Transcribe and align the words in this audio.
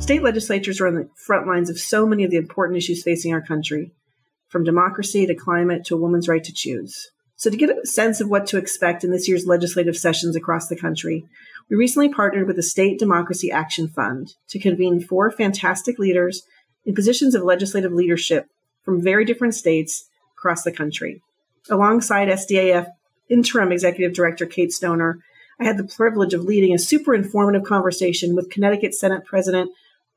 state 0.00 0.22
legislatures 0.22 0.80
are 0.80 0.88
on 0.88 0.94
the 0.94 1.08
front 1.14 1.46
lines 1.46 1.70
of 1.70 1.78
so 1.78 2.06
many 2.06 2.24
of 2.24 2.30
the 2.30 2.36
important 2.36 2.76
issues 2.76 3.02
facing 3.02 3.32
our 3.32 3.40
country, 3.40 3.92
from 4.48 4.64
democracy 4.64 5.26
to 5.26 5.34
climate 5.34 5.84
to 5.84 5.94
a 5.94 6.00
woman's 6.00 6.26
right 6.26 6.42
to 6.42 6.52
choose. 6.52 7.10
So, 7.36 7.48
to 7.48 7.56
get 7.56 7.70
a 7.70 7.86
sense 7.86 8.20
of 8.20 8.28
what 8.28 8.46
to 8.48 8.58
expect 8.58 9.04
in 9.04 9.12
this 9.12 9.28
year's 9.28 9.46
legislative 9.46 9.96
sessions 9.96 10.34
across 10.34 10.66
the 10.66 10.76
country, 10.76 11.24
we 11.70 11.76
recently 11.76 12.08
partnered 12.08 12.46
with 12.46 12.56
the 12.56 12.62
State 12.62 12.98
Democracy 12.98 13.50
Action 13.50 13.88
Fund 13.88 14.34
to 14.48 14.58
convene 14.58 15.00
four 15.00 15.30
fantastic 15.30 15.98
leaders 15.98 16.42
in 16.84 16.94
positions 16.94 17.34
of 17.34 17.42
legislative 17.42 17.92
leadership 17.92 18.46
from 18.84 19.02
very 19.02 19.24
different 19.24 19.54
states 19.54 20.08
across 20.36 20.64
the 20.64 20.72
country. 20.72 21.22
Alongside 21.70 22.28
SDAF 22.28 22.88
interim 23.28 23.70
executive 23.70 24.12
director 24.12 24.44
Kate 24.44 24.72
Stoner, 24.72 25.18
I 25.60 25.64
had 25.64 25.76
the 25.76 25.84
privilege 25.84 26.34
of 26.34 26.42
leading 26.42 26.74
a 26.74 26.78
super 26.78 27.14
informative 27.14 27.62
conversation 27.62 28.34
with 28.34 28.50
Connecticut 28.50 28.94
Senate 28.94 29.24
President 29.24 29.70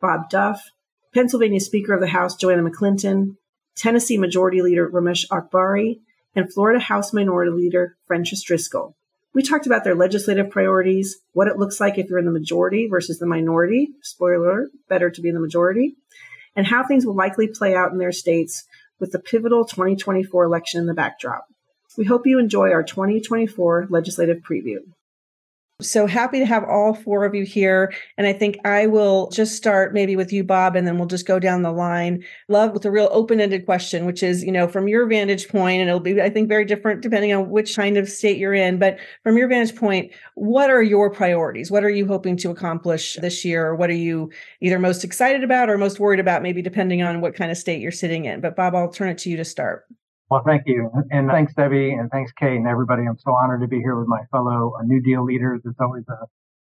Bob 0.04 0.30
Duff, 0.30 0.70
Pennsylvania 1.14 1.62
Speaker 1.62 1.94
of 1.94 2.02
the 2.02 2.08
House 2.08 2.36
Joanna 2.36 2.70
McClinton, 2.70 3.38
Tennessee 3.78 4.18
Majority 4.18 4.62
Leader 4.62 4.90
Raumesh 4.90 5.26
Akbari, 5.30 6.02
and 6.36 6.54
Florida 6.54 6.80
House 6.80 7.14
Minority 7.14 7.52
Leader 7.52 7.96
Fentrice 8.10 8.44
Driskell. 8.46 8.96
We 9.34 9.44
talked 9.44 9.66
about 9.66 9.86
their 9.86 9.96
legislative 9.96 10.50
priorities, 10.50 11.20
what 11.32 11.48
it 11.48 11.58
looks 11.58 11.80
like 11.80 11.98
if 11.98 12.10
you're 12.10 12.20
in 12.20 12.26
the 12.26 12.32
majority 12.32 12.88
versus 12.88 13.18
the 13.18 13.26
minority. 13.26 13.92
Spoiler, 14.02 14.68
better 14.90 15.10
to 15.10 15.22
be 15.22 15.30
in 15.30 15.36
the 15.36 15.40
majority. 15.40 15.96
And 16.54 16.68
how 16.68 16.86
things 16.86 17.06
will 17.06 17.16
likely 17.16 17.48
play 17.48 17.74
out 17.74 17.94
in 17.94 17.98
their 17.98 18.12
states 18.12 18.66
with 19.00 19.14
the 19.14 19.20
pivotal 19.20 19.64
2024 19.64 20.44
election 20.44 20.82
in 20.82 20.86
the 20.86 20.94
backdrop. 20.94 21.46
We 21.98 22.04
hope 22.04 22.28
you 22.28 22.40
enjoy 22.40 22.72
our 22.72 22.84
2024 22.84 23.88
legislative 23.90 24.40
preview. 24.40 24.80
So 25.84 26.08
happy 26.08 26.40
to 26.40 26.46
have 26.46 26.64
all 26.64 26.94
four 26.94 27.26
of 27.26 27.36
you 27.36 27.44
here. 27.44 27.94
And 28.18 28.26
I 28.26 28.34
think 28.34 28.58
I 28.66 28.88
will 28.88 29.30
just 29.30 29.56
start 29.56 29.94
maybe 29.94 30.16
with 30.16 30.34
you, 30.34 30.44
Bob, 30.44 30.76
and 30.76 30.88
then 30.88 30.98
we'll 30.98 31.08
just 31.08 31.28
go 31.28 31.40
down 31.40 31.62
the 31.62 31.72
line. 31.72 32.24
Love 32.48 32.72
with 32.72 32.86
a 32.86 32.92
real 32.92 33.10
open 33.12 33.40
ended 33.40 33.66
question, 33.66 34.06
which 34.06 34.24
is, 34.24 34.44
you 34.44 34.52
know, 34.52 34.68
from 34.68 34.88
your 34.88 35.06
vantage 35.08 35.48
point, 35.50 35.82
and 35.82 35.90
it'll 35.90 36.00
be, 36.00 36.22
I 36.22 36.30
think, 36.30 36.50
very 36.50 36.66
different 36.66 37.02
depending 37.02 37.34
on 37.34 37.50
which 37.50 37.76
kind 37.76 37.98
of 37.98 38.10
state 38.10 38.38
you're 38.38 38.54
in. 38.54 38.80
But 38.80 38.98
from 39.24 39.38
your 39.38 39.48
vantage 39.48 39.76
point, 39.76 40.12
what 40.36 40.70
are 40.70 40.82
your 40.82 41.12
priorities? 41.12 41.70
What 41.70 41.84
are 41.84 41.90
you 41.90 42.08
hoping 42.08 42.38
to 42.38 42.52
accomplish 42.52 43.16
this 43.16 43.44
year? 43.44 43.68
Or 43.68 43.76
what 43.76 43.90
are 43.90 43.94
you 43.94 44.32
either 44.62 44.80
most 44.80 45.04
excited 45.04 45.44
about 45.44 45.70
or 45.70 45.78
most 45.78 46.00
worried 46.00 46.20
about, 46.20 46.44
maybe 46.44 46.62
depending 46.62 47.04
on 47.04 47.22
what 47.22 47.36
kind 47.36 47.52
of 47.52 47.58
state 47.58 47.82
you're 47.82 47.92
sitting 47.92 48.26
in? 48.26 48.42
But 48.42 48.56
Bob, 48.56 48.76
I'll 48.76 48.90
turn 48.90 49.10
it 49.10 49.18
to 49.20 49.30
you 49.30 49.38
to 49.38 49.46
start. 49.46 49.86
Well, 50.34 50.42
thank 50.44 50.64
you. 50.66 50.90
And 51.12 51.30
thanks, 51.30 51.54
Debbie, 51.54 51.92
and 51.92 52.10
thanks, 52.10 52.32
Kate, 52.32 52.56
and 52.56 52.66
everybody. 52.66 53.04
I'm 53.08 53.20
so 53.20 53.34
honored 53.34 53.62
to 53.62 53.68
be 53.68 53.78
here 53.78 53.96
with 53.96 54.08
my 54.08 54.22
fellow 54.32 54.74
uh, 54.80 54.82
New 54.82 55.00
Deal 55.00 55.24
leaders. 55.24 55.62
It's 55.64 55.80
always 55.80 56.06
a 56.10 56.26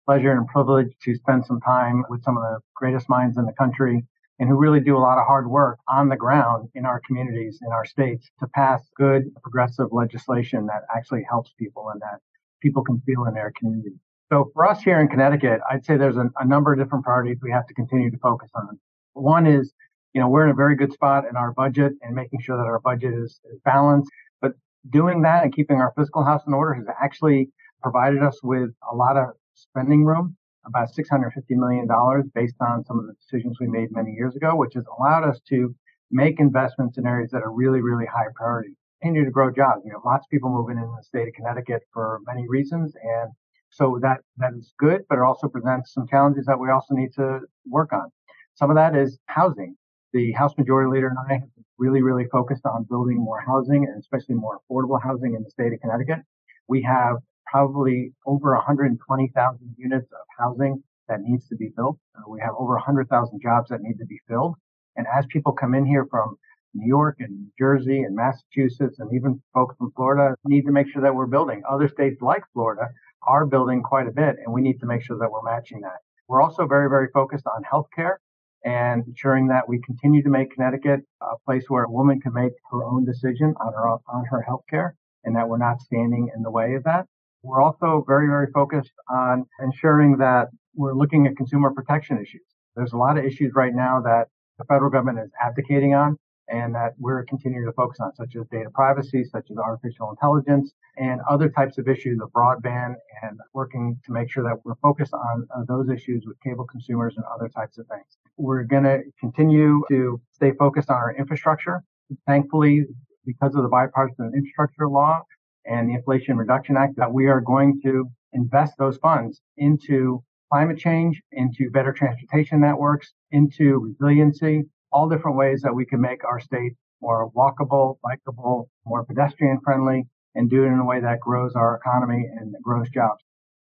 pleasure 0.04 0.32
and 0.32 0.48
privilege 0.48 0.88
to 1.04 1.14
spend 1.14 1.46
some 1.46 1.60
time 1.60 2.02
with 2.08 2.24
some 2.24 2.36
of 2.36 2.42
the 2.42 2.58
greatest 2.74 3.08
minds 3.08 3.38
in 3.38 3.44
the 3.44 3.52
country 3.52 4.04
and 4.40 4.48
who 4.48 4.56
really 4.56 4.80
do 4.80 4.96
a 4.96 4.98
lot 4.98 5.16
of 5.16 5.28
hard 5.28 5.48
work 5.48 5.78
on 5.86 6.08
the 6.08 6.16
ground 6.16 6.70
in 6.74 6.84
our 6.84 7.00
communities, 7.06 7.60
in 7.64 7.70
our 7.70 7.84
states, 7.84 8.28
to 8.40 8.48
pass 8.48 8.82
good, 8.96 9.32
progressive 9.44 9.92
legislation 9.92 10.66
that 10.66 10.82
actually 10.92 11.24
helps 11.30 11.52
people 11.56 11.88
and 11.92 12.02
that 12.02 12.18
people 12.60 12.82
can 12.82 13.00
feel 13.06 13.26
in 13.26 13.34
their 13.34 13.52
community. 13.56 13.94
So 14.32 14.50
for 14.54 14.66
us 14.66 14.82
here 14.82 15.00
in 15.00 15.06
Connecticut, 15.06 15.60
I'd 15.70 15.84
say 15.84 15.96
there's 15.96 16.16
a, 16.16 16.28
a 16.36 16.44
number 16.44 16.72
of 16.72 16.80
different 16.80 17.04
priorities 17.04 17.38
we 17.40 17.52
have 17.52 17.68
to 17.68 17.74
continue 17.74 18.10
to 18.10 18.18
focus 18.18 18.50
on. 18.56 18.80
One 19.12 19.46
is 19.46 19.72
you 20.14 20.20
know, 20.20 20.28
we're 20.28 20.44
in 20.44 20.50
a 20.50 20.54
very 20.54 20.76
good 20.76 20.92
spot 20.92 21.24
in 21.28 21.36
our 21.36 21.52
budget 21.52 21.92
and 22.02 22.14
making 22.14 22.40
sure 22.40 22.56
that 22.56 22.66
our 22.66 22.80
budget 22.80 23.14
is, 23.14 23.40
is 23.52 23.58
balanced. 23.64 24.10
But 24.40 24.52
doing 24.90 25.22
that 25.22 25.44
and 25.44 25.54
keeping 25.54 25.80
our 25.80 25.92
fiscal 25.96 26.24
house 26.24 26.42
in 26.46 26.52
order 26.52 26.74
has 26.74 26.86
actually 27.02 27.48
provided 27.82 28.22
us 28.22 28.38
with 28.42 28.70
a 28.90 28.94
lot 28.94 29.16
of 29.16 29.30
spending 29.54 30.04
room, 30.04 30.36
about 30.66 30.88
$650 30.92 31.30
million 31.50 31.88
based 32.34 32.56
on 32.60 32.84
some 32.84 32.98
of 32.98 33.06
the 33.06 33.14
decisions 33.14 33.56
we 33.60 33.68
made 33.68 33.88
many 33.90 34.12
years 34.12 34.36
ago, 34.36 34.54
which 34.54 34.74
has 34.74 34.84
allowed 34.98 35.24
us 35.24 35.40
to 35.48 35.74
make 36.10 36.40
investments 36.40 36.98
in 36.98 37.06
areas 37.06 37.30
that 37.30 37.42
are 37.42 37.52
really, 37.52 37.80
really 37.80 38.06
high 38.06 38.28
priority. 38.36 38.76
Continue 39.00 39.24
to 39.24 39.30
grow 39.30 39.50
jobs. 39.50 39.82
You 39.84 39.92
know, 39.92 40.02
lots 40.04 40.26
of 40.26 40.30
people 40.30 40.50
moving 40.50 40.76
in 40.76 40.84
the 40.94 41.02
state 41.02 41.26
of 41.26 41.34
Connecticut 41.34 41.82
for 41.92 42.20
many 42.26 42.46
reasons. 42.48 42.94
And 43.02 43.32
so 43.70 43.98
that, 44.02 44.18
that 44.36 44.52
is 44.56 44.74
good, 44.78 45.02
but 45.08 45.16
it 45.16 45.22
also 45.22 45.48
presents 45.48 45.94
some 45.94 46.06
challenges 46.06 46.44
that 46.46 46.60
we 46.60 46.70
also 46.70 46.94
need 46.94 47.12
to 47.14 47.40
work 47.66 47.92
on. 47.92 48.12
Some 48.54 48.70
of 48.70 48.76
that 48.76 48.94
is 48.94 49.18
housing 49.26 49.74
the 50.12 50.32
House 50.32 50.52
Majority 50.58 50.90
Leader 50.90 51.08
and 51.08 51.18
I 51.18 51.32
have 51.34 51.54
been 51.54 51.64
really, 51.78 52.02
really 52.02 52.26
focused 52.30 52.66
on 52.66 52.84
building 52.84 53.18
more 53.18 53.40
housing 53.40 53.84
and 53.84 53.98
especially 53.98 54.34
more 54.34 54.60
affordable 54.60 55.02
housing 55.02 55.34
in 55.34 55.42
the 55.42 55.50
state 55.50 55.72
of 55.72 55.80
Connecticut. 55.80 56.20
We 56.68 56.82
have 56.82 57.16
probably 57.46 58.12
over 58.26 58.54
120,000 58.54 59.74
units 59.78 60.12
of 60.12 60.26
housing 60.38 60.82
that 61.08 61.20
needs 61.22 61.48
to 61.48 61.56
be 61.56 61.70
built. 61.76 61.98
Uh, 62.16 62.28
we 62.28 62.40
have 62.40 62.54
over 62.58 62.74
100,000 62.74 63.40
jobs 63.42 63.70
that 63.70 63.80
need 63.82 63.98
to 63.98 64.06
be 64.06 64.20
filled. 64.28 64.54
And 64.96 65.06
as 65.12 65.26
people 65.26 65.52
come 65.52 65.74
in 65.74 65.84
here 65.84 66.06
from 66.10 66.36
New 66.74 66.86
York 66.86 67.16
and 67.20 67.30
New 67.30 67.50
Jersey 67.58 68.02
and 68.02 68.14
Massachusetts 68.14 68.98
and 68.98 69.12
even 69.14 69.42
folks 69.52 69.76
from 69.76 69.92
Florida 69.96 70.34
need 70.44 70.64
to 70.66 70.72
make 70.72 70.88
sure 70.88 71.02
that 71.02 71.14
we're 71.14 71.26
building. 71.26 71.62
Other 71.68 71.88
states 71.88 72.22
like 72.22 72.42
Florida 72.52 72.88
are 73.22 73.46
building 73.46 73.82
quite 73.82 74.08
a 74.08 74.12
bit 74.12 74.36
and 74.44 74.52
we 74.52 74.62
need 74.62 74.80
to 74.80 74.86
make 74.86 75.02
sure 75.02 75.18
that 75.18 75.30
we're 75.30 75.42
matching 75.42 75.80
that. 75.82 76.00
We're 76.28 76.42
also 76.42 76.66
very, 76.66 76.88
very 76.88 77.08
focused 77.12 77.46
on 77.46 77.62
healthcare 77.64 78.16
and 78.64 79.04
ensuring 79.06 79.48
that 79.48 79.68
we 79.68 79.80
continue 79.84 80.22
to 80.22 80.28
make 80.28 80.52
Connecticut 80.54 81.00
a 81.20 81.34
place 81.44 81.64
where 81.68 81.84
a 81.84 81.90
woman 81.90 82.20
can 82.20 82.32
make 82.32 82.52
her 82.70 82.84
own 82.84 83.04
decision 83.04 83.54
on 83.60 83.72
her 83.72 83.88
on 83.88 84.24
her 84.30 84.42
health 84.42 84.62
care 84.70 84.96
and 85.24 85.36
that 85.36 85.48
we're 85.48 85.58
not 85.58 85.80
standing 85.80 86.30
in 86.34 86.42
the 86.42 86.50
way 86.50 86.74
of 86.74 86.84
that. 86.84 87.06
We're 87.42 87.62
also 87.62 88.04
very, 88.06 88.28
very 88.28 88.46
focused 88.52 88.92
on 89.08 89.46
ensuring 89.60 90.16
that 90.18 90.48
we're 90.74 90.94
looking 90.94 91.26
at 91.26 91.36
consumer 91.36 91.72
protection 91.72 92.18
issues. 92.18 92.42
There's 92.76 92.92
a 92.92 92.96
lot 92.96 93.18
of 93.18 93.24
issues 93.24 93.52
right 93.54 93.74
now 93.74 94.00
that 94.02 94.28
the 94.58 94.64
federal 94.64 94.90
government 94.90 95.18
is 95.24 95.30
abdicating 95.42 95.94
on 95.94 96.16
and 96.48 96.74
that 96.74 96.92
we're 96.98 97.24
continuing 97.24 97.66
to 97.66 97.72
focus 97.72 97.98
on, 98.00 98.14
such 98.14 98.36
as 98.36 98.46
data 98.50 98.70
privacy, 98.70 99.24
such 99.24 99.50
as 99.50 99.56
artificial 99.56 100.10
intelligence, 100.10 100.72
and 100.96 101.20
other 101.28 101.48
types 101.48 101.78
of 101.78 101.88
issues 101.88 102.20
of 102.20 102.30
broadband, 102.32 102.94
and 103.22 103.38
working 103.54 103.98
to 104.04 104.12
make 104.12 104.30
sure 104.30 104.42
that 104.42 104.56
we're 104.64 104.74
focused 104.76 105.14
on 105.14 105.46
uh, 105.54 105.62
those 105.68 105.88
issues 105.88 106.24
with 106.26 106.38
cable 106.40 106.64
consumers 106.64 107.14
and 107.16 107.24
other 107.34 107.48
types 107.48 107.78
of 107.78 107.86
things. 107.86 108.18
We're 108.36 108.64
going 108.64 108.84
to 108.84 109.00
continue 109.20 109.82
to 109.88 110.20
stay 110.32 110.52
focused 110.58 110.90
on 110.90 110.96
our 110.96 111.14
infrastructure. 111.14 111.82
Thankfully, 112.26 112.84
because 113.24 113.54
of 113.54 113.62
the 113.62 113.68
bipartisan 113.68 114.32
infrastructure 114.34 114.88
law 114.88 115.20
and 115.64 115.88
the 115.88 115.94
Inflation 115.94 116.36
Reduction 116.36 116.76
Act, 116.76 116.96
that 116.96 117.12
we 117.12 117.26
are 117.26 117.40
going 117.40 117.80
to 117.84 118.10
invest 118.32 118.74
those 118.78 118.96
funds 118.98 119.40
into 119.56 120.22
climate 120.52 120.78
change, 120.78 121.22
into 121.32 121.70
better 121.70 121.92
transportation 121.92 122.60
networks, 122.60 123.12
into 123.30 123.78
resiliency, 123.78 124.64
all 124.92 125.08
different 125.08 125.36
ways 125.36 125.62
that 125.62 125.74
we 125.74 125.84
can 125.84 126.00
make 126.00 126.24
our 126.24 126.40
state 126.40 126.72
more 127.00 127.30
walkable, 127.32 127.98
bikeable, 128.04 128.68
more 128.86 129.04
pedestrian 129.04 129.58
friendly, 129.64 130.06
and 130.34 130.48
do 130.48 130.64
it 130.64 130.68
in 130.68 130.78
a 130.78 130.84
way 130.84 131.00
that 131.00 131.20
grows 131.20 131.54
our 131.54 131.76
economy 131.76 132.26
and 132.38 132.54
grows 132.62 132.88
jobs. 132.90 133.22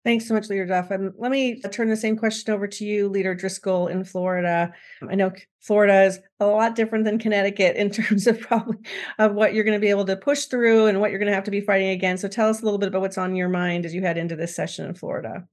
Thanks 0.04 0.28
so 0.28 0.34
much, 0.34 0.50
Leader 0.50 0.66
Duff. 0.66 0.90
And 0.90 1.14
let 1.20 1.30
me 1.30 1.62
turn 1.62 1.90
the 1.90 1.96
same 1.96 2.18
question 2.18 2.52
over 2.52 2.68
to 2.68 2.86
you, 2.86 3.08
Leader 3.08 3.36
Driskell 3.36 3.90
in 3.90 4.04
Florida. 4.04 4.74
I 5.08 5.14
know 5.14 5.32
Florida 5.60 6.06
is 6.06 6.20
a 6.40 6.48
lot 6.48 6.76
different 6.76 7.06
than 7.06 7.20
Connecticut 7.20 7.76
in 7.76 7.90
terms 7.92 8.26
of 8.26 8.40
probably 8.40 8.78
of 9.20 9.34
what 9.34 9.54
you're 9.54 9.64
going 9.64 9.78
to 9.78 9.82
be 9.82 9.92
able 9.92 10.06
to 10.06 10.18
push 10.18 10.46
through 10.46 10.88
and 10.88 11.00
what 11.00 11.12
you're 11.12 11.20
going 11.20 11.30
to 11.30 11.36
have 11.36 11.44
to 11.44 11.52
be 11.52 11.62
fighting 11.62 11.90
against. 11.90 12.22
So 12.22 12.28
tell 12.28 12.50
us 12.50 12.62
a 12.62 12.66
little 12.66 12.80
bit 12.80 12.90
about 12.90 13.02
what's 13.02 13.18
on 13.18 13.36
your 13.36 13.50
mind 13.50 13.86
as 13.86 13.94
you 13.94 14.02
head 14.02 14.18
into 14.18 14.36
this 14.36 14.56
session 14.56 14.88
in 14.88 14.96
Florida. 14.96 15.48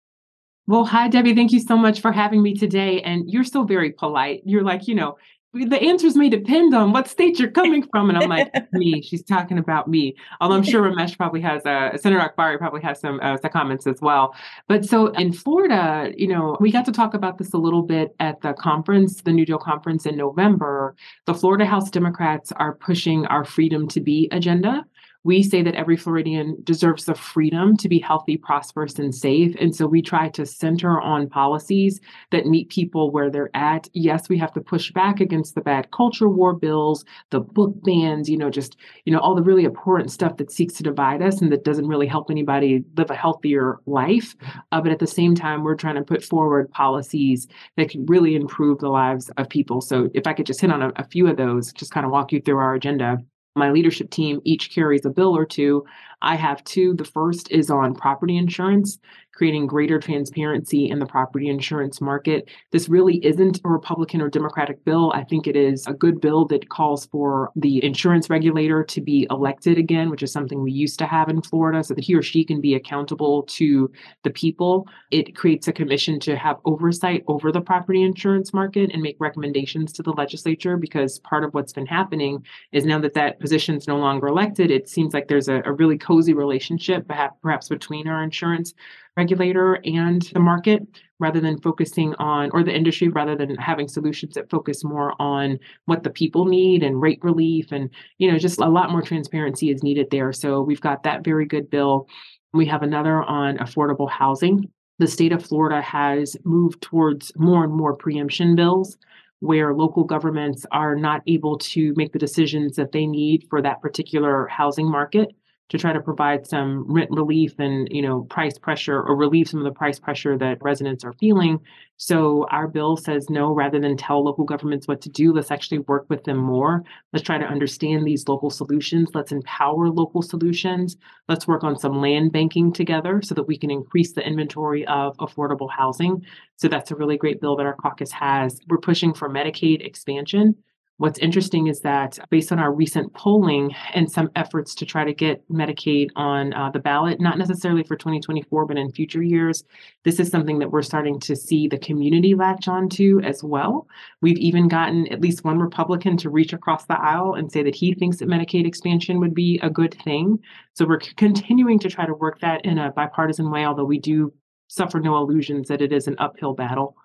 Well, 0.67 0.85
hi, 0.85 1.09
Debbie. 1.09 1.35
Thank 1.35 1.53
you 1.53 1.61
so 1.61 1.77
much 1.77 2.01
for 2.01 2.13
having 2.13 2.43
me 2.43 2.55
today. 2.55 3.03
And 3.03 3.31
you're 3.31 3.45
so 3.45 3.65
very 3.65 3.93
polite. 3.93 4.43
You're 4.45 4.65
like, 4.65 4.87
you 4.89 4.95
know, 4.95 5.17
the 5.65 5.81
answers 5.81 6.17
may 6.17 6.29
depend 6.29 6.75
on 6.75 6.93
what 6.93 7.09
state 7.09 7.39
you're 7.39 7.51
coming 7.51 7.87
from. 7.91 8.11
And 8.11 8.19
I'm 8.19 8.29
like, 8.29 8.53
me, 8.73 9.03
she's 9.03 9.23
talking 9.23 9.59
about 9.59 9.89
me. 9.89 10.17
Although 10.41 10.57
I'm 10.57 10.63
sure 10.63 10.83
Raumesh 10.83 11.17
probably 11.17 11.41
has, 11.41 11.65
uh, 11.65 11.97
Senator 11.97 12.21
Akbari 12.21 12.59
probably 12.59 12.83
has 12.83 13.01
some, 13.01 13.21
uh, 13.23 13.37
some 13.37 13.51
comments 13.51 13.87
as 13.87 14.01
well. 14.01 14.35
But 14.67 14.85
so 14.85 15.09
in 15.09 15.33
Florida, 15.33 16.13
you 16.17 16.29
know, 16.29 16.57
we 16.61 16.71
got 16.71 16.85
to 16.87 16.93
talk 16.93 17.15
about 17.15 17.39
this 17.39 17.53
a 17.53 17.59
little 17.59 17.83
bit 17.83 18.15
at 18.21 18.41
the 18.41 18.53
conference, 18.55 19.23
the 19.23 19.33
New 19.33 19.47
Deal 19.47 19.59
conference 19.59 20.07
in 20.07 20.17
November. 20.17 20.95
The 21.27 21.35
Florida 21.35 21.65
House 21.65 21.91
Democrats 21.91 22.53
are 22.53 22.75
pushing 22.75 23.27
our 23.27 23.45
freedom 23.45 23.89
to 23.89 24.01
be 24.01 24.29
agenda 24.33 24.85
we 25.29 25.43
say 25.43 25.61
that 25.61 25.75
every 25.75 25.99
Floridian 25.99 26.57
deserves 26.65 27.05
the 27.05 27.15
freedom 27.15 27.77
to 27.77 27.87
be 27.87 27.99
healthy, 27.99 28.39
prosperous, 28.39 28.99
and 28.99 29.15
safe. 29.15 29.55
And 29.61 29.77
so 29.77 29.87
we 29.87 30.01
try 30.01 30.31
to 30.31 30.47
center 30.47 30.99
on 30.99 31.29
policies 31.29 32.01
that 32.31 32.47
meet 32.47 32.71
people 32.71 33.11
where 33.11 33.31
they're 33.31 33.55
at. 33.55 33.91
Yes, 33.93 34.31
we 34.31 34.39
have 34.39 34.55
to 34.55 34.63
push 34.63 34.91
back 34.91 35.21
against 35.21 35.55
the 35.55 35.61
bad 35.61 35.91
culture 35.91 36.31
war 36.31 36.55
bills, 36.55 37.05
the 37.29 37.41
book 37.41 37.75
bans, 37.83 38.31
you 38.31 38.39
know, 38.39 38.49
just, 38.49 38.79
you 39.05 39.13
know, 39.13 39.19
all 39.19 39.35
the 39.35 39.43
really 39.43 39.65
important 39.65 40.11
stuff 40.11 40.39
that 40.39 40.51
seeks 40.51 40.73
to 40.77 40.83
divide 40.83 41.21
us 41.21 41.43
and 41.43 41.53
that 41.53 41.63
doesn't 41.63 41.89
really 41.89 42.07
help 42.07 42.31
anybody 42.31 42.83
live 42.97 43.11
a 43.11 43.15
healthier 43.15 43.81
life. 43.85 44.35
Uh, 44.73 44.81
but 44.81 44.93
at 44.93 44.99
the 44.99 45.07
same 45.07 45.35
time, 45.35 45.63
we're 45.63 45.75
trying 45.75 45.97
to 45.97 46.03
put 46.03 46.25
forward 46.25 46.71
policies 46.71 47.47
that 47.77 47.91
can 47.91 48.07
really 48.07 48.35
improve 48.35 48.79
the 48.79 48.89
lives 48.89 49.29
of 49.37 49.51
people. 49.51 49.83
So 49.83 50.09
if 50.15 50.27
I 50.27 50.33
could 50.33 50.47
just 50.47 50.63
hit 50.63 50.73
on 50.73 50.81
a, 50.81 50.91
a 50.97 51.05
few 51.05 51.29
of 51.29 51.37
those, 51.37 51.71
just 51.75 51.93
kind 51.93 52.07
of 52.07 52.13
walk 52.13 52.33
you 52.33 52.41
through 52.41 52.57
our 52.57 52.73
agenda 52.73 53.19
my 53.59 53.71
leadership 53.71 54.11
team 54.11 54.41
each 54.45 54.71
carries 54.71 55.05
a 55.05 55.11
bill 55.11 55.37
or 55.37 55.45
two. 55.45 55.85
I 56.23 56.37
have 56.37 56.65
two. 56.65 56.95
The 56.95 57.05
first 57.05 57.51
is 57.51 57.71
on 57.71 57.95
property 57.95 58.37
insurance 58.37 58.99
creating 59.39 59.69
greater 59.69 60.01
transparency 60.01 60.91
in 60.91 60.99
the 60.99 61.07
property 61.07 61.49
insurance 61.49 62.01
market. 62.01 62.49
This 62.73 62.89
really 62.89 63.25
isn't 63.25 63.61
a 63.65 63.69
Republican 63.69 64.21
or 64.21 64.29
Democratic 64.29 64.85
bill. 64.85 65.13
I 65.15 65.23
think 65.23 65.47
it 65.47 65.55
is 65.55 65.87
a 65.87 65.93
good 65.93 66.21
bill 66.21 66.45
that 66.47 66.69
calls 66.71 67.07
for 67.07 67.53
the 67.55 67.83
insurance 67.85 68.29
regulator 68.29 68.83
to 68.83 69.01
be 69.01 69.29
elected 69.31 69.79
again, 69.79 70.11
which 70.11 70.25
is 70.25 70.33
something 70.33 70.61
we 70.61 70.73
used 70.73 70.99
to 70.99 71.07
have 71.07 71.29
in 71.29 71.41
Florida, 71.41 71.85
so 71.85 71.95
that 71.95 72.03
he 72.03 72.17
or 72.17 72.23
she 72.23 72.45
can 72.45 72.61
be 72.61 72.75
accountable 72.75 73.45
to 73.45 73.89
the 74.25 74.31
people. 74.31 74.89
It 75.13 75.37
creates 75.37 75.69
a 75.69 75.73
commission 75.73 76.19
to 76.21 76.35
have 76.37 76.57
oversight 76.65 77.23
over 77.29 77.53
the 77.53 77.61
property 77.61 78.03
insurance 78.03 78.53
market 78.53 78.91
and 78.93 79.01
make 79.01 79.19
recommendations 79.21 79.93
to 79.93 80.03
the 80.03 80.11
legislature 80.11 80.77
because 80.77 81.21
part 81.21 81.45
of 81.45 81.55
what's 81.55 81.73
been 81.73 81.87
happening 81.87 82.45
is 82.73 82.85
now 82.85 82.99
that 82.99 83.15
that 83.15 83.39
position 83.39 83.77
is 83.77 83.87
no 83.87 83.99
longer 83.99 84.27
elected, 84.27 84.73
it 84.73 84.89
seems 84.89 85.15
like 85.15 85.29
there's 85.29 85.49
a, 85.49 85.63
a 85.65 85.73
really 85.73 85.97
cozy 85.97 86.35
relationship 86.35 87.09
perhaps 87.41 87.69
between 87.69 88.09
our 88.09 88.25
insurance 88.25 88.75
regulator 89.19 89.81
and 89.85 90.23
the 90.33 90.39
market 90.39 90.81
rather 91.19 91.41
than 91.41 91.61
focusing 91.61 92.15
on 92.21 92.51
or 92.53 92.63
the 92.63 92.75
industry 92.75 93.09
rather 93.09 93.35
than 93.35 93.57
having 93.57 93.89
solutions 93.89 94.35
that 94.35 94.49
focus 94.49 94.85
more 94.85 95.13
on 95.21 95.59
what 95.87 96.05
the 96.05 96.11
people 96.11 96.45
need 96.45 96.85
and 96.85 97.03
rate 97.03 97.19
relief 97.23 97.73
and 97.73 97.91
you 98.19 98.31
know 98.31 98.39
just 98.39 98.61
a 98.61 98.69
lot 98.69 98.93
more 98.93 99.03
transparency 99.03 99.71
is 99.71 99.83
needed 99.83 100.07
there. 100.11 100.33
So 100.33 100.63
we've 100.63 100.81
got 100.81 101.03
that 101.03 101.25
very 101.25 101.47
good 101.47 101.69
bill. 101.69 102.07
We 102.53 102.67
have 102.67 102.83
another 102.83 103.25
on 103.25 103.59
affordable 103.59 104.09
housing. 104.09 104.71
The 105.01 105.09
state 105.09 105.33
of 105.33 105.45
florida 105.45 105.83
has 105.83 106.37
moved 106.45 106.81
towards 106.81 107.33
more 107.37 107.65
and 107.65 107.73
more 107.73 107.95
preemption 107.97 108.55
bills 108.55 108.97
where 109.41 109.75
local 109.75 110.05
governments 110.05 110.65
are 110.73 110.97
not 110.97 111.23
able 111.27 111.59
to 111.59 111.93
make 111.97 112.13
the 112.13 112.19
decisions 112.19 112.77
that 112.77 112.93
they 112.93 113.07
need 113.07 113.45
for 113.51 113.63
that 113.63 113.81
particular 113.81 114.47
housing 114.49 114.89
market 114.91 115.29
to 115.69 115.79
try 115.79 115.93
to 115.93 116.01
provide 116.01 116.47
some 116.47 116.85
rent 116.91 117.11
relief 117.11 117.59
and 117.59 117.89
you 117.91 118.03
know 118.03 118.23
price 118.23 118.59
pressure 118.59 119.03
or 119.03 119.17
relieve 119.17 119.49
some 119.49 119.61
of 119.61 119.65
the 119.65 119.77
price 119.79 119.99
pressure 119.99 120.37
that 120.39 120.63
residents 120.63 121.05
are 121.05 121.13
feeling. 121.15 121.61
So 121.97 122.47
our 122.51 122.69
bill 122.69 122.97
says 122.97 123.29
no 123.29 123.53
rather 123.53 123.81
than 123.81 123.97
tell 123.97 124.25
local 124.25 124.45
governments 124.45 124.87
what 124.87 125.01
to 125.03 125.09
do. 125.09 125.33
Let's 125.33 125.51
actually 125.51 125.81
work 125.81 126.07
with 126.09 126.25
them 126.25 126.37
more. 126.37 126.85
Let's 127.13 127.27
try 127.27 127.39
to 127.39 127.45
understand 127.45 128.07
these 128.07 128.29
local 128.29 128.51
solutions. 128.51 129.11
Let's 129.15 129.33
empower 129.33 129.91
local 129.91 130.23
solutions. 130.23 130.97
Let's 131.29 131.49
work 131.49 131.65
on 131.65 131.77
some 131.77 132.01
land 132.01 132.33
banking 132.33 132.73
together 132.73 133.21
so 133.23 133.35
that 133.35 133.49
we 133.49 133.59
can 133.59 133.71
increase 133.71 134.13
the 134.13 134.25
inventory 134.25 134.87
of 134.87 135.17
affordable 135.17 135.69
housing. 135.71 136.25
So 136.57 136.69
that's 136.69 136.93
a 136.93 136.97
really 136.97 137.17
great 137.17 137.41
bill 137.41 137.57
that 137.57 137.67
our 137.67 137.75
caucus 137.75 138.13
has. 138.13 138.61
We're 138.69 138.79
pushing 138.79 139.13
for 139.13 139.29
medicaid 139.29 139.85
expansion 139.85 140.55
What's 140.99 141.21
interesting 141.21 141.69
is 141.69 141.79
that 141.83 142.19
based 142.29 142.51
on 142.51 142.59
our 142.59 142.75
recent 142.75 143.15
polling 143.15 143.71
and 143.95 144.11
some 144.11 144.31
efforts 144.35 144.75
to 144.75 144.85
try 144.85 145.05
to 145.05 145.15
get 145.15 145.49
Medicaid 145.49 146.09
on 146.17 146.53
uh, 146.53 146.71
the 146.73 146.81
ballot, 146.81 147.21
not 147.21 147.39
necessarily 147.39 147.85
for 147.85 147.95
2024, 147.95 148.67
but 148.67 148.77
in 148.77 148.91
future 148.91 149.23
years, 149.23 149.63
this 150.03 150.19
is 150.19 150.29
something 150.29 150.59
that 150.59 150.73
we're 150.73 150.83
starting 150.83 151.21
to 151.21 151.37
see 151.37 151.69
the 151.69 151.79
community 151.79 152.35
latch 152.35 152.67
onto 152.67 153.21
as 153.23 153.45
well. 153.45 153.87
We've 154.23 154.39
even 154.39 154.67
gotten 154.67 155.07
at 155.13 155.21
least 155.21 155.45
one 155.45 155.61
Republican 155.61 156.17
to 156.17 156.31
reach 156.31 156.53
across 156.53 156.85
the 156.87 157.01
aisle 157.01 157.35
and 157.35 157.51
say 157.51 157.63
that 157.63 157.77
he 157.77 157.95
thinks 157.95 158.17
that 158.17 158.29
Medicaid 158.29 158.67
expansion 158.67 159.21
would 159.21 159.37
be 159.37 159.61
a 159.63 159.71
good 159.71 159.97
thing. 160.03 160.41
So 160.75 160.85
we're 160.85 160.99
continuing 161.17 161.79
to 161.79 161.89
try 161.89 162.07
to 162.07 162.15
work 162.15 162.41
that 162.41 162.65
in 162.65 162.77
a 162.77 162.91
bipartisan 162.91 163.53
way, 163.53 163.65
although 163.65 163.85
we 163.85 164.01
do 164.01 164.33
suffer 164.67 164.99
no 164.99 165.17
illusions 165.19 165.69
that 165.69 165.81
it 165.81 165.93
is 165.93 166.09
an 166.09 166.17
uphill 166.19 166.55
battle. 166.55 166.97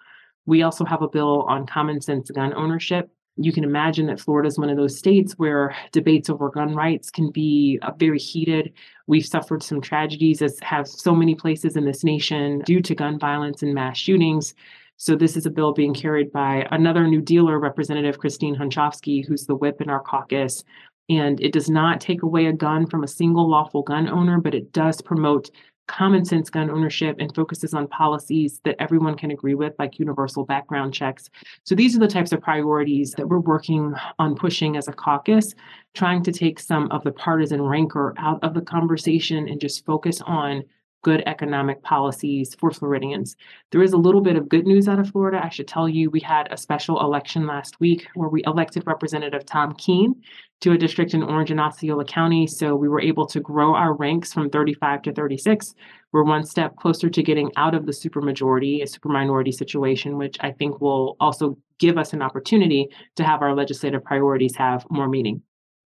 We 0.48 0.64
also 0.64 0.84
have 0.84 1.04
a 1.04 1.08
bill 1.08 1.44
on 1.44 1.68
common 1.68 2.02
sense 2.02 2.32
gun 2.32 2.56
ownership 2.56 3.12
you 3.38 3.52
can 3.52 3.64
imagine 3.64 4.06
that 4.08 4.20
Florida 4.20 4.48
is 4.48 4.60
one 4.60 4.70
of 4.70 4.78
those 4.78 4.98
states 4.98 5.34
where 5.34 5.76
debates 5.92 6.30
over 6.30 6.50
gun 6.50 6.76
rights 6.76 7.10
can 7.10 7.32
be 7.32 7.80
uh, 7.82 7.92
very 7.98 8.20
heated. 8.20 8.74
We've 9.08 9.26
suffered 9.26 9.64
some 9.64 9.82
tragedies, 9.82 10.42
as 10.42 10.60
have 10.62 10.88
so 10.88 11.16
many 11.16 11.34
places 11.34 11.76
in 11.76 11.86
this 11.86 12.04
nation, 12.04 12.60
due 12.60 12.82
to 12.82 12.94
gun 12.94 13.18
violence 13.18 13.64
and 13.64 13.74
mass 13.74 13.98
shootings. 13.98 14.54
So 14.98 15.16
this 15.16 15.36
is 15.36 15.48
a 15.48 15.52
bill 15.52 15.74
being 15.74 15.94
carried 15.94 16.32
by 16.32 16.68
another 16.70 17.08
New 17.08 17.22
Dealer, 17.22 17.60
Representative 17.60 18.20
Christine 18.20 18.56
Hunschofsky, 18.56 19.26
who's 19.26 19.46
the 19.46 19.56
whip 19.56 19.82
in 19.82 19.90
our 19.90 20.02
caucus. 20.02 20.64
And 21.10 21.42
it 21.42 21.52
does 21.52 21.70
not 21.70 22.00
take 22.00 22.22
away 22.22 22.46
a 22.46 22.54
gun 22.54 22.86
from 22.86 23.04
a 23.04 23.08
single 23.08 23.50
lawful 23.50 23.82
gun 23.82 24.08
owner, 24.08 24.40
but 24.40 24.54
it 24.54 24.72
does 24.72 25.02
promote 25.02 25.50
common 25.88 26.24
sense 26.26 26.50
gun 26.50 26.70
ownership 26.70 27.18
and 27.20 27.34
focuses 27.36 27.74
on 27.74 27.88
policies 27.88 28.62
that 28.64 28.76
everyone 28.80 29.16
can 29.16 29.32
agree 29.32 29.56
with, 29.56 29.74
like 29.80 30.00
universal 30.00 30.46
background 30.46 30.94
checks. 30.94 31.30
So 31.64 31.76
these 31.76 31.96
are 31.96 32.00
the 32.00 32.08
types 32.08 32.32
of 32.32 32.42
priorities 32.42 33.12
that 33.12 33.28
we're 33.28 33.40
working 33.40 33.94
on 34.20 34.36
pushing 34.36 34.78
as 34.78 34.88
a 34.88 34.94
caucus, 34.94 35.54
trying 35.94 36.24
to 36.24 36.32
take 36.32 36.60
some 36.60 36.90
of 36.92 37.04
the 37.04 37.12
partisan 37.12 37.62
rancor 37.62 38.14
out 38.18 38.40
of 38.44 38.54
the 38.54 38.62
conversation 38.62 39.48
and 39.48 39.60
just 39.60 39.86
focus 39.86 40.22
on 40.22 40.64
good 41.04 41.22
economic 41.28 41.84
policies 41.84 42.56
for 42.56 42.72
Floridians. 42.72 43.36
There 43.72 43.84
is 43.84 43.94
a 43.94 43.98
little 43.98 44.22
bit 44.22 44.36
of 44.36 44.50
good 44.50 44.66
news 44.66 44.88
out 44.88 45.00
of 45.00 45.12
Florida. 45.12 45.40
I 45.44 45.50
should 45.50 45.68
tell 45.68 45.88
you, 45.88 46.10
we 46.10 46.20
had 46.20 46.52
a 46.52 46.58
special 46.58 47.00
election 47.02 47.46
last 47.46 47.80
week 47.80 48.08
where 48.16 48.30
we 48.30 48.42
elected 48.46 48.84
Representative 48.88 49.46
Tom 49.46 49.76
Keen 49.76 50.16
to 50.62 50.72
a 50.72 50.78
district 50.78 51.14
in 51.14 51.22
Orange 51.22 51.52
and 51.52 51.60
Osceola 51.60 52.06
County. 52.06 52.48
So 52.48 52.76
we 52.76 52.88
were 52.88 53.02
able 53.02 53.28
to 53.28 53.40
grow 53.40 53.76
our 53.76 53.94
ranks 53.94 54.34
from 54.34 54.50
35 54.50 55.02
to 55.04 55.14
36. 55.14 55.76
We're 56.14 56.24
one 56.24 56.46
step 56.46 56.76
closer 56.78 57.10
to 57.10 57.24
getting 57.24 57.52
out 57.58 57.76
of 57.76 57.86
the 57.86 57.92
supermajority, 57.92 58.82
a 58.82 58.88
superminority 58.88 59.52
situation, 59.52 60.18
which 60.18 60.38
I 60.40 60.52
think 60.52 60.80
will 60.80 61.18
also 61.20 61.58
give 61.80 61.98
us 61.98 62.14
an 62.14 62.22
opportunity 62.22 62.88
to 63.18 63.24
have 63.24 63.42
our 63.42 63.54
legislative 63.54 64.04
priorities 64.04 64.56
have 64.56 64.86
more 64.90 65.10
meaning. 65.10 65.42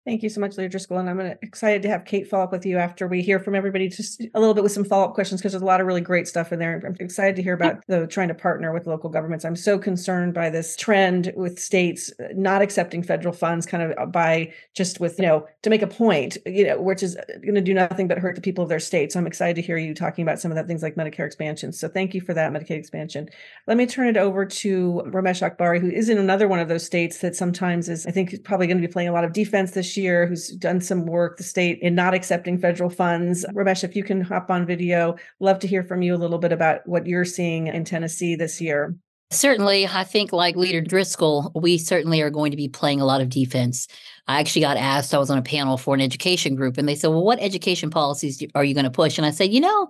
Thank 0.05 0.23
you 0.23 0.29
so 0.29 0.39
much, 0.39 0.57
Leader 0.57 0.77
Driskell. 0.77 0.99
And 0.99 1.09
I'm 1.09 1.19
excited 1.41 1.81
to 1.81 1.89
have 1.89 2.05
Kate 2.05 2.27
follow 2.27 2.45
up 2.45 2.53
with 2.53 2.65
you 2.65 2.77
after 2.77 3.05
we 3.05 3.21
hear 3.21 3.37
from 3.37 3.53
everybody 3.53 3.89
just 3.89 4.21
a 4.33 4.39
little 4.39 4.53
bit 4.53 4.63
with 4.63 4.71
some 4.71 4.85
follow 4.85 5.05
up 5.05 5.13
questions 5.13 5.41
because 5.41 5.51
there's 5.51 5.61
a 5.61 5.65
lot 5.65 5.81
of 5.81 5.87
really 5.87 5.99
great 5.99 6.25
stuff 6.25 6.53
in 6.53 6.57
there. 6.57 6.81
I'm 6.85 6.95
excited 7.01 7.35
to 7.35 7.43
hear 7.43 7.53
about 7.53 7.85
the 7.87 8.07
trying 8.07 8.29
to 8.29 8.33
partner 8.33 8.73
with 8.73 8.87
local 8.87 9.09
governments. 9.09 9.43
I'm 9.43 9.57
so 9.57 9.77
concerned 9.77 10.33
by 10.33 10.49
this 10.49 10.77
trend 10.77 11.33
with 11.35 11.59
states 11.59 12.13
not 12.33 12.61
accepting 12.61 13.03
federal 13.03 13.33
funds 13.33 13.65
kind 13.65 13.83
of 13.83 13.97
uh, 13.97 14.05
by 14.05 14.53
just 14.73 15.01
with, 15.01 15.19
you 15.19 15.25
know, 15.25 15.45
to 15.63 15.69
make 15.69 15.81
a 15.81 15.87
point, 15.87 16.37
you 16.45 16.65
know, 16.65 16.81
which 16.81 17.03
is 17.03 17.17
going 17.43 17.55
to 17.55 17.61
do 17.61 17.73
nothing 17.73 18.07
but 18.07 18.19
hurt 18.19 18.35
the 18.35 18.41
people 18.41 18.63
of 18.63 18.69
their 18.69 18.79
state. 18.79 19.11
So 19.11 19.19
I'm 19.19 19.27
excited 19.27 19.57
to 19.57 19.61
hear 19.61 19.77
you 19.77 19.93
talking 19.93 20.23
about 20.23 20.39
some 20.39 20.49
of 20.49 20.55
that 20.55 20.65
things 20.65 20.81
like 20.81 20.95
Medicare 20.95 21.25
expansion. 21.25 21.73
So 21.73 21.89
thank 21.89 22.13
you 22.13 22.21
for 22.21 22.33
that, 22.33 22.53
Medicaid 22.53 22.79
expansion. 22.79 23.29
Let 23.67 23.75
me 23.75 23.85
turn 23.85 24.07
it 24.07 24.17
over 24.17 24.45
to 24.45 25.03
Raumesh 25.07 25.47
Akbari, 25.47 25.81
who 25.81 25.91
is 25.91 26.07
in 26.07 26.17
another 26.17 26.47
one 26.47 26.59
of 26.59 26.69
those 26.69 26.85
states 26.85 27.17
that 27.17 27.35
sometimes 27.35 27.89
is, 27.89 28.07
I 28.07 28.11
think, 28.11 28.43
probably 28.45 28.65
going 28.65 28.81
to 28.81 28.87
be 28.87 28.91
playing 28.91 29.09
a 29.09 29.13
lot 29.13 29.25
of 29.25 29.33
defense 29.33 29.71
this 29.71 29.88
year 29.96 30.10
year 30.10 30.25
who's 30.27 30.50
done 30.50 30.81
some 30.81 31.05
work, 31.05 31.38
the 31.38 31.43
state, 31.43 31.79
in 31.81 31.96
not 31.96 32.13
accepting 32.13 32.58
federal 32.58 32.89
funds. 32.89 33.46
Raumesh, 33.53 33.84
if 33.84 33.96
you 33.96 34.03
can 34.03 34.22
hop 34.22 34.50
on 34.50 34.65
video, 34.65 35.15
love 35.39 35.60
to 35.60 35.67
hear 35.67 35.84
from 35.84 36.01
you 36.01 36.15
a 36.15 36.17
little 36.17 36.39
bit 36.39 36.51
about 36.51 36.86
what 36.88 37.05
you're 37.08 37.25
seeing 37.25 37.67
in 37.67 37.86
Tennessee 37.86 38.36
this 38.36 38.60
year. 38.60 38.96
Certainly, 39.31 39.88
I 39.88 40.03
think 40.05 40.34
like 40.34 40.55
Leader 40.55 40.81
Driskell, 40.81 41.51
we 41.53 41.77
certainly 41.77 42.19
are 42.22 42.31
going 42.31 42.50
to 42.50 42.58
be 42.58 42.67
playing 42.67 43.00
a 43.00 43.05
lot 43.05 43.22
of 43.22 43.29
defense. 43.29 43.88
I 44.27 44.39
actually 44.39 44.63
got 44.63 44.77
asked, 44.77 45.13
I 45.13 45.19
was 45.19 45.29
on 45.29 45.38
a 45.38 45.43
panel 45.43 45.77
for 45.77 45.93
an 45.93 46.01
education 46.01 46.55
group, 46.55 46.79
and 46.79 46.89
they 46.89 46.96
said, 46.96 47.10
Well, 47.10 47.24
what 47.24 47.39
education 47.39 47.91
policies 47.91 48.43
are 48.55 48.63
you 48.63 48.74
going 48.74 48.86
to 48.86 48.91
push? 48.91 49.19
And 49.19 49.27
I 49.27 49.31
said, 49.31 49.53
You 49.53 49.62
know, 49.62 49.89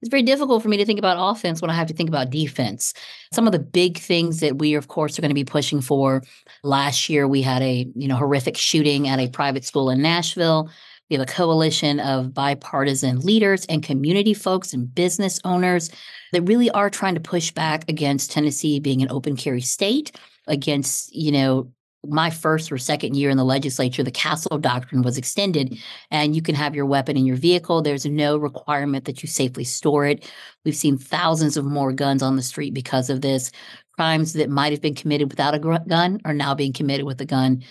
it's 0.00 0.08
very 0.10 0.22
difficult 0.22 0.62
for 0.62 0.68
me 0.68 0.76
to 0.78 0.84
think 0.84 0.98
about 0.98 1.16
offense 1.18 1.60
when 1.60 1.70
I 1.70 1.74
have 1.74 1.88
to 1.88 1.94
think 1.94 2.08
about 2.08 2.30
defense. 2.30 2.94
Some 3.32 3.46
of 3.46 3.52
the 3.52 3.58
big 3.58 3.98
things 3.98 4.40
that 4.40 4.58
we, 4.58 4.74
of 4.74 4.88
course, 4.88 5.18
are 5.18 5.22
going 5.22 5.30
to 5.30 5.34
be 5.34 5.44
pushing 5.44 5.80
for. 5.80 6.22
Last 6.62 7.08
year, 7.08 7.28
we 7.28 7.42
had 7.42 7.62
a 7.62 7.86
you 7.94 8.08
know 8.08 8.16
horrific 8.16 8.56
shooting 8.56 9.08
at 9.08 9.18
a 9.18 9.28
private 9.28 9.64
school 9.64 9.90
in 9.90 10.00
Nashville. 10.00 10.70
We 11.10 11.16
have 11.16 11.28
a 11.28 11.30
coalition 11.30 11.98
of 11.98 12.32
bipartisan 12.32 13.20
leaders 13.20 13.66
and 13.66 13.82
community 13.82 14.32
folks 14.32 14.72
and 14.72 14.94
business 14.94 15.40
owners 15.44 15.90
that 16.32 16.42
really 16.42 16.70
are 16.70 16.88
trying 16.88 17.14
to 17.14 17.20
push 17.20 17.50
back 17.50 17.84
against 17.88 18.30
Tennessee 18.30 18.78
being 18.78 19.02
an 19.02 19.10
open 19.10 19.36
carry 19.36 19.60
state, 19.60 20.12
against 20.46 21.14
you 21.14 21.32
know 21.32 21.70
my 22.06 22.30
first 22.30 22.72
or 22.72 22.78
second 22.78 23.14
year 23.14 23.30
in 23.30 23.36
the 23.36 23.44
legislature, 23.44 24.02
the 24.02 24.10
Castle 24.10 24.58
Doctrine 24.58 25.02
was 25.02 25.18
extended, 25.18 25.78
and 26.10 26.34
you 26.34 26.42
can 26.42 26.54
have 26.54 26.74
your 26.74 26.86
weapon 26.86 27.16
in 27.16 27.26
your 27.26 27.36
vehicle. 27.36 27.82
There's 27.82 28.06
no 28.06 28.36
requirement 28.36 29.04
that 29.04 29.22
you 29.22 29.28
safely 29.28 29.64
store 29.64 30.06
it. 30.06 30.30
We've 30.64 30.76
seen 30.76 30.96
thousands 30.96 31.56
of 31.56 31.64
more 31.64 31.92
guns 31.92 32.22
on 32.22 32.36
the 32.36 32.42
street 32.42 32.72
because 32.72 33.10
of 33.10 33.20
this. 33.20 33.50
Crimes 33.96 34.32
that 34.32 34.48
might 34.48 34.72
have 34.72 34.80
been 34.80 34.94
committed 34.94 35.30
without 35.30 35.54
a 35.54 35.58
gun 35.58 36.20
are 36.24 36.32
now 36.32 36.54
being 36.54 36.72
committed 36.72 37.04
with 37.04 37.20
a 37.20 37.26
gun. 37.26 37.62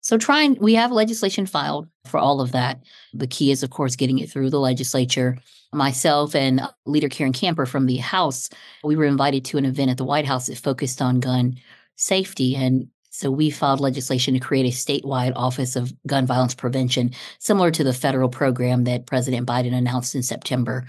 So, 0.00 0.18
trying, 0.18 0.56
we 0.60 0.74
have 0.74 0.92
legislation 0.92 1.46
filed 1.46 1.88
for 2.06 2.18
all 2.18 2.40
of 2.40 2.52
that. 2.52 2.82
The 3.12 3.26
key 3.26 3.50
is, 3.50 3.62
of 3.62 3.70
course, 3.70 3.96
getting 3.96 4.18
it 4.18 4.30
through 4.30 4.50
the 4.50 4.60
legislature. 4.60 5.38
Myself 5.72 6.34
and 6.34 6.62
Leader 6.86 7.08
Karen 7.08 7.32
Camper 7.32 7.66
from 7.66 7.86
the 7.86 7.96
House, 7.96 8.48
we 8.84 8.96
were 8.96 9.04
invited 9.04 9.44
to 9.46 9.58
an 9.58 9.64
event 9.64 9.90
at 9.90 9.96
the 9.96 10.04
White 10.04 10.24
House 10.24 10.46
that 10.46 10.58
focused 10.58 11.02
on 11.02 11.20
gun 11.20 11.56
safety. 11.96 12.54
And 12.54 12.88
so 13.16 13.30
we 13.30 13.48
filed 13.48 13.80
legislation 13.80 14.34
to 14.34 14.40
create 14.40 14.66
a 14.66 14.76
statewide 14.76 15.32
Office 15.34 15.74
of 15.74 15.90
Gun 16.06 16.26
Violence 16.26 16.54
Prevention, 16.54 17.12
similar 17.38 17.70
to 17.70 17.82
the 17.82 17.94
federal 17.94 18.28
program 18.28 18.84
that 18.84 19.06
President 19.06 19.46
Biden 19.46 19.72
announced 19.72 20.14
in 20.14 20.22
September. 20.22 20.84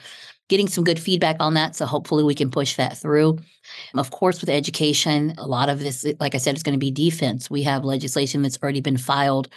Getting 0.50 0.68
some 0.68 0.84
good 0.84 1.00
feedback 1.00 1.38
on 1.40 1.54
that. 1.54 1.78
So 1.78 1.86
hopefully 1.86 2.26
we 2.26 2.36
can 2.36 2.52
push 2.52 2.76
that 2.76 2.98
through. 2.98 3.40
Of 3.96 4.12
course, 4.12 4.42
with 4.42 4.50
education, 4.50 5.36
a 5.38 5.48
lot 5.48 5.70
of 5.70 5.80
this, 5.80 6.06
like 6.20 6.36
I 6.36 6.38
said, 6.38 6.58
is 6.58 6.64
going 6.64 6.78
to 6.78 6.86
be 6.86 6.92
defense. 6.92 7.50
We 7.50 7.64
have 7.64 7.86
legislation 7.86 8.42
that's 8.42 8.60
already 8.62 8.82
been 8.82 8.98
filed 8.98 9.48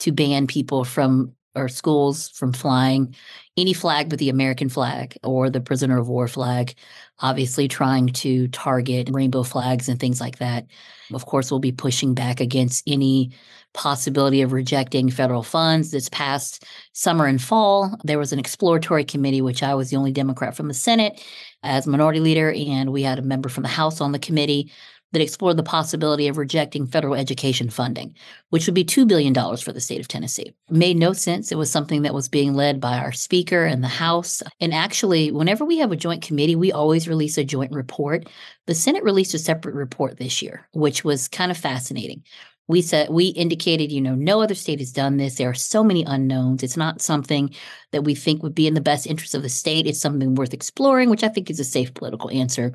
to 0.00 0.12
ban 0.12 0.46
people 0.46 0.84
from 0.84 1.32
or 1.54 1.68
schools 1.68 2.28
from 2.28 2.52
flying 2.52 3.14
any 3.56 3.72
flag 3.72 4.08
but 4.08 4.18
the 4.18 4.28
American 4.28 4.68
flag 4.68 5.16
or 5.24 5.50
the 5.50 5.60
prisoner 5.60 5.98
of 5.98 6.08
war 6.08 6.28
flag, 6.28 6.74
obviously 7.20 7.68
trying 7.68 8.08
to 8.08 8.48
target 8.48 9.08
rainbow 9.12 9.42
flags 9.42 9.88
and 9.88 9.98
things 9.98 10.20
like 10.20 10.38
that. 10.38 10.66
Of 11.12 11.26
course, 11.26 11.50
we'll 11.50 11.60
be 11.60 11.72
pushing 11.72 12.14
back 12.14 12.40
against 12.40 12.84
any 12.86 13.32
possibility 13.74 14.42
of 14.42 14.52
rejecting 14.52 15.10
federal 15.10 15.42
funds. 15.42 15.90
This 15.90 16.08
past 16.08 16.64
summer 16.92 17.26
and 17.26 17.42
fall, 17.42 17.96
there 18.04 18.18
was 18.18 18.32
an 18.32 18.38
exploratory 18.38 19.04
committee, 19.04 19.40
which 19.40 19.62
I 19.62 19.74
was 19.74 19.90
the 19.90 19.96
only 19.96 20.12
Democrat 20.12 20.56
from 20.56 20.68
the 20.68 20.74
Senate 20.74 21.22
as 21.62 21.86
minority 21.86 22.20
leader, 22.20 22.52
and 22.52 22.92
we 22.92 23.02
had 23.02 23.18
a 23.18 23.22
member 23.22 23.48
from 23.48 23.62
the 23.62 23.68
House 23.68 24.00
on 24.00 24.12
the 24.12 24.18
committee 24.18 24.70
that 25.12 25.22
explored 25.22 25.56
the 25.56 25.62
possibility 25.62 26.28
of 26.28 26.36
rejecting 26.36 26.86
federal 26.86 27.14
education 27.14 27.70
funding, 27.70 28.14
which 28.50 28.66
would 28.66 28.74
be 28.74 28.84
$2 28.84 29.08
billion 29.08 29.34
for 29.56 29.72
the 29.72 29.80
state 29.80 30.00
of 30.00 30.08
Tennessee. 30.08 30.54
It 30.68 30.74
made 30.74 30.96
no 30.96 31.12
sense. 31.12 31.50
It 31.50 31.58
was 31.58 31.70
something 31.70 32.02
that 32.02 32.14
was 32.14 32.28
being 32.28 32.54
led 32.54 32.80
by 32.80 32.98
our 32.98 33.12
speaker 33.12 33.64
and 33.64 33.82
the 33.82 33.88
House. 33.88 34.42
And 34.60 34.74
actually, 34.74 35.32
whenever 35.32 35.64
we 35.64 35.78
have 35.78 35.92
a 35.92 35.96
joint 35.96 36.22
committee, 36.22 36.56
we 36.56 36.72
always 36.72 37.08
release 37.08 37.38
a 37.38 37.44
joint 37.44 37.72
report. 37.72 38.28
The 38.66 38.74
Senate 38.74 39.04
released 39.04 39.34
a 39.34 39.38
separate 39.38 39.74
report 39.74 40.18
this 40.18 40.42
year, 40.42 40.68
which 40.72 41.04
was 41.04 41.28
kind 41.28 41.50
of 41.50 41.56
fascinating. 41.56 42.22
We 42.68 42.82
said 42.82 43.08
we 43.08 43.28
indicated, 43.28 43.90
you 43.90 44.02
know, 44.02 44.14
no 44.14 44.42
other 44.42 44.54
state 44.54 44.78
has 44.80 44.92
done 44.92 45.16
this. 45.16 45.36
There 45.36 45.48
are 45.48 45.54
so 45.54 45.82
many 45.82 46.04
unknowns. 46.04 46.62
It's 46.62 46.76
not 46.76 47.00
something 47.00 47.54
that 47.92 48.04
we 48.04 48.14
think 48.14 48.42
would 48.42 48.54
be 48.54 48.66
in 48.66 48.74
the 48.74 48.82
best 48.82 49.06
interest 49.06 49.34
of 49.34 49.40
the 49.40 49.48
state. 49.48 49.86
It's 49.86 49.98
something 49.98 50.34
worth 50.34 50.52
exploring, 50.52 51.08
which 51.08 51.24
I 51.24 51.28
think 51.28 51.48
is 51.48 51.58
a 51.58 51.64
safe 51.64 51.94
political 51.94 52.30
answer. 52.30 52.74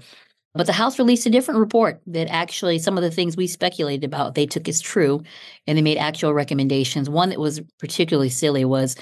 But 0.55 0.67
the 0.67 0.73
House 0.73 0.99
released 0.99 1.25
a 1.25 1.31
different 1.31 1.59
report 1.59 2.01
that 2.07 2.27
actually 2.27 2.77
some 2.77 2.97
of 2.97 3.03
the 3.03 3.09
things 3.09 3.35
we 3.35 3.47
speculated 3.47 4.03
about 4.03 4.35
they 4.35 4.45
took 4.45 4.67
as 4.67 4.81
true 4.81 5.23
and 5.65 5.77
they 5.77 5.81
made 5.81 5.97
actual 5.97 6.33
recommendations. 6.33 7.09
One 7.09 7.29
that 7.29 7.39
was 7.39 7.61
particularly 7.79 8.29
silly 8.29 8.63
was 8.63 8.95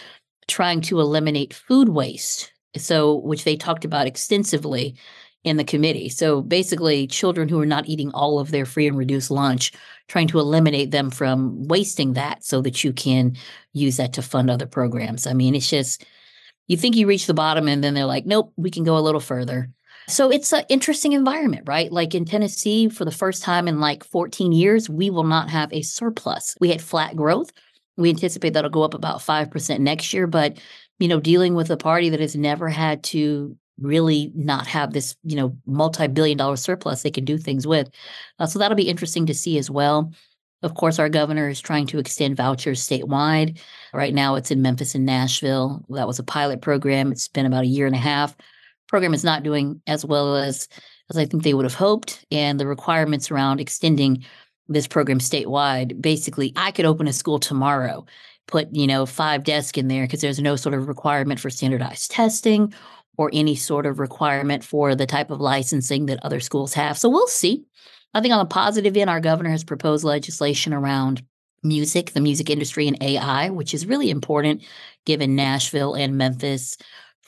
trying 0.48 0.82
to 0.82 1.00
eliminate 1.00 1.54
food 1.54 1.90
waste. 1.90 2.52
So, 2.78 3.16
which 3.16 3.44
they 3.44 3.58
talked 3.58 3.84
about 3.84 4.08
extensively 4.08 4.96
in 5.44 5.58
the 5.58 5.64
committee. 5.64 6.08
So 6.08 6.42
basically, 6.42 7.08
children 7.08 7.50
who 7.50 7.60
are 7.60 7.66
not 7.66 7.88
eating 7.88 8.12
all 8.12 8.40
of 8.40 8.52
their 8.52 8.66
free 8.66 8.88
and 8.88 8.98
reduced 8.98 9.32
lunch, 9.32 9.74
trying 10.08 10.28
to 10.28 10.40
eliminate 10.40 10.92
them 10.92 11.10
from 11.10 11.68
wasting 11.68 12.14
that 12.14 12.44
so 12.44 12.62
that 12.62 12.84
you 12.84 12.94
can 12.94 13.36
use 13.74 13.98
that 13.98 14.14
to 14.14 14.22
fund 14.22 14.50
other 14.50 14.68
programs. 14.68 15.26
I 15.26 15.34
mean, 15.34 15.56
it's 15.56 15.70
just, 15.70 16.06
you 16.68 16.78
think 16.78 16.96
you 16.96 17.08
reach 17.08 17.26
the 17.26 17.34
bottom 17.34 17.68
and 17.68 17.84
then 17.84 17.94
they're 17.94 18.06
like, 18.06 18.26
nope, 18.26 18.54
we 18.56 18.70
can 18.70 18.84
go 18.84 18.98
a 18.98 19.00
little 19.00 19.20
further. 19.20 19.70
So 20.08 20.30
it's 20.30 20.52
an 20.52 20.66
interesting 20.70 21.14
environment, 21.14 21.64
right? 21.68 21.92
Like 21.92 22.16
in 22.16 22.26
Tennessee, 22.26 22.90
for 22.90 23.06
the 23.06 23.12
first 23.12 23.44
time 23.44 23.68
in 23.68 23.80
like 23.80 24.04
14 24.04 24.52
years, 24.52 24.90
we 24.90 25.10
will 25.10 25.24
not 25.24 25.50
have 25.50 25.72
a 25.72 25.82
surplus. 25.82 26.56
We 26.60 26.70
had 26.70 26.82
flat 26.82 27.16
growth. 27.16 27.52
We 27.98 28.10
anticipate 28.10 28.54
that'll 28.54 28.70
go 28.70 28.84
up 28.84 28.94
about 28.94 29.20
5% 29.20 29.80
next 29.80 30.14
year. 30.14 30.28
But, 30.28 30.58
you 31.00 31.08
know, 31.08 31.20
dealing 31.20 31.56
with 31.56 31.70
a 31.70 31.78
party 31.78 32.10
that 32.10 32.20
has 32.20 32.36
never 32.36 32.68
had 32.68 33.04
to 33.06 33.56
really 33.80 34.32
not 34.36 34.68
have 34.68 34.94
this, 34.94 35.16
you 35.24 35.36
know, 35.36 35.56
multi-billion 35.66 36.38
dollar 36.38 36.56
surplus 36.56 37.02
they 37.02 37.12
can 37.12 37.26
do 37.26 37.38
things 37.38 37.66
with. 37.66 37.90
Uh, 38.40 38.46
so 38.46 38.60
that'll 38.60 38.76
be 38.76 38.90
interesting 38.90 39.26
to 39.28 39.34
see 39.34 39.58
as 39.58 39.70
well. 39.70 40.12
Of 40.64 40.76
course, 40.76 41.00
our 41.00 41.10
governor 41.10 41.50
is 41.50 41.60
trying 41.60 41.88
to 41.88 41.98
extend 41.98 42.38
vouchers 42.38 42.88
statewide. 42.88 43.60
Right 43.94 44.14
now, 44.14 44.36
it's 44.36 44.52
in 44.52 44.62
Memphis 44.62 44.94
and 44.94 45.06
Nashville. 45.06 45.84
That 45.90 46.06
was 46.06 46.20
a 46.20 46.24
pilot 46.24 46.62
program. 46.62 47.12
It's 47.12 47.28
been 47.28 47.48
about 47.48 47.64
a 47.64 47.68
year 47.68 47.88
and 47.88 47.96
a 47.96 48.00
half 48.00 48.36
program 48.92 49.14
is 49.14 49.24
not 49.24 49.42
doing 49.42 49.82
as 49.88 50.06
well 50.06 50.36
as 50.36 50.68
as 51.10 51.18
I 51.18 51.26
think 51.26 51.44
they 51.44 51.54
would 51.54 51.66
have 51.66 51.74
hoped, 51.74 52.26
and 52.30 52.60
the 52.60 52.68
requirements 52.68 53.32
around 53.32 53.60
extending 53.60 54.24
this 54.68 54.88
program 54.88 55.20
statewide. 55.20 56.00
Basically, 56.02 56.54
I 56.56 56.72
could 56.72 56.86
open 56.86 57.08
a 57.08 57.14
school 57.14 57.40
tomorrow, 57.40 58.06
put 58.48 58.68
you 58.76 58.86
know 58.86 59.06
five 59.06 59.46
desks 59.46 59.78
in 59.78 59.88
there 59.88 60.04
because 60.04 60.22
there's 60.22 60.40
no 60.40 60.58
sort 60.58 60.76
of 60.76 60.90
requirement 60.90 61.40
for 61.40 61.50
standardized 61.50 62.12
testing 62.12 62.74
or 63.18 63.30
any 63.34 63.56
sort 63.56 63.86
of 63.86 63.98
requirement 63.98 64.64
for 64.64 64.94
the 64.94 65.06
type 65.06 65.32
of 65.32 65.40
licensing 65.40 66.06
that 66.08 66.24
other 66.24 66.42
schools 66.42 66.74
have. 66.74 66.98
So 66.98 67.10
we'll 67.10 67.28
see. 67.28 67.64
I 68.14 68.20
think 68.20 68.34
on 68.34 68.40
the 68.40 68.46
positive 68.46 68.98
end, 68.98 69.10
our 69.10 69.22
governor 69.22 69.52
has 69.52 69.64
proposed 69.64 70.04
legislation 70.04 70.74
around 70.74 71.24
music, 71.64 72.12
the 72.12 72.20
music 72.20 72.50
industry, 72.50 72.88
and 72.88 73.02
AI, 73.02 73.50
which 73.50 73.74
is 73.74 73.86
really 73.86 74.10
important 74.10 74.64
given 75.06 75.36
Nashville 75.36 75.94
and 75.94 76.18
Memphis 76.18 76.78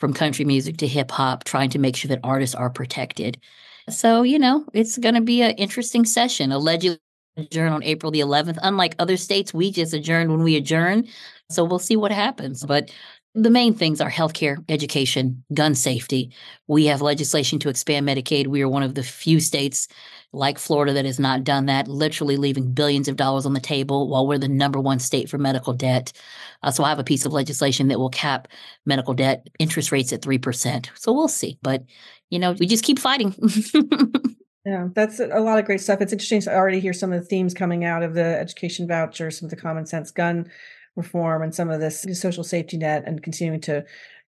from 0.03 0.13
country 0.13 0.43
music 0.43 0.75
to 0.75 0.86
hip 0.86 1.12
hop, 1.12 1.45
trying 1.45 1.69
to 1.69 1.79
make 1.79 1.95
sure 1.95 2.10
that 2.10 2.19
artists 2.25 2.53
are 2.53 2.69
protected. 2.69 3.39
So, 3.89 4.24
you 4.24 4.38
know, 4.38 4.65
it's 4.74 4.98
going 4.98 5.15
to 5.15 5.22
be 5.22 5.41
an 5.41 5.51
interesting 5.51 6.03
session. 6.03 6.51
Allegedly 6.51 7.00
adjourn 7.38 7.72
on 7.72 7.81
April 7.83 8.12
the 8.12 8.19
11th. 8.19 8.60
Unlike 8.63 8.95
other 9.00 9.15
states, 9.15 9.53
we 9.53 9.72
just 9.72 9.93
adjourn 9.93 10.29
when 10.29 10.43
we 10.43 10.57
adjourn. 10.57 11.07
So 11.50 11.63
we'll 11.63 11.79
see 11.79 11.95
what 11.95 12.12
happens. 12.12 12.65
But 12.65 12.91
the 13.33 13.50
main 13.50 13.74
things 13.74 14.01
are 14.01 14.12
healthcare, 14.12 14.62
education, 14.67 15.41
gun 15.53 15.74
safety. 15.74 16.33
We 16.67 16.88
have 16.88 17.01
legislation 17.01 17.57
to 17.60 17.69
expand 17.69 18.05
Medicaid. 18.05 18.48
We 18.48 18.62
are 18.62 18.67
one 18.67 18.83
of 18.83 18.95
the 18.95 19.03
few 19.03 19.39
states 19.39 19.88
like 20.34 20.58
Florida 20.58 20.94
that 20.94 21.06
has 21.06 21.20
not 21.20 21.44
done 21.44 21.68
that, 21.68 21.88
literally 21.88 22.38
leaving 22.38 22.74
billions 22.74 23.08
of 23.08 23.16
dollars 23.16 23.46
on 23.46 23.54
the 23.54 23.60
table 23.60 24.10
while 24.10 24.28
we're 24.28 24.40
the 24.40 24.48
number 24.48 24.80
one 24.80 25.00
state 25.00 25.30
for 25.30 25.38
medical 25.38 25.74
debt. 25.74 26.12
Uh, 26.63 26.72
so 26.72 26.84
I 26.84 26.90
have 26.90 27.00
a 27.00 27.04
piece 27.04 27.25
of 27.25 27.32
legislation 27.32 27.88
that 27.88 28.00
will 28.00 28.10
cap 28.10 28.48
medical 28.86 29.13
debt 29.13 29.48
interest 29.60 29.92
rates 29.92 30.12
at 30.12 30.22
3%. 30.22 30.90
So 30.96 31.13
we'll 31.13 31.28
see. 31.28 31.60
But, 31.62 31.84
you 32.30 32.40
know, 32.40 32.54
we 32.54 32.66
just 32.66 32.84
keep 32.84 33.00
fighting. 33.00 33.36
Yeah, 34.66 34.88
that's 34.96 35.20
a 35.20 35.42
lot 35.42 35.60
of 35.60 35.66
great 35.66 35.82
stuff. 35.82 36.00
It's 36.00 36.13
interesting 36.13 36.40
to 36.42 36.56
already 36.56 36.80
hear 36.80 36.94
some 36.94 37.12
of 37.12 37.20
the 37.20 37.25
themes 37.25 37.54
coming 37.54 37.84
out 37.84 38.02
of 38.02 38.13
the 38.13 38.24
education 38.24 38.88
voucher, 38.88 39.30
some 39.30 39.48
of 39.48 39.50
the 39.50 39.58
common 39.58 39.86
sense 39.86 40.10
gun 40.10 40.50
reform, 40.96 41.42
and 41.42 41.54
some 41.54 41.70
of 41.70 41.82
this 41.82 42.06
social 42.13 42.46
safety 42.46 42.78
net, 42.78 43.04
and 43.06 43.22
continuing 43.22 43.60
to 43.62 43.84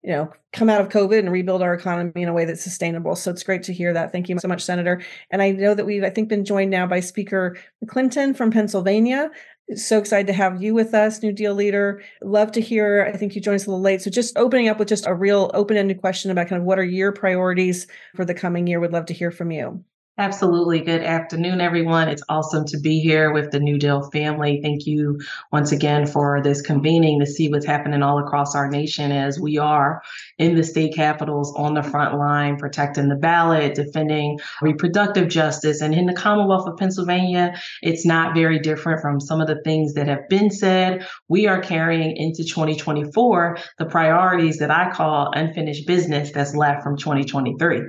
you 0.04 0.12
know, 0.12 0.32
come 0.54 0.70
out 0.70 0.82
of 0.82 0.90
COVID 0.90 1.20
and 1.20 1.32
rebuild 1.32 1.62
our 1.62 1.74
economy 1.74 2.24
in 2.24 2.30
a 2.30 2.34
way 2.34 2.46
that's 2.46 2.64
sustainable. 2.64 3.16
So 3.16 3.32
it's 3.32 3.44
great 3.44 3.64
to 3.64 3.74
hear 3.74 3.94
that. 3.94 4.12
Thank 4.12 4.30
you 4.30 4.40
so 4.40 4.48
much, 4.48 4.64
Senator. 4.64 5.02
And 5.30 5.42
I 5.42 5.52
know 5.52 5.74
that 5.74 5.86
we've, 5.86 6.04
I 6.04 6.10
think, 6.10 6.30
been 6.30 6.46
joined 6.46 6.72
now 6.72 6.88
by 6.88 7.02
Speaker 7.02 7.58
Clinton 7.88 8.34
from 8.34 8.52
Pennsylvania. 8.52 9.30
So 9.76 10.00
excited 10.00 10.26
to 10.28 10.34
have 10.34 10.64
you 10.64 10.74
with 10.74 10.94
us, 10.96 11.22
New 11.22 11.32
Deal 11.32 11.54
leader. 11.54 12.02
Love 12.24 12.52
to 12.54 12.62
hear. 12.62 13.06
I 13.14 13.16
think 13.16 13.36
you 13.36 13.42
joined 13.42 13.58
us 13.58 13.68
a 13.68 13.70
little 13.70 13.84
late. 13.84 14.02
So 14.02 14.10
just 14.10 14.38
opening 14.38 14.68
up 14.68 14.80
with 14.80 14.88
just 14.88 15.06
a 15.06 15.14
real 15.14 15.52
open 15.54 15.78
ended 15.78 16.02
question 16.02 16.32
about 16.32 16.48
kind 16.48 16.60
of 16.60 16.66
what 16.66 16.80
are 16.80 16.84
your 16.84 17.12
priorities 17.12 17.86
for 18.16 18.26
the 18.26 18.34
coming 18.34 18.66
year. 18.66 18.80
Would 18.80 18.94
love 18.94 19.06
to 19.08 19.14
hear 19.14 19.32
from 19.32 19.52
you. 19.52 19.84
Absolutely. 20.20 20.82
Good 20.82 21.02
afternoon, 21.02 21.62
everyone. 21.62 22.10
It's 22.10 22.24
awesome 22.28 22.66
to 22.66 22.78
be 22.78 23.00
here 23.00 23.32
with 23.32 23.52
the 23.52 23.60
New 23.62 23.78
Deal 23.78 24.02
family. 24.12 24.60
Thank 24.62 24.86
you 24.86 25.18
once 25.54 25.72
again 25.72 26.06
for 26.06 26.42
this 26.44 26.62
convening 26.62 27.22
to 27.22 27.26
see 27.26 27.48
what's 27.48 27.66
happening 27.66 28.04
all 28.04 28.20
across 28.20 28.54
our 28.54 28.70
nation 28.70 29.14
as 29.14 29.40
we 29.40 29.58
are 29.58 30.02
in 30.40 30.56
the 30.56 30.64
state 30.64 30.96
capitals 30.96 31.54
on 31.56 31.74
the 31.74 31.84
front 31.84 32.18
line, 32.18 32.58
protecting 32.58 33.10
the 33.10 33.16
ballot, 33.16 33.76
defending 33.76 34.40
reproductive 34.62 35.28
justice. 35.28 35.82
And 35.82 35.94
in 35.94 36.06
the 36.06 36.14
Commonwealth 36.14 36.68
of 36.68 36.78
Pennsylvania, 36.78 37.60
it's 37.82 38.06
not 38.06 38.34
very 38.34 38.58
different 38.58 39.02
from 39.02 39.20
some 39.20 39.42
of 39.42 39.48
the 39.48 39.62
things 39.64 39.94
that 39.94 40.08
have 40.08 40.28
been 40.30 40.50
said. 40.50 41.06
We 41.28 41.46
are 41.48 41.60
carrying 41.60 42.16
into 42.16 42.44
2024 42.44 43.58
the 43.78 43.86
priorities 43.86 44.58
that 44.60 44.72
I 44.72 44.92
call 44.92 45.32
unfinished 45.34 45.86
business 45.86 46.32
that's 46.32 46.56
left 46.56 46.84
from 46.84 46.98
2023. 46.98 47.82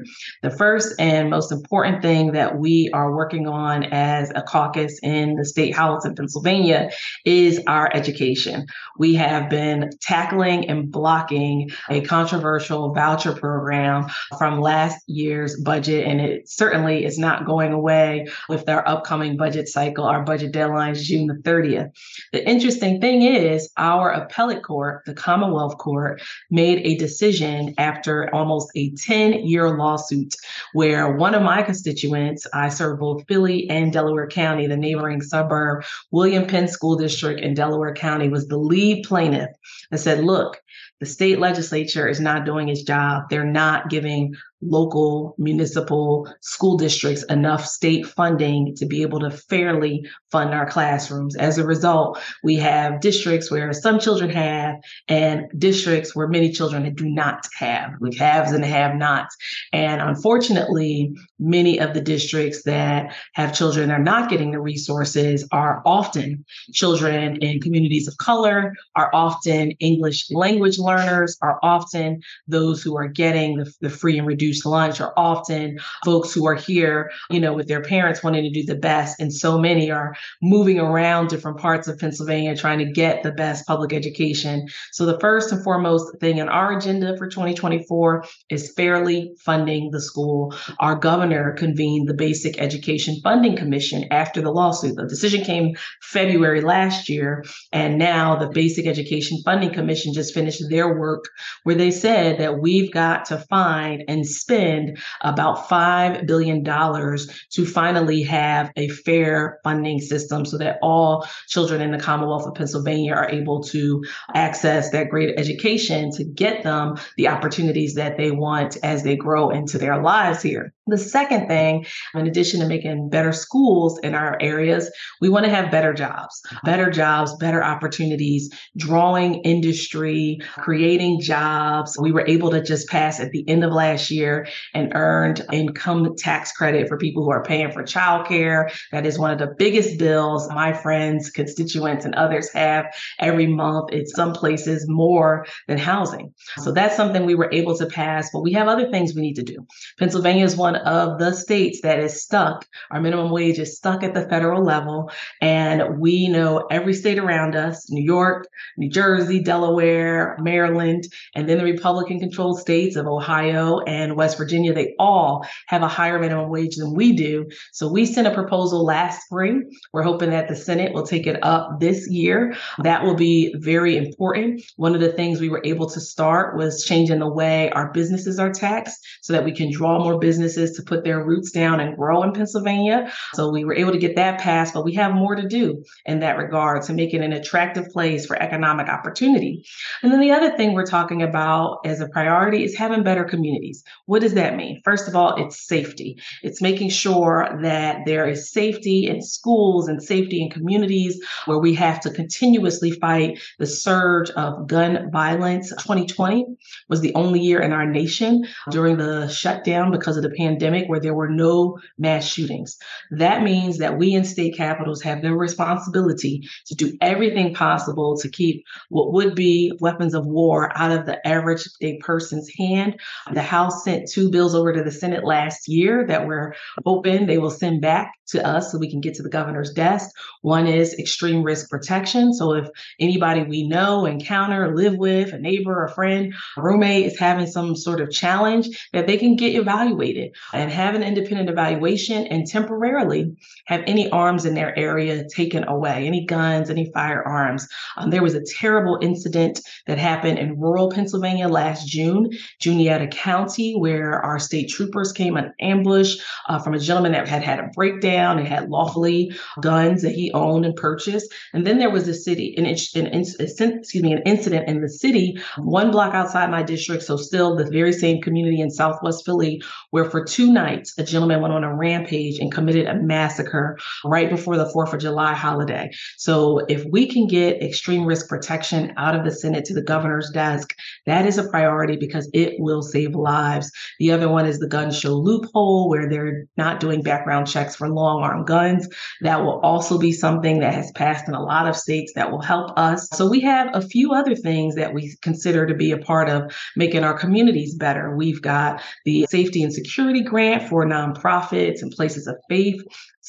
The 0.42 0.50
first 0.50 0.94
and 0.98 1.30
most 1.30 1.52
important 1.52 2.02
thing 2.02 2.32
that 2.32 2.58
we 2.58 2.90
are 2.92 3.14
working 3.14 3.46
on 3.46 3.84
as 3.84 4.30
a 4.34 4.42
caucus 4.42 4.98
in 5.02 5.36
the 5.36 5.44
state 5.44 5.74
house 5.74 6.04
in 6.04 6.16
Pennsylvania 6.16 6.90
is 7.24 7.60
our 7.68 7.88
education. 7.94 8.66
We 8.98 9.14
have 9.14 9.48
been 9.48 9.90
tackling 10.00 10.68
and 10.68 10.90
blocking 10.90 11.70
a 11.88 12.00
controversial 12.00 12.39
voucher 12.40 13.32
program 13.32 14.06
from 14.38 14.60
last 14.60 14.98
year's 15.06 15.60
budget, 15.60 16.06
and 16.06 16.20
it 16.20 16.48
certainly 16.48 17.04
is 17.04 17.18
not 17.18 17.46
going 17.46 17.72
away 17.72 18.26
with 18.48 18.68
our 18.68 18.86
upcoming 18.86 19.36
budget 19.36 19.68
cycle. 19.68 20.04
Our 20.04 20.22
budget 20.22 20.52
deadline 20.52 20.92
is 20.92 21.06
June 21.06 21.26
the 21.26 21.34
30th. 21.34 21.90
The 22.32 22.48
interesting 22.48 23.00
thing 23.00 23.22
is, 23.22 23.70
our 23.76 24.10
appellate 24.10 24.62
court, 24.62 25.02
the 25.06 25.14
Commonwealth 25.14 25.78
Court, 25.78 26.22
made 26.50 26.78
a 26.84 26.96
decision 26.96 27.74
after 27.78 28.32
almost 28.34 28.70
a 28.74 28.90
10 28.90 29.46
year 29.46 29.76
lawsuit 29.76 30.34
where 30.72 31.16
one 31.16 31.34
of 31.34 31.42
my 31.42 31.62
constituents, 31.62 32.46
I 32.52 32.68
serve 32.68 33.00
both 33.00 33.26
Philly 33.28 33.68
and 33.68 33.92
Delaware 33.92 34.28
County, 34.28 34.66
the 34.66 34.76
neighboring 34.76 35.22
suburb, 35.22 35.84
William 36.10 36.46
Penn 36.46 36.68
School 36.68 36.96
District 36.96 37.40
in 37.40 37.54
Delaware 37.54 37.94
County, 37.94 38.28
was 38.28 38.46
the 38.46 38.58
lead 38.58 39.04
plaintiff 39.04 39.50
and 39.90 40.00
said, 40.00 40.24
look, 40.24 40.60
the 41.00 41.06
state 41.06 41.38
legislature 41.38 42.08
is 42.08 42.20
not 42.20 42.44
doing 42.44 42.68
its 42.68 42.82
job. 42.82 43.24
They're 43.30 43.44
not 43.44 43.90
giving 43.90 44.34
local 44.62 45.34
municipal 45.38 46.30
school 46.40 46.76
districts 46.76 47.24
enough 47.24 47.64
state 47.64 48.06
funding 48.06 48.74
to 48.76 48.86
be 48.86 49.02
able 49.02 49.20
to 49.20 49.30
fairly 49.30 50.06
fund 50.30 50.52
our 50.52 50.68
classrooms. 50.68 51.36
As 51.36 51.58
a 51.58 51.64
result, 51.64 52.20
we 52.44 52.56
have 52.56 53.00
districts 53.00 53.50
where 53.50 53.72
some 53.72 53.98
children 53.98 54.30
have 54.30 54.76
and 55.08 55.46
districts 55.58 56.14
where 56.14 56.28
many 56.28 56.52
children 56.52 56.94
do 56.94 57.08
not 57.08 57.46
have, 57.58 57.92
We 58.00 58.14
haves 58.16 58.52
and 58.52 58.64
have 58.64 58.96
nots. 58.96 59.34
And 59.72 60.00
unfortunately, 60.00 61.14
many 61.38 61.78
of 61.80 61.94
the 61.94 62.00
districts 62.00 62.62
that 62.64 63.14
have 63.34 63.54
children 63.54 63.88
that 63.88 63.94
are 64.00 64.02
not 64.02 64.28
getting 64.28 64.50
the 64.50 64.60
resources 64.60 65.46
are 65.52 65.82
often 65.86 66.44
children 66.72 67.36
in 67.36 67.60
communities 67.60 68.08
of 68.08 68.16
color, 68.18 68.74
are 68.94 69.10
often 69.14 69.70
English 69.80 70.30
language 70.30 70.78
learners, 70.78 71.36
are 71.40 71.58
often 71.62 72.20
those 72.46 72.82
who 72.82 72.96
are 72.96 73.08
getting 73.08 73.56
the, 73.56 73.72
the 73.80 73.90
free 73.90 74.18
and 74.18 74.26
reduced 74.26 74.49
reduced 74.50 74.66
lunch 74.66 75.00
are 75.00 75.12
often 75.16 75.78
folks 76.04 76.32
who 76.32 76.46
are 76.46 76.54
here, 76.54 77.10
you 77.30 77.40
know, 77.40 77.52
with 77.52 77.68
their 77.68 77.82
parents 77.82 78.22
wanting 78.22 78.42
to 78.42 78.50
do 78.50 78.64
the 78.64 78.78
best. 78.78 79.20
And 79.20 79.32
so 79.32 79.58
many 79.58 79.90
are 79.90 80.16
moving 80.42 80.80
around 80.80 81.28
different 81.28 81.58
parts 81.58 81.86
of 81.86 81.98
Pennsylvania 81.98 82.56
trying 82.56 82.78
to 82.78 82.90
get 82.90 83.22
the 83.22 83.32
best 83.32 83.66
public 83.66 83.92
education. 83.92 84.66
So 84.92 85.06
the 85.06 85.18
first 85.20 85.52
and 85.52 85.62
foremost 85.62 86.18
thing 86.18 86.40
on 86.40 86.48
our 86.48 86.76
agenda 86.76 87.16
for 87.16 87.28
2024 87.28 88.24
is 88.50 88.72
fairly 88.72 89.32
funding 89.38 89.90
the 89.92 90.00
school. 90.00 90.54
Our 90.80 90.96
governor 90.96 91.52
convened 91.52 92.08
the 92.08 92.14
Basic 92.14 92.60
Education 92.60 93.20
Funding 93.22 93.56
Commission 93.56 94.06
after 94.10 94.42
the 94.42 94.50
lawsuit. 94.50 94.96
The 94.96 95.06
decision 95.06 95.44
came 95.44 95.76
February 96.02 96.60
last 96.60 97.08
year, 97.08 97.44
and 97.72 97.98
now 97.98 98.36
the 98.36 98.48
Basic 98.48 98.86
Education 98.86 99.38
Funding 99.44 99.72
Commission 99.72 100.12
just 100.12 100.34
finished 100.34 100.62
their 100.68 100.98
work 100.98 101.24
where 101.62 101.76
they 101.76 101.90
said 101.90 102.38
that 102.38 102.60
we've 102.60 102.92
got 102.92 103.26
to 103.26 103.38
find 103.38 104.02
and 104.08 104.26
spend 104.40 104.98
about 105.20 105.68
$5 105.68 106.26
billion 106.26 106.64
to 106.64 107.66
finally 107.66 108.22
have 108.22 108.72
a 108.76 108.88
fair 108.88 109.60
funding 109.62 110.00
system 110.00 110.44
so 110.44 110.58
that 110.58 110.78
all 110.82 111.26
children 111.48 111.80
in 111.80 111.90
the 111.90 111.98
Commonwealth 111.98 112.46
of 112.46 112.54
Pennsylvania 112.54 113.14
are 113.14 113.28
able 113.28 113.62
to 113.64 114.02
access 114.34 114.90
that 114.90 115.10
great 115.10 115.38
education 115.38 116.10
to 116.12 116.24
get 116.24 116.62
them 116.62 116.96
the 117.16 117.28
opportunities 117.28 117.94
that 117.94 118.16
they 118.16 118.30
want 118.30 118.76
as 118.82 119.02
they 119.02 119.16
grow 119.16 119.50
into 119.50 119.78
their 119.78 120.02
lives 120.02 120.42
here. 120.42 120.72
The 120.90 120.98
second 120.98 121.48
thing, 121.48 121.86
in 122.14 122.26
addition 122.26 122.60
to 122.60 122.66
making 122.66 123.08
better 123.08 123.32
schools 123.32 123.98
in 124.00 124.14
our 124.14 124.36
areas, 124.40 124.90
we 125.20 125.28
want 125.28 125.44
to 125.44 125.50
have 125.50 125.70
better 125.70 125.92
jobs, 125.92 126.40
uh-huh. 126.50 126.60
better 126.64 126.90
jobs, 126.90 127.34
better 127.36 127.62
opportunities, 127.62 128.50
drawing 128.76 129.36
industry, 129.42 130.38
uh-huh. 130.40 130.62
creating 130.62 131.20
jobs. 131.20 131.96
We 131.98 132.12
were 132.12 132.26
able 132.26 132.50
to 132.50 132.62
just 132.62 132.88
pass 132.88 133.20
at 133.20 133.30
the 133.30 133.48
end 133.48 133.64
of 133.64 133.72
last 133.72 134.10
year 134.10 134.48
and 134.74 134.92
earned 134.94 135.44
income 135.52 136.14
tax 136.16 136.52
credit 136.52 136.88
for 136.88 136.96
people 136.96 137.24
who 137.24 137.30
are 137.30 137.44
paying 137.44 137.70
for 137.72 137.82
childcare. 137.82 138.70
That 138.92 139.06
is 139.06 139.18
one 139.18 139.30
of 139.30 139.38
the 139.38 139.54
biggest 139.58 139.98
bills 139.98 140.48
my 140.50 140.72
friends, 140.72 141.30
constituents, 141.30 142.04
and 142.04 142.14
others 142.14 142.50
have 142.52 142.86
every 143.18 143.46
month. 143.46 143.90
It's 143.92 144.14
some 144.14 144.32
places 144.32 144.86
more 144.88 145.46
than 145.68 145.78
housing. 145.78 146.26
Uh-huh. 146.26 146.62
So 146.62 146.72
that's 146.72 146.96
something 146.96 147.24
we 147.24 147.34
were 147.34 147.50
able 147.52 147.76
to 147.78 147.86
pass, 147.86 148.30
but 148.32 148.40
we 148.40 148.52
have 148.52 148.68
other 148.68 148.90
things 148.90 149.14
we 149.14 149.22
need 149.22 149.36
to 149.36 149.42
do. 149.42 149.66
Pennsylvania 149.98 150.44
is 150.44 150.56
one 150.56 150.76
of 150.80 151.18
the 151.18 151.32
states 151.32 151.80
that 151.82 152.00
is 152.00 152.22
stuck. 152.22 152.66
Our 152.90 153.00
minimum 153.00 153.30
wage 153.30 153.58
is 153.58 153.76
stuck 153.76 154.02
at 154.02 154.14
the 154.14 154.28
federal 154.28 154.62
level. 154.62 155.10
And 155.40 155.98
we 156.00 156.28
know 156.28 156.66
every 156.70 156.94
state 156.94 157.18
around 157.18 157.56
us 157.56 157.90
New 157.90 158.04
York, 158.04 158.46
New 158.76 158.90
Jersey, 158.90 159.40
Delaware, 159.42 160.36
Maryland, 160.40 161.04
and 161.34 161.48
then 161.48 161.58
the 161.58 161.64
Republican 161.64 162.20
controlled 162.20 162.58
states 162.60 162.96
of 162.96 163.06
Ohio 163.06 163.80
and 163.80 164.16
West 164.16 164.36
Virginia, 164.36 164.72
they 164.72 164.94
all 164.98 165.46
have 165.66 165.82
a 165.82 165.88
higher 165.88 166.18
minimum 166.18 166.50
wage 166.50 166.76
than 166.76 166.94
we 166.94 167.12
do. 167.12 167.46
So 167.72 167.90
we 167.90 168.06
sent 168.06 168.26
a 168.26 168.34
proposal 168.34 168.84
last 168.84 169.24
spring. 169.24 169.70
We're 169.92 170.02
hoping 170.02 170.30
that 170.30 170.48
the 170.48 170.56
Senate 170.56 170.92
will 170.92 171.06
take 171.06 171.26
it 171.26 171.42
up 171.42 171.80
this 171.80 172.08
year. 172.10 172.54
That 172.78 173.04
will 173.04 173.14
be 173.14 173.54
very 173.58 173.96
important. 173.96 174.62
One 174.76 174.94
of 174.94 175.00
the 175.00 175.12
things 175.12 175.40
we 175.40 175.48
were 175.48 175.62
able 175.64 175.88
to 175.90 176.00
start 176.00 176.56
was 176.56 176.84
changing 176.84 177.18
the 177.18 177.32
way 177.32 177.70
our 177.70 177.92
businesses 177.92 178.38
are 178.38 178.52
taxed 178.52 178.98
so 179.22 179.32
that 179.32 179.44
we 179.44 179.52
can 179.52 179.70
draw 179.72 180.02
more 180.02 180.18
businesses 180.18 180.59
to 180.76 180.82
put 180.82 181.04
their 181.04 181.24
roots 181.24 181.50
down 181.50 181.80
and 181.80 181.96
grow 181.96 182.22
in 182.22 182.32
Pennsylvania. 182.32 183.12
So 183.34 183.50
we 183.50 183.64
were 183.64 183.74
able 183.74 183.92
to 183.92 183.98
get 183.98 184.16
that 184.16 184.40
passed, 184.40 184.74
but 184.74 184.84
we 184.84 184.94
have 184.94 185.14
more 185.14 185.34
to 185.34 185.46
do 185.46 185.82
in 186.06 186.20
that 186.20 186.36
regard 186.36 186.82
to 186.82 186.92
make 186.92 187.14
it 187.14 187.22
an 187.22 187.32
attractive 187.32 187.88
place 187.88 188.26
for 188.26 188.40
economic 188.40 188.88
opportunity. 188.88 189.64
And 190.02 190.12
then 190.12 190.20
the 190.20 190.32
other 190.32 190.56
thing 190.56 190.74
we're 190.74 190.84
talking 190.84 191.22
about 191.22 191.78
as 191.84 192.00
a 192.00 192.08
priority 192.08 192.64
is 192.64 192.76
having 192.76 193.02
better 193.02 193.24
communities. 193.24 193.82
What 194.06 194.22
does 194.22 194.34
that 194.34 194.56
mean? 194.56 194.80
First 194.84 195.08
of 195.08 195.16
all, 195.16 195.42
it's 195.42 195.66
safety. 195.66 196.16
It's 196.42 196.60
making 196.62 196.90
sure 196.90 197.58
that 197.62 198.00
there 198.06 198.28
is 198.28 198.52
safety 198.52 199.06
in 199.06 199.22
schools 199.22 199.88
and 199.88 200.02
safety 200.02 200.42
in 200.42 200.50
communities 200.50 201.20
where 201.46 201.58
we 201.58 201.74
have 201.74 202.00
to 202.00 202.10
continuously 202.10 202.90
fight 202.92 203.38
the 203.58 203.66
surge 203.66 204.30
of 204.30 204.66
gun 204.66 205.10
violence. 205.10 205.70
2020 205.70 206.44
was 206.88 207.00
the 207.00 207.14
only 207.14 207.40
year 207.40 207.60
in 207.60 207.72
our 207.72 207.86
nation 207.86 208.44
during 208.70 208.96
the 208.96 209.28
shutdown 209.28 209.90
because 209.90 210.16
of 210.16 210.22
the 210.22 210.30
pandemic 210.30 210.49
pandemic 210.50 210.88
where 210.88 211.00
there 211.00 211.14
were 211.14 211.28
no 211.28 211.78
mass 211.98 212.26
shootings. 212.26 212.78
That 213.10 213.42
means 213.42 213.78
that 213.78 213.98
we 213.98 214.14
in 214.14 214.24
state 214.24 214.56
capitals 214.56 215.02
have 215.02 215.22
the 215.22 215.34
responsibility 215.34 216.42
to 216.66 216.74
do 216.74 216.96
everything 217.00 217.54
possible 217.54 218.16
to 218.18 218.28
keep 218.28 218.64
what 218.88 219.12
would 219.12 219.34
be 219.34 219.72
weapons 219.80 220.14
of 220.14 220.26
war 220.26 220.72
out 220.76 220.92
of 220.92 221.06
the 221.06 221.26
average 221.26 221.62
person's 222.00 222.50
hand. 222.56 223.00
The 223.32 223.42
House 223.42 223.84
sent 223.84 224.10
two 224.10 224.30
bills 224.30 224.54
over 224.54 224.72
to 224.72 224.82
the 224.82 224.92
Senate 224.92 225.24
last 225.24 225.68
year 225.68 226.06
that 226.06 226.26
we're 226.26 226.54
hoping 226.84 227.26
they 227.26 227.38
will 227.38 227.50
send 227.50 227.80
back 227.80 228.12
to 228.30 228.46
us 228.46 228.70
so 228.70 228.78
we 228.78 228.90
can 228.90 229.00
get 229.00 229.14
to 229.14 229.22
the 229.22 229.28
governor's 229.28 229.72
desk. 229.72 230.10
One 230.42 230.66
is 230.66 230.94
extreme 230.98 231.42
risk 231.42 231.68
protection. 231.68 232.32
So 232.32 232.54
if 232.54 232.68
anybody 232.98 233.42
we 233.42 233.66
know, 233.66 234.06
encounter, 234.06 234.74
live 234.74 234.96
with, 234.96 235.32
a 235.32 235.38
neighbor, 235.38 235.84
a 235.84 235.92
friend, 235.92 236.34
a 236.56 236.62
roommate 236.62 237.06
is 237.06 237.18
having 237.18 237.46
some 237.46 237.76
sort 237.76 238.00
of 238.00 238.10
challenge, 238.10 238.68
that 238.92 239.06
they 239.06 239.16
can 239.16 239.36
get 239.36 239.54
evaluated 239.54 240.34
and 240.52 240.70
have 240.70 240.94
an 240.94 241.02
independent 241.02 241.50
evaluation 241.50 242.26
and 242.26 242.46
temporarily 242.46 243.36
have 243.66 243.82
any 243.86 244.10
arms 244.10 244.44
in 244.44 244.54
their 244.54 244.76
area 244.78 245.26
taken 245.28 245.66
away, 245.68 246.06
any 246.06 246.24
guns, 246.24 246.70
any 246.70 246.90
firearms. 246.92 247.66
Um, 247.96 248.10
there 248.10 248.22
was 248.22 248.34
a 248.34 248.44
terrible 248.58 248.98
incident 249.00 249.60
that 249.86 249.98
happened 249.98 250.38
in 250.38 250.58
rural 250.58 250.90
Pennsylvania 250.90 251.48
last 251.48 251.86
June, 251.86 252.30
Juniata 252.60 253.08
County, 253.08 253.74
where 253.74 254.20
our 254.20 254.38
state 254.38 254.68
troopers 254.68 255.12
came 255.12 255.36
an 255.36 255.52
ambush 255.60 256.16
uh, 256.48 256.58
from 256.58 256.74
a 256.74 256.78
gentleman 256.78 257.12
that 257.12 257.28
had 257.28 257.42
had 257.42 257.58
a 257.58 257.68
breakdown 257.74 258.19
and 258.20 258.46
had 258.46 258.70
lawfully 258.70 259.32
guns 259.60 260.02
that 260.02 260.14
he 260.14 260.32
owned 260.32 260.64
and 260.64 260.76
purchased. 260.76 261.32
And 261.52 261.66
then 261.66 261.78
there 261.78 261.90
was 261.90 262.08
a 262.08 262.14
city, 262.14 262.54
an, 262.56 262.66
an, 262.66 263.06
an 263.06 263.20
excuse 263.20 264.02
me, 264.02 264.12
an 264.12 264.22
incident 264.24 264.68
in 264.68 264.80
the 264.80 264.88
city, 264.88 265.38
one 265.58 265.90
block 265.90 266.14
outside 266.14 266.50
my 266.50 266.62
district, 266.62 267.02
so 267.02 267.16
still 267.16 267.56
the 267.56 267.70
very 267.70 267.92
same 267.92 268.20
community 268.20 268.60
in 268.60 268.70
Southwest 268.70 269.24
Philly, 269.24 269.62
where 269.90 270.04
for 270.04 270.24
two 270.24 270.52
nights, 270.52 270.96
a 270.98 271.04
gentleman 271.04 271.40
went 271.40 271.54
on 271.54 271.64
a 271.64 271.74
rampage 271.74 272.38
and 272.38 272.52
committed 272.52 272.86
a 272.86 272.94
massacre 272.94 273.78
right 274.04 274.30
before 274.30 274.56
the 274.56 274.70
4th 274.72 274.92
of 274.92 275.00
July 275.00 275.34
holiday. 275.34 275.90
So 276.16 276.58
if 276.68 276.84
we 276.90 277.06
can 277.06 277.26
get 277.26 277.62
extreme 277.62 278.04
risk 278.04 278.28
protection 278.28 278.92
out 278.96 279.14
of 279.14 279.24
the 279.24 279.32
Senate 279.32 279.64
to 279.66 279.74
the 279.74 279.82
governor's 279.82 280.30
desk, 280.30 280.74
that 281.06 281.26
is 281.26 281.38
a 281.38 281.48
priority 281.48 281.96
because 281.96 282.28
it 282.32 282.54
will 282.58 282.82
save 282.82 283.14
lives. 283.14 283.70
The 283.98 284.12
other 284.12 284.28
one 284.28 284.46
is 284.46 284.58
the 284.58 284.68
gun 284.68 284.90
show 284.90 285.14
loophole, 285.14 285.88
where 285.88 286.08
they're 286.08 286.46
not 286.56 286.80
doing 286.80 287.02
background 287.02 287.46
checks 287.46 287.76
for 287.76 287.88
law 287.88 288.09
long 288.10 288.22
arm 288.22 288.44
guns. 288.44 288.88
That 289.20 289.42
will 289.42 289.60
also 289.60 289.98
be 289.98 290.12
something 290.12 290.60
that 290.60 290.74
has 290.74 290.90
passed 290.92 291.28
in 291.28 291.34
a 291.34 291.42
lot 291.42 291.68
of 291.68 291.76
states 291.76 292.12
that 292.14 292.30
will 292.30 292.42
help 292.42 292.76
us. 292.76 293.08
So 293.10 293.28
we 293.28 293.40
have 293.40 293.68
a 293.74 293.82
few 293.82 294.12
other 294.12 294.34
things 294.34 294.74
that 294.74 294.92
we 294.94 295.16
consider 295.22 295.66
to 295.66 295.74
be 295.74 295.92
a 295.92 295.98
part 295.98 296.28
of 296.28 296.54
making 296.76 297.04
our 297.04 297.16
communities 297.16 297.74
better. 297.74 298.16
We've 298.16 298.42
got 298.42 298.82
the 299.04 299.26
safety 299.30 299.62
and 299.62 299.72
security 299.72 300.22
grant 300.22 300.68
for 300.68 300.84
nonprofits 300.84 301.82
and 301.82 301.90
places 301.92 302.26
of 302.26 302.36
faith. 302.48 302.82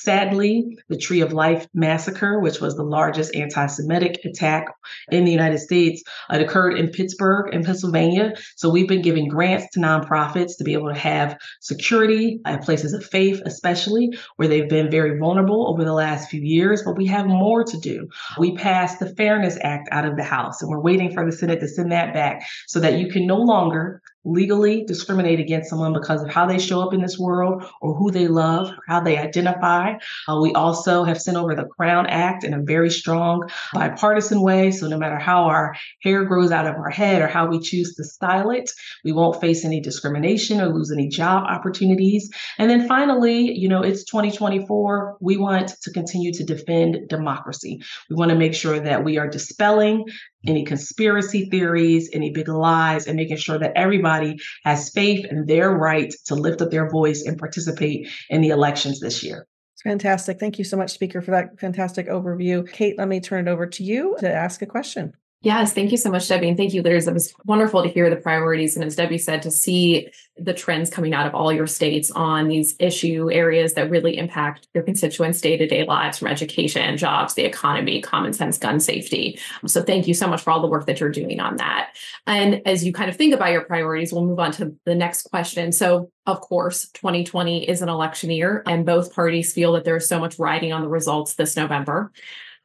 Sadly, 0.03 0.79
the 0.89 0.97
Tree 0.97 1.21
of 1.21 1.31
Life 1.31 1.67
massacre, 1.75 2.39
which 2.39 2.59
was 2.59 2.75
the 2.75 2.83
largest 2.83 3.35
anti 3.35 3.67
Semitic 3.67 4.25
attack 4.25 4.65
in 5.11 5.25
the 5.25 5.31
United 5.31 5.59
States, 5.59 6.01
it 6.31 6.41
occurred 6.41 6.79
in 6.79 6.89
Pittsburgh 6.89 7.53
in 7.53 7.63
Pennsylvania. 7.63 8.33
So 8.55 8.71
we've 8.71 8.87
been 8.87 9.03
giving 9.03 9.27
grants 9.27 9.67
to 9.73 9.79
nonprofits 9.79 10.57
to 10.57 10.63
be 10.63 10.73
able 10.73 10.91
to 10.91 10.99
have 10.99 11.37
security 11.59 12.39
at 12.45 12.63
places 12.63 12.93
of 12.93 13.05
faith, 13.05 13.43
especially 13.45 14.09
where 14.37 14.47
they've 14.47 14.67
been 14.67 14.89
very 14.89 15.19
vulnerable 15.19 15.69
over 15.69 15.83
the 15.83 15.93
last 15.93 16.31
few 16.31 16.41
years. 16.41 16.81
But 16.81 16.97
we 16.97 17.05
have 17.05 17.27
more 17.27 17.63
to 17.63 17.77
do. 17.77 18.07
We 18.39 18.55
passed 18.55 18.99
the 18.99 19.13
Fairness 19.15 19.59
Act 19.61 19.87
out 19.91 20.05
of 20.05 20.17
the 20.17 20.23
House, 20.23 20.63
and 20.63 20.71
we're 20.71 20.81
waiting 20.81 21.13
for 21.13 21.23
the 21.23 21.31
Senate 21.31 21.59
to 21.59 21.67
send 21.67 21.91
that 21.91 22.11
back 22.11 22.43
so 22.65 22.79
that 22.79 22.97
you 22.97 23.11
can 23.11 23.27
no 23.27 23.37
longer 23.37 24.00
legally 24.23 24.83
discriminate 24.83 25.39
against 25.39 25.69
someone 25.69 25.93
because 25.93 26.21
of 26.21 26.29
how 26.29 26.45
they 26.45 26.59
show 26.59 26.81
up 26.81 26.93
in 26.93 27.01
this 27.01 27.17
world 27.17 27.63
or 27.81 27.95
who 27.95 28.11
they 28.11 28.27
love, 28.27 28.71
how 28.87 28.99
they 28.99 29.17
identify. 29.17 29.93
Uh, 30.27 30.39
we 30.41 30.53
also 30.53 31.03
have 31.03 31.19
sent 31.19 31.37
over 31.37 31.55
the 31.55 31.65
Crown 31.65 32.05
Act 32.05 32.43
in 32.43 32.53
a 32.53 32.61
very 32.61 32.89
strong 32.89 33.49
bipartisan 33.73 34.41
way. 34.41 34.71
So 34.71 34.87
no 34.87 34.97
matter 34.97 35.17
how 35.17 35.45
our 35.45 35.75
hair 36.01 36.25
grows 36.25 36.51
out 36.51 36.67
of 36.67 36.75
our 36.75 36.89
head 36.89 37.21
or 37.21 37.27
how 37.27 37.47
we 37.47 37.59
choose 37.59 37.95
to 37.95 38.03
style 38.03 38.51
it, 38.51 38.71
we 39.03 39.11
won't 39.11 39.41
face 39.41 39.65
any 39.65 39.79
discrimination 39.79 40.61
or 40.61 40.67
lose 40.67 40.91
any 40.91 41.07
job 41.07 41.45
opportunities. 41.45 42.29
And 42.57 42.69
then 42.69 42.87
finally, 42.87 43.57
you 43.57 43.67
know, 43.67 43.81
it's 43.81 44.03
2024. 44.05 45.17
We 45.19 45.37
want 45.37 45.69
to 45.81 45.91
continue 45.91 46.31
to 46.33 46.43
defend 46.43 47.09
democracy. 47.09 47.81
We 48.09 48.15
want 48.15 48.29
to 48.29 48.37
make 48.37 48.53
sure 48.53 48.79
that 48.79 49.03
we 49.03 49.17
are 49.17 49.27
dispelling 49.27 50.05
any 50.47 50.65
conspiracy 50.65 51.45
theories, 51.49 52.09
any 52.13 52.31
big 52.31 52.47
lies, 52.47 53.07
and 53.07 53.15
making 53.15 53.37
sure 53.37 53.59
that 53.59 53.73
everybody 53.75 54.37
has 54.63 54.89
faith 54.89 55.25
in 55.29 55.45
their 55.45 55.71
right 55.71 56.13
to 56.25 56.35
lift 56.35 56.61
up 56.61 56.71
their 56.71 56.89
voice 56.89 57.23
and 57.25 57.37
participate 57.37 58.07
in 58.29 58.41
the 58.41 58.49
elections 58.49 58.99
this 58.99 59.23
year. 59.23 59.47
Fantastic. 59.83 60.39
Thank 60.39 60.59
you 60.59 60.63
so 60.63 60.77
much, 60.77 60.91
Speaker, 60.91 61.21
for 61.21 61.31
that 61.31 61.59
fantastic 61.59 62.07
overview. 62.07 62.71
Kate, 62.71 62.97
let 62.97 63.07
me 63.07 63.19
turn 63.19 63.47
it 63.47 63.51
over 63.51 63.65
to 63.65 63.83
you 63.83 64.15
to 64.19 64.31
ask 64.31 64.61
a 64.61 64.67
question. 64.67 65.13
Yes, 65.43 65.73
thank 65.73 65.89
you 65.89 65.97
so 65.97 66.11
much, 66.11 66.27
Debbie. 66.27 66.49
And 66.49 66.55
thank 66.55 66.71
you, 66.71 66.83
leaders. 66.83 67.07
It 67.07 67.15
was 67.15 67.33
wonderful 67.45 67.81
to 67.81 67.89
hear 67.89 68.11
the 68.11 68.15
priorities. 68.15 68.75
And 68.75 68.85
as 68.85 68.95
Debbie 68.95 69.17
said, 69.17 69.41
to 69.41 69.49
see 69.49 70.07
the 70.37 70.53
trends 70.53 70.91
coming 70.91 71.15
out 71.15 71.25
of 71.25 71.33
all 71.33 71.51
your 71.51 71.65
states 71.65 72.11
on 72.11 72.47
these 72.47 72.75
issue 72.79 73.31
areas 73.31 73.73
that 73.73 73.89
really 73.89 74.19
impact 74.19 74.67
your 74.75 74.83
constituents' 74.83 75.41
day 75.41 75.57
to 75.57 75.65
day 75.65 75.83
lives 75.83 76.19
from 76.19 76.27
education, 76.27 76.95
jobs, 76.95 77.33
the 77.33 77.43
economy, 77.43 78.01
common 78.01 78.33
sense, 78.33 78.59
gun 78.59 78.79
safety. 78.79 79.39
So 79.65 79.81
thank 79.81 80.07
you 80.07 80.13
so 80.13 80.27
much 80.27 80.43
for 80.43 80.51
all 80.51 80.61
the 80.61 80.67
work 80.67 80.85
that 80.85 80.99
you're 80.99 81.09
doing 81.09 81.39
on 81.39 81.55
that. 81.55 81.95
And 82.27 82.61
as 82.67 82.85
you 82.85 82.93
kind 82.93 83.09
of 83.09 83.15
think 83.15 83.33
about 83.33 83.51
your 83.51 83.63
priorities, 83.63 84.13
we'll 84.13 84.25
move 84.25 84.39
on 84.39 84.51
to 84.53 84.75
the 84.85 84.93
next 84.93 85.23
question. 85.23 85.71
So, 85.71 86.11
of 86.27 86.39
course, 86.41 86.87
2020 86.91 87.67
is 87.67 87.81
an 87.81 87.89
election 87.89 88.29
year, 88.29 88.61
and 88.67 88.85
both 88.85 89.15
parties 89.15 89.53
feel 89.53 89.73
that 89.73 89.85
there's 89.85 90.07
so 90.07 90.19
much 90.19 90.37
riding 90.37 90.71
on 90.71 90.81
the 90.81 90.87
results 90.87 91.33
this 91.33 91.57
November. 91.57 92.11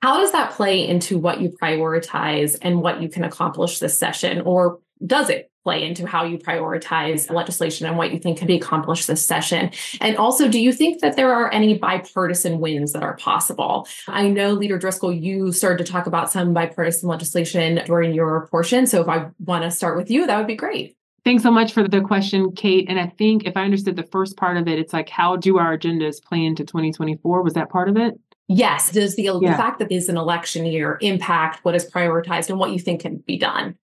How 0.03 0.21
does 0.21 0.33
that 0.33 0.53
play 0.53 0.87
into 0.87 1.19
what 1.19 1.41
you 1.41 1.51
prioritize 1.51 2.57
and 2.61 2.83
what 2.83 3.03
you 3.03 3.09
can 3.09 3.25
accomplish 3.25 3.79
this 3.79 3.99
session? 3.99 4.43
Or 4.43 4.79
does 5.05 5.31
it 5.31 5.51
play 5.65 5.85
into 5.85 6.07
how 6.07 6.25
you 6.25 6.39
prioritize 6.39 7.29
legislation 7.29 7.87
and 7.87 7.99
what 7.99 8.13
you 8.13 8.21
think 8.21 8.39
can 8.39 8.47
be 8.47 8.57
accomplished 8.57 9.09
this 9.09 9.27
session? 9.27 9.71
And 10.01 10.17
also, 10.17 10.49
do 10.49 10.61
you 10.61 10.73
think 10.73 11.01
that 11.01 11.17
there 11.17 11.33
are 11.35 11.53
any 11.53 11.77
bipartisan 11.77 12.61
wins 12.61 12.93
that 12.93 13.03
are 13.03 13.17
possible? 13.17 13.89
I 14.07 14.29
know, 14.29 14.53
Leader 14.53 14.79
Driskell, 14.79 15.21
you 15.21 15.51
started 15.51 15.85
to 15.85 15.93
talk 15.93 16.07
about 16.07 16.31
some 16.31 16.55
bipartisan 16.55 17.09
legislation 17.09 17.81
during 17.85 18.15
your 18.15 18.47
portion. 18.47 18.87
So 18.87 19.01
if 19.01 19.09
I 19.09 19.27
want 19.45 19.65
to 19.65 19.71
start 19.71 19.97
with 19.97 20.09
you, 20.11 20.27
that 20.27 20.39
would 20.39 20.47
be 20.47 20.57
great. 20.57 20.97
Thanks 21.25 21.43
so 21.43 21.51
much 21.51 21.73
for 21.73 21.89
the 21.89 22.01
question, 22.03 22.53
Kate. 22.53 22.89
And 22.89 23.01
I 23.01 23.07
think 23.19 23.45
if 23.45 23.57
I 23.57 23.65
understood 23.65 23.97
the 23.97 24.05
first 24.05 24.37
part 24.37 24.57
of 24.59 24.69
it, 24.69 24.79
it's 24.79 24.93
like, 24.93 25.09
how 25.09 25.35
do 25.35 25.59
our 25.59 25.77
agendas 25.77 26.23
play 26.23 26.45
into 26.45 26.65
2024? 26.65 27.43
Was 27.43 27.55
that 27.55 27.71
part 27.71 27.89
of 27.89 27.97
it? 27.97 28.15
Yes. 28.49 28.91
Does 28.91 29.17
the, 29.17 29.25
yeah. 29.25 29.53
the 29.53 29.57
fact 29.57 29.79
that 29.81 29.91
it's 29.91 30.09
an 30.09 30.17
election 30.17 30.67
year 30.67 30.99
impact 31.01 31.65
what 31.65 31.75
is 31.75 31.89
prioritized 31.91 32.51
and 32.51 32.59
what 32.59 32.71
you 32.71 32.79
think 32.79 33.01
can 33.01 33.17
be 33.19 33.39
done? 33.39 33.77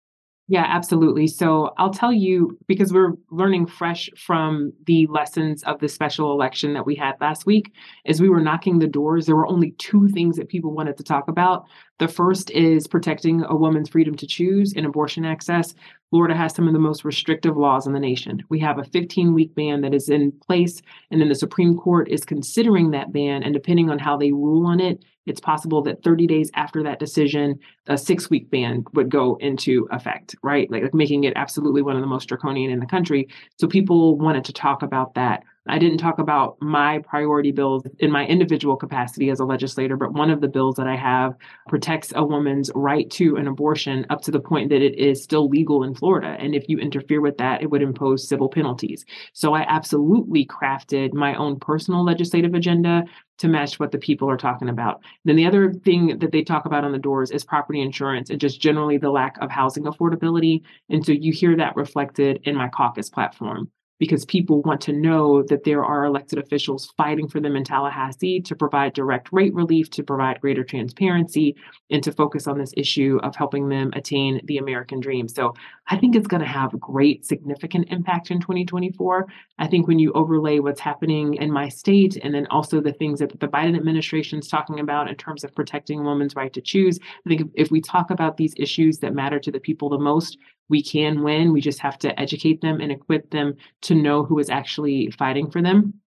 Yeah, 0.51 0.65
absolutely. 0.67 1.27
So 1.27 1.73
I'll 1.77 1.93
tell 1.93 2.11
you 2.11 2.57
because 2.67 2.91
we're 2.91 3.13
learning 3.29 3.67
fresh 3.67 4.09
from 4.17 4.73
the 4.85 5.07
lessons 5.07 5.63
of 5.63 5.79
the 5.79 5.87
special 5.87 6.33
election 6.33 6.73
that 6.73 6.85
we 6.85 6.93
had 6.93 7.13
last 7.21 7.45
week. 7.45 7.71
As 8.05 8.19
we 8.19 8.27
were 8.27 8.41
knocking 8.41 8.77
the 8.79 8.87
doors, 8.87 9.25
there 9.25 9.35
were 9.37 9.47
only 9.47 9.71
two 9.77 10.09
things 10.09 10.35
that 10.35 10.49
people 10.49 10.73
wanted 10.73 10.97
to 10.97 11.03
talk 11.03 11.29
about. 11.29 11.63
The 11.99 12.09
first 12.09 12.51
is 12.51 12.85
protecting 12.85 13.45
a 13.47 13.55
woman's 13.55 13.87
freedom 13.87 14.13
to 14.17 14.27
choose 14.27 14.73
and 14.75 14.85
abortion 14.85 15.23
access. 15.23 15.73
Florida 16.09 16.35
has 16.35 16.53
some 16.53 16.67
of 16.67 16.73
the 16.73 16.79
most 16.79 17.05
restrictive 17.05 17.55
laws 17.55 17.87
in 17.87 17.93
the 17.93 17.99
nation. 18.01 18.43
We 18.49 18.59
have 18.59 18.77
a 18.77 18.83
15 18.83 19.33
week 19.33 19.55
ban 19.55 19.79
that 19.81 19.93
is 19.93 20.09
in 20.09 20.33
place, 20.45 20.81
and 21.11 21.21
then 21.21 21.29
the 21.29 21.35
Supreme 21.35 21.77
Court 21.77 22.09
is 22.09 22.25
considering 22.25 22.91
that 22.91 23.13
ban. 23.13 23.41
And 23.43 23.53
depending 23.53 23.89
on 23.89 23.99
how 23.99 24.17
they 24.17 24.33
rule 24.33 24.67
on 24.67 24.81
it, 24.81 25.01
it's 25.25 25.39
possible 25.39 25.81
that 25.83 26.03
30 26.03 26.27
days 26.27 26.51
after 26.55 26.83
that 26.83 26.99
decision, 26.99 27.59
a 27.87 27.97
six 27.97 28.29
week 28.29 28.49
ban 28.49 28.83
would 28.93 29.09
go 29.09 29.37
into 29.39 29.87
effect, 29.91 30.35
right? 30.43 30.69
Like, 30.71 30.83
like 30.83 30.93
making 30.93 31.23
it 31.23 31.33
absolutely 31.35 31.81
one 31.81 31.95
of 31.95 32.01
the 32.01 32.07
most 32.07 32.27
draconian 32.27 32.71
in 32.71 32.79
the 32.79 32.85
country. 32.85 33.27
So 33.57 33.67
people 33.67 34.17
wanted 34.17 34.45
to 34.45 34.53
talk 34.53 34.81
about 34.81 35.13
that. 35.15 35.43
I 35.67 35.77
didn't 35.77 35.99
talk 35.99 36.17
about 36.17 36.57
my 36.59 36.99
priority 36.99 37.51
bills 37.51 37.83
in 37.99 38.11
my 38.11 38.25
individual 38.25 38.75
capacity 38.75 39.29
as 39.29 39.39
a 39.39 39.45
legislator, 39.45 39.95
but 39.95 40.13
one 40.13 40.31
of 40.31 40.41
the 40.41 40.47
bills 40.47 40.75
that 40.75 40.87
I 40.87 40.95
have 40.95 41.35
protects 41.67 42.11
a 42.15 42.25
woman's 42.25 42.71
right 42.73 43.07
to 43.11 43.35
an 43.35 43.47
abortion 43.47 44.07
up 44.09 44.21
to 44.23 44.31
the 44.31 44.39
point 44.39 44.69
that 44.69 44.81
it 44.81 44.97
is 44.97 45.21
still 45.21 45.47
legal 45.47 45.83
in 45.83 45.93
Florida. 45.93 46.35
And 46.39 46.55
if 46.55 46.67
you 46.67 46.79
interfere 46.79 47.21
with 47.21 47.37
that, 47.37 47.61
it 47.61 47.69
would 47.69 47.83
impose 47.83 48.27
civil 48.27 48.49
penalties. 48.49 49.05
So 49.33 49.53
I 49.53 49.61
absolutely 49.67 50.47
crafted 50.47 51.13
my 51.13 51.35
own 51.35 51.59
personal 51.59 52.03
legislative 52.03 52.55
agenda 52.55 53.03
to 53.37 53.47
match 53.47 53.79
what 53.79 53.91
the 53.91 53.99
people 53.99 54.29
are 54.31 54.37
talking 54.37 54.69
about. 54.69 55.01
Then 55.25 55.35
the 55.35 55.45
other 55.45 55.73
thing 55.73 56.17
that 56.19 56.31
they 56.31 56.43
talk 56.43 56.65
about 56.65 56.83
on 56.83 56.91
the 56.91 56.97
doors 56.97 57.29
is 57.29 57.43
property 57.43 57.81
insurance 57.81 58.31
and 58.31 58.41
just 58.41 58.61
generally 58.61 58.97
the 58.97 59.11
lack 59.11 59.37
of 59.39 59.51
housing 59.51 59.83
affordability. 59.83 60.61
And 60.89 61.05
so 61.05 61.11
you 61.11 61.31
hear 61.31 61.55
that 61.57 61.75
reflected 61.75 62.39
in 62.45 62.55
my 62.55 62.67
caucus 62.69 63.09
platform 63.11 63.69
because 64.01 64.25
people 64.25 64.63
want 64.63 64.81
to 64.81 64.91
know 64.91 65.43
that 65.43 65.63
there 65.63 65.85
are 65.85 66.05
elected 66.05 66.39
officials 66.39 66.91
fighting 66.97 67.27
for 67.27 67.39
them 67.39 67.55
in 67.55 67.63
Tallahassee 67.63 68.41
to 68.41 68.55
provide 68.55 68.93
direct 68.93 69.31
rate 69.31 69.53
relief, 69.53 69.91
to 69.91 70.01
provide 70.01 70.41
greater 70.41 70.63
transparency, 70.63 71.55
and 71.91 72.01
to 72.01 72.11
focus 72.11 72.47
on 72.47 72.57
this 72.57 72.73
issue 72.75 73.19
of 73.21 73.35
helping 73.35 73.69
them 73.69 73.91
attain 73.93 74.41
the 74.45 74.57
American 74.57 74.99
dream. 74.99 75.27
So 75.27 75.53
I 75.85 75.97
think 75.97 76.15
it's 76.15 76.25
going 76.25 76.41
to 76.41 76.47
have 76.47 76.71
great, 76.79 77.27
significant 77.27 77.89
impact 77.91 78.31
in 78.31 78.39
2024. 78.39 79.27
I 79.59 79.67
think 79.67 79.87
when 79.87 79.99
you 79.99 80.11
overlay 80.13 80.57
what's 80.57 80.81
happening 80.81 81.35
in 81.35 81.51
my 81.51 81.69
state 81.69 82.17
and 82.23 82.33
then 82.33 82.47
also 82.47 82.81
the 82.81 82.93
things 82.93 83.19
that 83.19 83.39
the 83.39 83.47
Biden 83.47 83.77
administration 83.77 84.39
is 84.39 84.47
talking 84.47 84.79
about 84.79 85.09
in 85.09 85.15
terms 85.15 85.43
of 85.43 85.53
protecting 85.53 86.03
women's 86.03 86.35
right 86.35 86.53
to 86.53 86.61
choose, 86.61 86.97
I 87.03 87.29
think 87.29 87.51
if 87.53 87.69
we 87.69 87.81
talk 87.81 88.09
about 88.09 88.37
these 88.37 88.55
issues 88.57 88.97
that 88.97 89.13
matter 89.13 89.39
to 89.39 89.51
the 89.51 89.59
people 89.59 89.89
the 89.89 89.99
most, 89.99 90.39
we 90.71 90.81
can 90.81 91.21
win. 91.21 91.53
We 91.53 91.61
just 91.61 91.79
have 91.79 91.99
to 91.99 92.19
educate 92.19 92.61
them 92.61 92.81
and 92.81 92.91
equip 92.91 93.29
them 93.29 93.57
to 93.81 93.93
know 93.93 94.23
who 94.23 94.39
is 94.39 94.49
actually 94.49 95.11
fighting 95.11 95.51
for 95.51 95.61
them. 95.61 96.00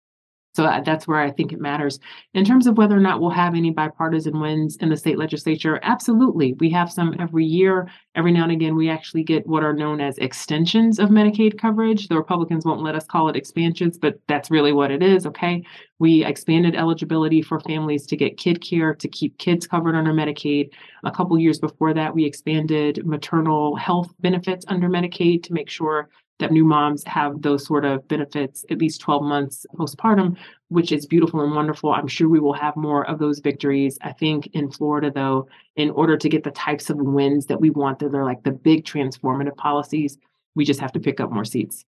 So 0.55 0.63
that's 0.85 1.09
where 1.09 1.19
I 1.19 1.33
think 1.33 1.53
it 1.53 1.61
matters. 1.61 1.99
In 2.35 2.45
terms 2.45 2.69
of 2.69 2.79
whether 2.79 2.97
or 2.97 3.01
not 3.01 3.21
we'll 3.21 3.31
have 3.31 3.57
any 3.57 3.71
bipartisan 3.71 4.39
wins 4.39 4.77
in 4.77 4.89
the 4.89 4.97
state 4.97 5.19
legislature, 5.19 5.81
absolutely. 5.83 6.53
We 6.61 6.71
have 6.71 6.93
some 6.93 7.17
every 7.19 7.45
year. 7.45 7.91
Every 8.15 8.31
now 8.31 8.45
and 8.45 8.53
again, 8.53 8.77
we 8.77 8.89
actually 8.89 9.25
get 9.25 9.45
what 9.49 9.65
are 9.65 9.73
known 9.73 10.01
as 10.01 10.17
extensions 10.19 11.01
of 11.01 11.09
Medicaid 11.09 11.59
coverage. 11.59 12.07
The 12.07 12.17
Republicans 12.17 12.65
won't 12.65 12.85
let 12.85 12.95
us 12.95 13.05
call 13.05 13.29
it 13.29 13.35
expansions, 13.35 13.99
but 13.99 14.21
that's 14.29 14.49
really 14.49 14.73
what 14.73 14.93
it 14.93 15.03
is. 15.03 15.27
Okay. 15.27 15.65
We 15.99 16.25
expanded 16.25 16.77
eligibility 16.77 17.43
for 17.43 17.59
families 17.59 18.07
to 18.07 18.17
get 18.17 18.37
kid 18.37 18.61
care 18.63 18.95
to 18.95 19.09
keep 19.09 19.37
kids 19.39 19.67
covered 19.67 19.97
under 19.97 20.13
Medicaid. 20.13 20.71
A 21.03 21.11
couple 21.11 21.37
years 21.39 21.59
before 21.59 21.95
that, 21.95 22.15
we 22.15 22.25
expanded 22.25 23.05
maternal 23.05 23.75
health 23.75 24.13
benefits 24.21 24.65
under 24.69 24.89
Medicaid 24.89 25.43
to 25.45 25.53
make 25.53 25.69
sure 25.69 26.11
that 26.41 26.53
new 26.53 26.65
moms 26.65 27.05
have 27.05 27.43
those 27.43 27.65
sort 27.65 27.85
of 27.85 28.07
benefits 28.09 28.65
at 28.71 28.79
least 28.79 29.01
12 29.01 29.23
months 29.23 29.67
postpartum, 29.77 30.37
which 30.69 30.91
is 30.91 31.07
beautiful 31.07 31.41
and 31.41 31.55
wonderful. 31.55 31.93
I'm 31.93 32.09
sure 32.09 32.29
we 32.29 32.41
will 32.41 32.55
have 32.55 32.77
more 32.77 33.09
of 33.09 33.19
those 33.19 33.39
victories. 33.39 33.99
I 34.03 34.13
think 34.13 34.49
in 34.53 34.71
Florida, 34.71 35.13
though, 35.15 35.49
in 35.77 35.91
order 35.91 36.17
to 36.17 36.29
get 36.29 36.43
the 36.43 36.51
types 36.51 36.91
of 36.91 36.99
wins 36.99 37.47
that 37.47 37.61
we 37.61 37.71
want, 37.71 38.01
that 38.01 38.15
are 38.15 38.25
like 38.25 38.43
the 38.43 38.53
big 38.53 38.85
transformative 38.85 39.57
policies, 39.57 40.19
we 40.55 40.65
just 40.65 40.81
have 40.81 40.93
to 40.93 41.01
pick 41.01 41.21
up 41.21 41.31
more 41.31 41.45
seats. 41.45 41.85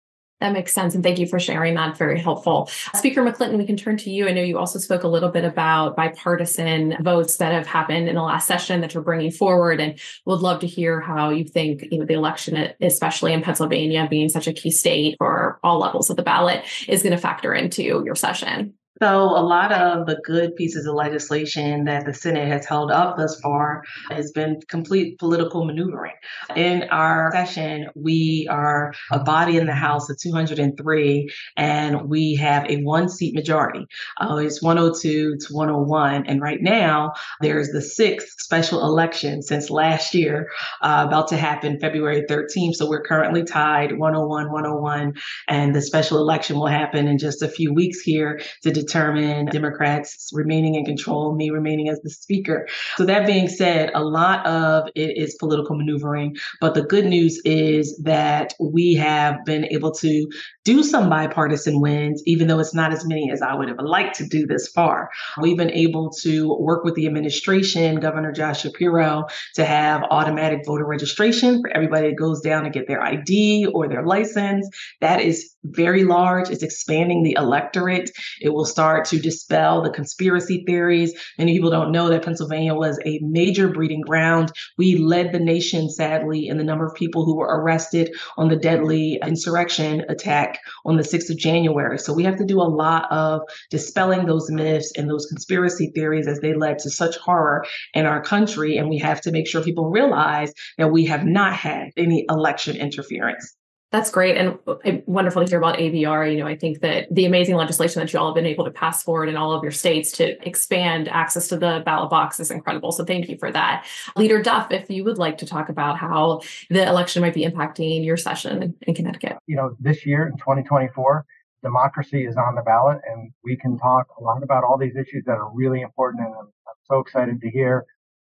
That 0.42 0.54
makes 0.54 0.74
sense. 0.74 0.96
And 0.96 1.04
thank 1.04 1.20
you 1.20 1.28
for 1.28 1.40
sharing 1.40 1.76
that. 1.76 1.98
Very 1.98 2.20
helpful. 2.20 2.68
Speaker 2.96 3.22
McClinton, 3.22 3.60
we 3.60 3.66
can 3.66 3.78
turn 3.78 3.96
to 3.98 4.10
you. 4.10 4.28
I 4.28 4.32
know 4.32 4.42
you 4.42 4.58
also 4.58 4.80
spoke 4.80 5.04
a 5.04 5.08
little 5.08 5.30
bit 5.30 5.46
about 5.46 5.96
bipartisan 5.96 6.98
votes 7.00 7.38
that 7.38 7.54
have 7.54 7.68
happened 7.68 8.10
in 8.10 8.16
the 8.16 8.24
last 8.24 8.48
session 8.48 8.82
that 8.82 8.96
you're 8.96 9.04
bringing 9.04 9.30
forward 9.30 9.80
and 9.80 10.00
would 10.26 10.42
love 10.42 10.60
to 10.62 10.68
hear 10.68 11.00
how 11.00 11.30
you 11.30 11.46
think 11.46 11.86
you 11.92 12.00
know, 12.00 12.06
the 12.06 12.16
election, 12.16 12.74
especially 12.82 13.34
in 13.34 13.44
Pennsylvania, 13.44 14.08
being 14.10 14.30
such 14.30 14.48
a 14.48 14.54
key 14.54 14.72
state 14.72 15.16
for 15.20 15.60
all 15.64 15.78
levels 15.78 16.10
of 16.10 16.16
the 16.16 16.24
ballot, 16.24 16.66
is 16.88 17.04
going 17.04 17.16
to 17.16 17.22
factor 17.22 17.54
into 17.54 17.84
your 17.84 18.16
session. 18.16 18.74
So, 19.02 19.32
a 19.32 19.42
lot 19.42 19.72
of 19.72 20.06
the 20.06 20.22
good 20.24 20.56
pieces 20.56 20.86
of 20.86 20.94
legislation 20.94 21.86
that 21.86 22.06
the 22.06 22.14
Senate 22.14 22.48
has 22.48 22.68
held 22.68 22.92
up 22.92 23.18
thus 23.18 23.40
far 23.40 23.82
has 24.12 24.32
been 24.32 24.60
complete 24.68 25.18
political 25.18 25.66
maneuvering. 25.66 26.14
In 26.56 26.84
our 26.92 27.32
session, 27.34 27.88
we 27.96 28.48
are 28.48 28.94
a 29.12 29.18
body 29.18 29.58
in 29.58 29.66
the 29.66 29.74
House 29.74 30.08
of 30.12 30.20
203, 30.20 31.32
and 31.58 32.10
we 32.10 32.36
have 32.36 32.70
a 32.70 32.84
one 32.84 33.10
seat 33.10 33.34
majority. 33.34 33.88
Uh, 34.20 34.36
it's 34.36 34.62
102 34.62 35.38
to 35.48 35.48
101. 35.52 36.28
And 36.28 36.40
right 36.40 36.62
now, 36.62 37.14
there's 37.42 37.70
the 37.70 37.82
sixth 37.82 38.40
special 38.40 38.84
election 38.84 39.42
since 39.42 39.72
last 39.72 40.14
year, 40.14 40.52
uh, 40.84 41.06
about 41.08 41.30
to 41.30 41.38
happen 41.38 41.80
February 41.80 42.26
13th. 42.30 42.76
So, 42.76 42.88
we're 42.88 43.02
currently 43.02 43.46
tied 43.46 43.98
101, 43.98 44.52
101, 44.52 45.16
and 45.48 45.74
the 45.74 45.82
special 45.82 46.20
election 46.20 46.58
will 46.58 46.68
happen 46.68 47.08
in 47.08 47.18
just 47.18 47.42
a 47.42 47.48
few 47.48 47.74
weeks 47.74 48.02
here 48.02 48.40
to 48.62 48.70
determine 48.70 48.91
determine 48.92 49.46
Democrats 49.48 50.30
remaining 50.34 50.76
in 50.76 50.86
control, 50.86 51.36
me 51.36 51.50
remaining 51.50 51.90
as 51.90 52.00
the 52.02 52.10
speaker. 52.10 52.68
So, 52.98 53.06
that 53.06 53.26
being 53.26 53.48
said, 53.48 53.92
a 53.94 54.04
lot 54.04 54.46
of 54.46 54.90
it 54.96 55.18
is 55.18 55.36
political 55.40 55.78
maneuvering. 55.78 56.36
But 56.60 56.74
the 56.74 56.84
good 56.84 57.06
news 57.06 57.40
is 57.46 57.98
that 58.04 58.54
we 58.60 58.96
have 58.96 59.44
been 59.46 59.66
able 59.66 59.92
to 59.94 60.28
do 60.64 60.84
some 60.84 61.10
bipartisan 61.10 61.82
wins, 61.82 62.22
even 62.26 62.48
though 62.48 62.60
it's 62.60 62.74
not 62.74 62.94
as 62.94 63.06
many 63.06 63.32
as 63.32 63.42
I 63.42 63.56
would 63.56 63.68
have 63.68 63.80
liked 63.80 64.16
to 64.18 64.28
do 64.28 64.46
this 64.46 64.68
far. 64.68 65.10
We've 65.42 65.58
been 65.58 65.72
able 65.72 66.12
to 66.22 66.56
work 66.60 66.84
with 66.84 66.96
the 66.96 67.08
administration, 67.08 68.00
Governor 68.00 68.32
Josh 68.32 68.62
Shapiro, 68.62 69.26
to 69.56 69.66
have 69.66 70.04
automatic 70.12 70.60
voter 70.66 70.86
registration 70.86 71.62
for 71.62 71.70
everybody 71.72 72.10
that 72.10 72.16
goes 72.16 72.42
down 72.42 72.64
to 72.64 72.70
get 72.70 72.88
their 72.88 73.02
ID 73.02 73.68
or 73.74 73.88
their 73.88 74.06
license. 74.06 74.70
That 75.00 75.22
is 75.22 75.56
very 75.64 76.04
large. 76.04 76.50
It's 76.50 76.64
expanding 76.64 77.24
the 77.24 77.36
electorate. 77.38 78.12
It 78.40 78.50
will 78.50 78.66
start 78.66 79.06
to 79.06 79.20
dispel 79.20 79.82
the 79.82 79.90
conspiracy 79.90 80.64
theories. 80.66 81.14
Many 81.38 81.54
people 81.54 81.72
don't 81.72 81.92
know 81.92 82.10
that 82.10 82.24
Pennsylvania 82.24 82.74
was 82.74 83.00
a 83.06 83.20
major 83.24 83.68
breeding 83.68 84.02
ground. 84.02 84.52
We 84.78 84.96
led 84.96 85.32
the 85.32 85.40
nation, 85.40 85.90
sadly, 85.90 86.48
in 86.48 86.58
the 86.58 86.64
number 86.64 86.86
of 86.86 86.96
people 86.96 87.26
who 87.26 87.36
were 87.36 87.48
arrested 87.48 88.16
on 88.38 88.50
the 88.50 88.56
deadly 88.56 89.20
insurrection 89.24 90.04
attack 90.10 90.51
on 90.86 90.98
the 90.98 91.04
6th 91.04 91.30
of 91.30 91.38
January. 91.38 91.98
So 91.98 92.14
we 92.14 92.24
have 92.24 92.38
to 92.38 92.46
do 92.46 92.62
a 92.62 92.64
lot 92.64 93.12
of 93.12 93.42
dispelling 93.70 94.26
those 94.26 94.50
myths 94.50 94.92
and 94.98 95.10
those 95.10 95.26
conspiracy 95.28 95.92
theories 95.94 96.28
as 96.28 96.40
they 96.40 96.54
led 96.54 96.80
to 96.80 96.90
such 96.90 97.18
horror 97.18 97.66
in 97.94 98.06
our 98.06 98.22
country. 98.22 98.78
And 98.78 98.90
we 98.90 98.98
have 99.00 99.22
to 99.22 99.32
make 99.32 99.48
sure 99.48 99.64
people 99.64 99.90
realize 99.90 100.54
that 100.78 100.92
we 100.92 101.06
have 101.06 101.26
not 101.26 101.54
had 101.54 101.90
any 101.98 102.26
election 102.30 102.76
interference. 102.76 103.56
That's 103.92 104.10
great 104.10 104.38
and 104.38 104.58
uh, 104.68 104.76
wonderful 105.06 105.44
to 105.44 105.50
hear 105.50 105.58
about 105.58 105.78
AVR. 105.78 106.32
You 106.32 106.40
know, 106.40 106.48
I 106.48 106.56
think 106.56 106.80
that 106.80 107.14
the 107.14 107.26
amazing 107.26 107.56
legislation 107.56 108.00
that 108.00 108.14
you 108.14 108.20
all 108.20 108.28
have 108.28 108.36
been 108.36 108.46
able 108.46 108.64
to 108.64 108.72
pass 108.72 109.04
forward 109.04 109.28
in 109.28 109.36
all 109.36 109.52
of 109.52 109.64
your 109.64 109.72
states 109.72 110.12
to 110.14 110.48
expand 110.48 111.10
access 111.10 111.50
to 111.50 111.58
the 111.58 111.82
ballot 111.86 112.10
box 112.10 112.40
is 112.40 112.52
incredible. 112.52 112.94
So 112.94 113.04
thank 113.04 113.28
you 113.28 113.38
for 113.38 113.52
that. 113.52 113.86
Leader 114.16 114.42
Duff, 114.42 114.72
if 114.72 114.90
you 114.90 115.04
would 115.04 115.18
like 115.18 115.38
to 115.40 115.46
talk 115.46 115.68
about 115.68 115.98
how 115.98 116.40
the 116.70 116.88
election 116.88 117.22
might 117.22 117.34
be 117.34 117.46
impacting 117.46 118.06
your 118.06 118.16
session 118.16 118.76
in 118.84 118.96
Connecticut. 118.96 119.38
You 119.48 119.58
know, 119.58 119.76
this 119.78 120.06
year 120.06 120.26
in 120.26 120.38
2024, 120.38 121.26
democracy 121.62 122.26
is 122.26 122.38
on 122.38 122.56
the 122.56 122.62
ballot 122.62 123.00
and 123.06 123.32
we 123.44 123.58
can 123.58 123.78
talk 123.78 124.08
a 124.18 124.24
lot 124.24 124.42
about 124.42 124.64
all 124.64 124.78
these 124.78 124.96
issues 124.96 125.26
that 125.26 125.34
are 125.34 125.52
really 125.54 125.82
important. 125.82 126.26
And 126.26 126.34
I'm, 126.34 126.46
I'm 126.46 126.80
so 126.86 127.00
excited 127.00 127.42
to 127.42 127.50
hear 127.50 127.86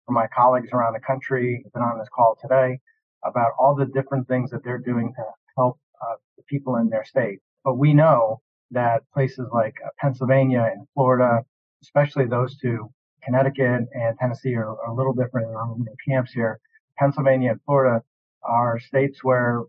from 0.07 0.14
my 0.14 0.29
colleagues 0.29 0.68
around 0.73 0.92
the 0.92 1.01
country 1.01 1.61
who've 1.62 1.73
been 1.73 1.83
on 1.83 1.99
this 1.99 2.09
call 2.14 2.38
today 2.40 2.79
about 3.25 3.51
all 3.59 3.75
the 3.75 3.87
different 3.87 4.29
things 4.29 4.51
that 4.51 4.62
they're 4.62 4.79
doing 4.79 5.12
to 5.16 5.23
help 5.59 5.79
uh, 6.03 6.16
the 6.37 6.42
people 6.44 6.77
in 6.77 6.88
their 6.88 7.05
state. 7.05 7.38
But 7.64 7.75
we 7.75 7.92
know 7.92 8.40
that 8.71 9.03
places 9.12 9.47
like 9.53 9.77
uh, 9.85 9.88
Pennsylvania 9.99 10.71
and 10.73 10.87
Florida, 10.94 11.44
especially 11.83 12.27
those 12.27 12.57
two, 12.59 12.90
Connecticut 13.25 13.83
and 13.92 14.18
Tennessee 14.18 14.55
are, 14.55 14.71
are 14.81 14.90
a 14.90 14.94
little 14.94 15.12
different 15.12 15.49
in 15.49 15.55
our 15.55 15.75
camps 16.07 16.33
here. 16.33 16.61
Pennsylvania 16.99 17.53
and 17.53 17.61
Florida 17.66 18.03
are 18.42 18.79
states 18.79 19.23
where 19.23 19.62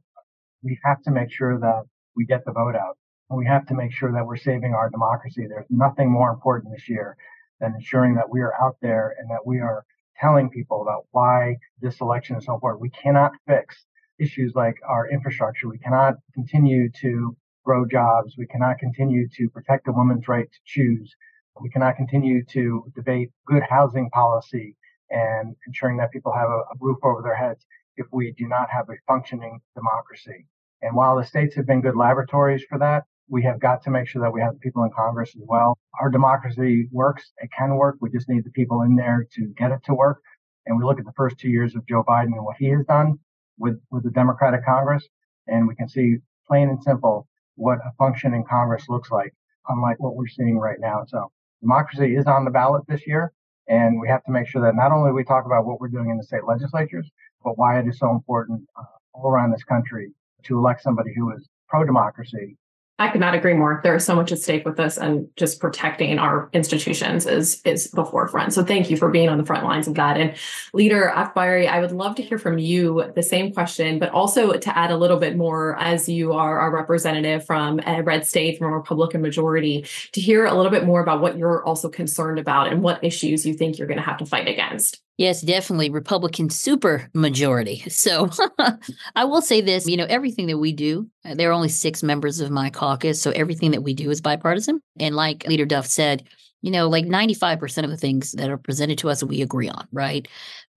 we 0.63 0.79
have 0.83 1.01
to 1.03 1.11
make 1.11 1.31
sure 1.31 1.59
that 1.59 1.83
we 2.15 2.25
get 2.25 2.45
the 2.45 2.51
vote 2.51 2.75
out. 2.75 2.97
And 3.29 3.37
we 3.37 3.45
have 3.45 3.65
to 3.67 3.75
make 3.75 3.93
sure 3.93 4.11
that 4.11 4.25
we're 4.25 4.37
saving 4.37 4.73
our 4.73 4.89
democracy. 4.89 5.45
There's 5.47 5.65
nothing 5.69 6.11
more 6.11 6.31
important 6.31 6.73
this 6.73 6.89
year 6.89 7.15
than 7.59 7.75
ensuring 7.75 8.15
that 8.15 8.29
we 8.29 8.41
are 8.41 8.53
out 8.61 8.77
there 8.81 9.15
and 9.19 9.29
that 9.29 9.45
we 9.45 9.59
are 9.59 9.85
telling 10.19 10.49
people 10.49 10.81
about 10.81 11.05
why 11.11 11.57
this 11.81 12.01
election 12.01 12.35
is 12.35 12.45
so 12.45 12.55
important. 12.55 12.81
We 12.81 12.89
cannot 12.89 13.31
fix 13.47 13.85
issues 14.19 14.53
like 14.55 14.75
our 14.87 15.09
infrastructure. 15.09 15.67
We 15.67 15.79
cannot 15.79 16.15
continue 16.33 16.89
to 17.01 17.35
grow 17.65 17.85
jobs. 17.85 18.35
We 18.37 18.47
cannot 18.47 18.77
continue 18.79 19.27
to 19.37 19.49
protect 19.49 19.87
a 19.87 19.91
woman's 19.91 20.27
right 20.27 20.49
to 20.51 20.59
choose. 20.65 21.13
We 21.61 21.69
cannot 21.69 21.97
continue 21.97 22.43
to 22.45 22.85
debate 22.95 23.31
good 23.45 23.63
housing 23.63 24.09
policy 24.11 24.75
and 25.09 25.55
ensuring 25.67 25.97
that 25.97 26.11
people 26.11 26.33
have 26.33 26.49
a, 26.49 26.61
a 26.73 26.75
roof 26.79 26.97
over 27.03 27.21
their 27.21 27.35
heads 27.35 27.65
if 27.97 28.05
we 28.11 28.33
do 28.37 28.47
not 28.47 28.69
have 28.69 28.89
a 28.89 28.93
functioning 29.07 29.59
democracy. 29.75 30.45
And 30.81 30.95
while 30.95 31.17
the 31.17 31.25
states 31.25 31.55
have 31.55 31.65
been 31.65 31.81
good 31.81 31.97
laboratories 31.97 32.63
for 32.69 32.79
that, 32.79 33.03
we 33.27 33.43
have 33.43 33.59
got 33.59 33.83
to 33.83 33.91
make 33.91 34.07
sure 34.07 34.21
that 34.21 34.33
we 34.33 34.41
have 34.41 34.59
people 34.61 34.83
in 34.83 34.91
Congress 34.91 35.35
as 35.35 35.43
well. 35.45 35.77
Our 35.99 36.09
democracy 36.09 36.87
works. 36.91 37.31
It 37.37 37.49
can 37.55 37.75
work. 37.75 37.97
We 37.99 38.09
just 38.09 38.29
need 38.29 38.45
the 38.45 38.51
people 38.51 38.81
in 38.83 38.95
there 38.95 39.27
to 39.35 39.53
get 39.57 39.71
it 39.71 39.83
to 39.85 39.93
work. 39.93 40.21
And 40.65 40.77
we 40.77 40.83
look 40.83 40.99
at 40.99 41.05
the 41.05 41.13
first 41.15 41.37
two 41.37 41.49
years 41.49 41.75
of 41.75 41.85
Joe 41.87 42.03
Biden 42.03 42.33
and 42.33 42.45
what 42.45 42.55
he 42.57 42.69
has 42.69 42.85
done 42.85 43.19
with, 43.59 43.79
with 43.91 44.03
the 44.03 44.09
Democratic 44.11 44.65
Congress, 44.65 45.07
and 45.47 45.67
we 45.67 45.75
can 45.75 45.87
see 45.87 46.17
plain 46.47 46.69
and 46.69 46.81
simple 46.81 47.27
what 47.55 47.79
a 47.85 47.91
function 47.97 48.33
in 48.33 48.43
Congress 48.45 48.85
looks 48.89 49.11
like, 49.11 49.33
unlike 49.67 49.99
what 49.99 50.15
we're 50.15 50.27
seeing 50.27 50.57
right 50.57 50.79
now. 50.79 51.03
So 51.07 51.31
democracy 51.61 52.15
is 52.15 52.25
on 52.25 52.45
the 52.45 52.51
ballot 52.51 52.83
this 52.87 53.05
year, 53.05 53.33
and 53.67 53.99
we 53.99 54.07
have 54.07 54.23
to 54.23 54.31
make 54.31 54.47
sure 54.47 54.61
that 54.61 54.75
not 54.75 54.91
only 54.91 55.11
we 55.11 55.23
talk 55.23 55.45
about 55.45 55.65
what 55.65 55.79
we're 55.79 55.89
doing 55.89 56.09
in 56.09 56.17
the 56.17 56.23
state 56.23 56.45
legislatures, 56.47 57.09
but 57.43 57.57
why 57.57 57.79
it 57.79 57.87
is 57.87 57.99
so 57.99 58.09
important 58.11 58.61
uh, 58.79 58.83
all 59.13 59.29
around 59.29 59.51
this 59.51 59.63
country 59.63 60.11
to 60.43 60.57
elect 60.57 60.81
somebody 60.81 61.13
who 61.13 61.31
is 61.35 61.47
pro 61.67 61.83
democracy 61.85 62.57
I 62.99 63.07
could 63.07 63.21
not 63.21 63.33
agree 63.33 63.53
more. 63.53 63.79
There 63.81 63.95
is 63.95 64.05
so 64.05 64.13
much 64.13 64.33
at 64.33 64.39
stake 64.39 64.65
with 64.65 64.75
this, 64.75 64.97
and 64.97 65.29
just 65.37 65.61
protecting 65.61 66.19
our 66.19 66.49
institutions 66.51 67.25
is 67.25 67.61
is 67.63 67.91
the 67.91 68.03
forefront. 68.03 68.53
So 68.53 68.63
thank 68.63 68.89
you 68.89 68.97
for 68.97 69.09
being 69.09 69.29
on 69.29 69.37
the 69.37 69.45
front 69.45 69.63
lines 69.63 69.87
of 69.87 69.95
that. 69.95 70.17
And 70.17 70.35
Leader 70.73 71.11
Akbari, 71.15 71.67
I 71.67 71.79
would 71.79 71.93
love 71.93 72.15
to 72.15 72.21
hear 72.21 72.37
from 72.37 72.57
you 72.57 73.09
the 73.15 73.23
same 73.23 73.53
question, 73.53 73.99
but 73.99 74.09
also 74.09 74.51
to 74.51 74.77
add 74.77 74.91
a 74.91 74.97
little 74.97 75.17
bit 75.17 75.37
more 75.37 75.77
as 75.79 76.09
you 76.09 76.33
are 76.33 76.59
our 76.59 76.71
representative 76.71 77.45
from 77.45 77.79
a 77.87 78.03
red 78.03 78.27
state, 78.27 78.57
from 78.57 78.67
a 78.67 78.75
Republican 78.75 79.21
majority, 79.21 79.85
to 80.11 80.19
hear 80.19 80.45
a 80.45 80.53
little 80.53 80.71
bit 80.71 80.85
more 80.85 81.01
about 81.01 81.21
what 81.21 81.37
you're 81.37 81.63
also 81.63 81.87
concerned 81.87 82.37
about 82.37 82.71
and 82.71 82.83
what 82.83 83.01
issues 83.01 83.45
you 83.45 83.53
think 83.53 83.77
you're 83.77 83.87
going 83.87 83.97
to 83.97 84.03
have 84.03 84.17
to 84.17 84.25
fight 84.25 84.49
against. 84.49 85.01
Yes, 85.19 85.41
definitely 85.41 85.89
Republican 85.89 86.49
super 86.49 87.09
majority. 87.13 87.83
So 87.89 88.29
I 89.17 89.25
will 89.25 89.41
say 89.41 89.59
this, 89.59 89.85
you 89.85 89.97
know, 89.97 90.05
everything 90.05 90.47
that 90.47 90.57
we 90.57 90.71
do, 90.71 91.09
uh, 91.25 91.35
there 91.35 91.49
are 91.49 91.53
only 91.53 91.67
six 91.67 92.01
members 92.01 92.39
of 92.39 92.51
my 92.51 92.69
caucus. 92.69 93.21
So 93.21 93.31
everything 93.31 93.71
that 93.71 93.83
we 93.83 93.93
do 93.93 94.09
is 94.11 94.21
bipartisan. 94.21 94.81
And 94.97 95.17
like 95.17 95.45
Leader 95.45 95.65
Duff 95.65 95.87
said, 95.87 96.23
you 96.61 96.71
know, 96.71 96.87
like 96.87 97.03
95% 97.03 97.83
of 97.83 97.89
the 97.89 97.97
things 97.97 98.31
that 98.31 98.49
are 98.49 98.57
presented 98.57 98.97
to 98.99 99.09
us, 99.09 99.21
we 99.21 99.41
agree 99.41 99.67
on, 99.67 99.89
right? 99.91 100.25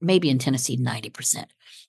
Maybe 0.01 0.29
in 0.29 0.41
Tennessee, 0.41 0.77
90% 0.77 1.45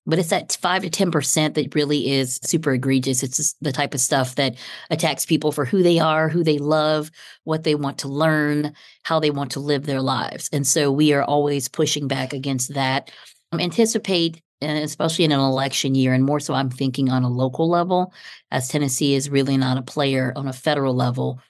but 0.06 0.20
it's 0.20 0.30
that 0.30 0.58
5 0.62 0.84
to 0.84 0.90
10% 0.90 1.54
that 1.54 1.76
really 1.76 2.12
is 2.12 2.40
super 2.44 2.74
egregious. 2.74 3.24
It's 3.24 3.54
the 3.62 3.72
type 3.72 3.94
of 3.94 4.02
stuff 4.02 4.36
that 4.36 4.56
attacks 4.90 5.26
people 5.26 5.52
for 5.52 5.66
who 5.66 5.82
they 5.82 6.00
are 6.00 6.30
who 6.30 6.44
they 6.44 6.58
love 6.58 7.10
what 7.44 7.64
they 7.64 7.76
want 7.76 7.98
to 8.00 8.08
learn 8.08 8.74
how 9.04 9.20
they 9.20 9.32
want 9.32 9.52
to 9.52 9.60
live 9.60 9.86
their 9.86 10.02
lives. 10.02 10.50
And 10.52 10.66
so 10.68 10.92
we 10.92 11.14
are 11.14 11.24
always 11.24 11.68
pushing 11.68 12.08
back 12.08 12.34
against 12.34 12.74
that. 12.74 13.12
Um, 13.52 13.60
anticipate 13.60 14.42
especially 14.62 15.26
in 15.26 15.34
an 15.34 15.40
election 15.42 15.94
year 15.94 16.14
and 16.14 16.24
more 16.24 16.40
so 16.40 16.54
i'm 16.54 16.70
thinking 16.70 17.10
on 17.10 17.24
a 17.24 17.30
local 17.30 17.70
level 17.70 18.14
as 18.50 18.70
tennessee 18.70 19.14
is 19.14 19.30
really 19.30 19.58
not 19.58 19.78
a 19.78 19.82
player 19.82 20.32
on 20.38 20.48
a 20.48 20.54
federal 20.54 20.96
level 20.96 21.42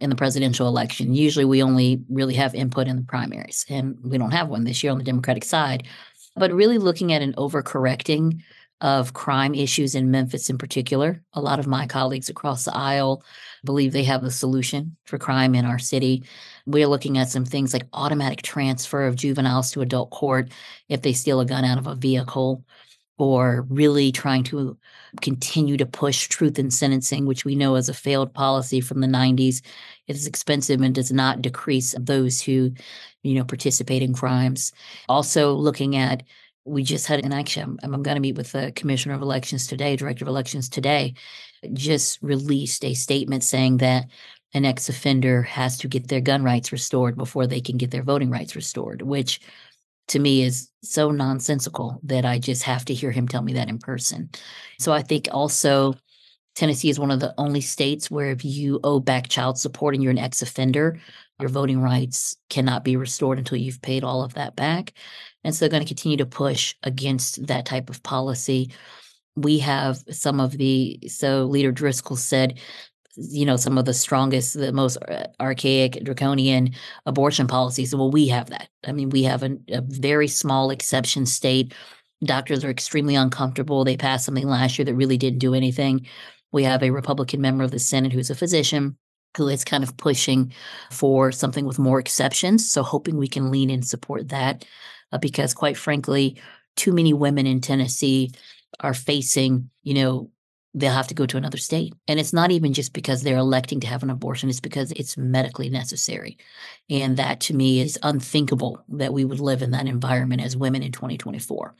in 0.00 0.10
the 0.10 0.16
presidential 0.16 0.68
election. 0.68 1.14
Usually 1.14 1.44
we 1.44 1.62
only 1.62 2.02
really 2.08 2.34
have 2.34 2.54
input 2.54 2.86
in 2.86 2.96
the 2.96 3.02
primaries 3.02 3.64
and 3.68 3.96
we 4.02 4.18
don't 4.18 4.30
have 4.30 4.48
one 4.48 4.64
this 4.64 4.82
year 4.82 4.92
on 4.92 4.98
the 4.98 5.04
democratic 5.04 5.44
side 5.44 5.86
but 6.38 6.52
really 6.52 6.78
looking 6.78 7.12
at 7.12 7.22
an 7.22 7.34
overcorrecting 7.34 8.42
of 8.80 9.12
crime 9.12 9.54
issues 9.54 9.94
in 9.94 10.10
Memphis 10.10 10.48
in 10.48 10.56
particular. 10.56 11.22
A 11.32 11.40
lot 11.40 11.58
of 11.58 11.66
my 11.66 11.86
colleagues 11.86 12.28
across 12.28 12.64
the 12.64 12.76
aisle 12.76 13.24
believe 13.64 13.92
they 13.92 14.04
have 14.04 14.22
a 14.22 14.30
solution 14.30 14.96
for 15.04 15.18
crime 15.18 15.54
in 15.56 15.64
our 15.64 15.80
city. 15.80 16.22
We're 16.64 16.86
looking 16.86 17.18
at 17.18 17.28
some 17.28 17.44
things 17.44 17.72
like 17.72 17.88
automatic 17.92 18.42
transfer 18.42 19.06
of 19.06 19.16
juveniles 19.16 19.72
to 19.72 19.80
adult 19.80 20.10
court 20.10 20.52
if 20.88 21.02
they 21.02 21.12
steal 21.12 21.40
a 21.40 21.46
gun 21.46 21.64
out 21.64 21.78
of 21.78 21.88
a 21.88 21.96
vehicle, 21.96 22.64
or 23.18 23.66
really 23.68 24.12
trying 24.12 24.44
to 24.44 24.78
continue 25.20 25.76
to 25.76 25.86
push 25.86 26.28
truth 26.28 26.56
in 26.56 26.70
sentencing, 26.70 27.26
which 27.26 27.44
we 27.44 27.56
know 27.56 27.74
is 27.74 27.88
a 27.88 27.94
failed 27.94 28.32
policy 28.32 28.80
from 28.80 29.00
the 29.00 29.08
90s. 29.08 29.60
It 30.06 30.14
is 30.14 30.28
expensive 30.28 30.80
and 30.80 30.94
does 30.94 31.10
not 31.10 31.42
decrease 31.42 31.96
those 31.98 32.40
who 32.40 32.70
you 33.28 33.34
know, 33.34 33.44
participate 33.44 34.02
in 34.02 34.12
crimes. 34.12 34.72
Also 35.08 35.54
looking 35.54 35.96
at 35.96 36.22
we 36.64 36.82
just 36.82 37.06
had 37.06 37.24
an 37.24 37.32
action. 37.32 37.78
I'm, 37.82 37.94
I'm 37.94 38.02
going 38.02 38.16
to 38.16 38.20
meet 38.20 38.36
with 38.36 38.52
the 38.52 38.72
commissioner 38.72 39.14
of 39.14 39.22
elections 39.22 39.66
today, 39.66 39.96
director 39.96 40.24
of 40.24 40.28
elections 40.28 40.68
today, 40.68 41.14
just 41.72 42.22
released 42.22 42.84
a 42.84 42.94
statement 42.94 43.42
saying 43.42 43.78
that 43.78 44.06
an 44.54 44.64
ex 44.64 44.88
offender 44.88 45.42
has 45.42 45.78
to 45.78 45.88
get 45.88 46.08
their 46.08 46.20
gun 46.20 46.42
rights 46.42 46.72
restored 46.72 47.16
before 47.16 47.46
they 47.46 47.60
can 47.60 47.76
get 47.76 47.90
their 47.90 48.02
voting 48.02 48.30
rights 48.30 48.56
restored, 48.56 49.02
which 49.02 49.40
to 50.08 50.18
me 50.18 50.42
is 50.42 50.70
so 50.82 51.10
nonsensical 51.10 52.00
that 52.04 52.24
I 52.24 52.38
just 52.38 52.62
have 52.62 52.84
to 52.86 52.94
hear 52.94 53.10
him 53.10 53.28
tell 53.28 53.42
me 53.42 53.54
that 53.54 53.68
in 53.68 53.78
person. 53.78 54.30
So 54.78 54.92
I 54.92 55.02
think 55.02 55.28
also 55.30 55.94
Tennessee 56.54 56.90
is 56.90 56.98
one 56.98 57.10
of 57.10 57.20
the 57.20 57.34
only 57.36 57.60
states 57.60 58.10
where 58.10 58.30
if 58.30 58.44
you 58.44 58.80
owe 58.82 59.00
back 59.00 59.28
child 59.28 59.58
support 59.58 59.94
and 59.94 60.02
you're 60.02 60.10
an 60.10 60.18
ex 60.18 60.40
offender, 60.40 60.98
your 61.40 61.48
voting 61.48 61.80
rights 61.80 62.36
cannot 62.50 62.84
be 62.84 62.96
restored 62.96 63.38
until 63.38 63.58
you've 63.58 63.82
paid 63.82 64.04
all 64.04 64.22
of 64.22 64.34
that 64.34 64.56
back. 64.56 64.92
And 65.44 65.54
so 65.54 65.64
they're 65.64 65.70
going 65.70 65.82
to 65.82 65.88
continue 65.88 66.16
to 66.16 66.26
push 66.26 66.74
against 66.82 67.46
that 67.46 67.64
type 67.64 67.90
of 67.90 68.02
policy. 68.02 68.72
We 69.36 69.60
have 69.60 69.98
some 70.10 70.40
of 70.40 70.58
the, 70.58 70.98
so 71.06 71.44
Leader 71.44 71.72
Driskell 71.72 72.18
said, 72.18 72.58
you 73.16 73.46
know, 73.46 73.56
some 73.56 73.78
of 73.78 73.84
the 73.84 73.94
strongest, 73.94 74.54
the 74.54 74.72
most 74.72 74.96
uh, 75.08 75.24
archaic, 75.40 76.02
draconian 76.04 76.74
abortion 77.06 77.46
policies. 77.46 77.94
Well, 77.94 78.10
we 78.10 78.28
have 78.28 78.50
that. 78.50 78.68
I 78.86 78.92
mean, 78.92 79.10
we 79.10 79.24
have 79.24 79.42
a, 79.42 79.56
a 79.68 79.80
very 79.80 80.28
small 80.28 80.70
exception 80.70 81.26
state. 81.26 81.74
Doctors 82.24 82.64
are 82.64 82.70
extremely 82.70 83.14
uncomfortable. 83.14 83.84
They 83.84 83.96
passed 83.96 84.24
something 84.24 84.46
last 84.46 84.78
year 84.78 84.84
that 84.86 84.94
really 84.94 85.18
didn't 85.18 85.38
do 85.40 85.54
anything. 85.54 86.06
We 86.52 86.64
have 86.64 86.82
a 86.82 86.90
Republican 86.90 87.40
member 87.40 87.64
of 87.64 87.70
the 87.70 87.78
Senate 87.78 88.12
who's 88.12 88.30
a 88.30 88.34
physician 88.34 88.96
who 89.36 89.48
is 89.48 89.64
kind 89.64 89.84
of 89.84 89.96
pushing 89.96 90.52
for 90.90 91.30
something 91.32 91.64
with 91.64 91.78
more 91.78 91.98
exceptions. 91.98 92.68
So, 92.68 92.82
hoping 92.82 93.16
we 93.16 93.28
can 93.28 93.50
lean 93.50 93.70
and 93.70 93.86
support 93.86 94.28
that 94.28 94.64
uh, 95.12 95.18
because, 95.18 95.54
quite 95.54 95.76
frankly, 95.76 96.36
too 96.76 96.92
many 96.92 97.12
women 97.12 97.46
in 97.46 97.60
Tennessee 97.60 98.30
are 98.80 98.94
facing, 98.94 99.70
you 99.82 99.94
know, 99.94 100.30
they'll 100.74 100.92
have 100.92 101.08
to 101.08 101.14
go 101.14 101.26
to 101.26 101.36
another 101.36 101.56
state. 101.56 101.94
And 102.06 102.20
it's 102.20 102.32
not 102.32 102.50
even 102.50 102.72
just 102.72 102.92
because 102.92 103.22
they're 103.22 103.38
electing 103.38 103.80
to 103.80 103.86
have 103.86 104.02
an 104.02 104.10
abortion, 104.10 104.48
it's 104.48 104.60
because 104.60 104.92
it's 104.92 105.16
medically 105.16 105.70
necessary. 105.70 106.36
And 106.90 107.16
that 107.16 107.40
to 107.42 107.54
me 107.54 107.80
is 107.80 107.98
unthinkable 108.02 108.82
that 108.90 109.12
we 109.12 109.24
would 109.24 109.40
live 109.40 109.62
in 109.62 109.70
that 109.72 109.86
environment 109.86 110.42
as 110.42 110.56
women 110.56 110.82
in 110.82 110.92
2024. 110.92 111.74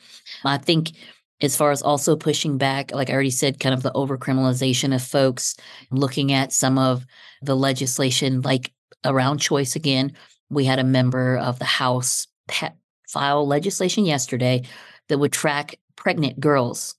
I 0.44 0.58
think 0.58 0.92
as 1.40 1.56
far 1.56 1.70
as 1.70 1.82
also 1.82 2.16
pushing 2.16 2.58
back, 2.58 2.92
like 2.92 3.10
I 3.10 3.12
already 3.12 3.30
said, 3.30 3.60
kind 3.60 3.74
of 3.74 3.82
the 3.82 3.92
overcriminalization 3.92 4.94
of 4.94 5.02
folks, 5.02 5.56
looking 5.90 6.32
at 6.32 6.52
some 6.52 6.78
of 6.78 7.06
the 7.42 7.54
legislation, 7.54 8.40
like 8.42 8.72
around 9.04 9.38
choice 9.38 9.76
again. 9.76 10.12
We 10.50 10.64
had 10.64 10.78
a 10.78 10.84
member 10.84 11.36
of 11.36 11.58
the 11.58 11.64
House 11.64 12.26
file 13.08 13.46
legislation 13.46 14.04
yesterday 14.04 14.62
that 15.08 15.18
would 15.18 15.32
track 15.32 15.78
pregnant 15.96 16.40
girls 16.40 16.96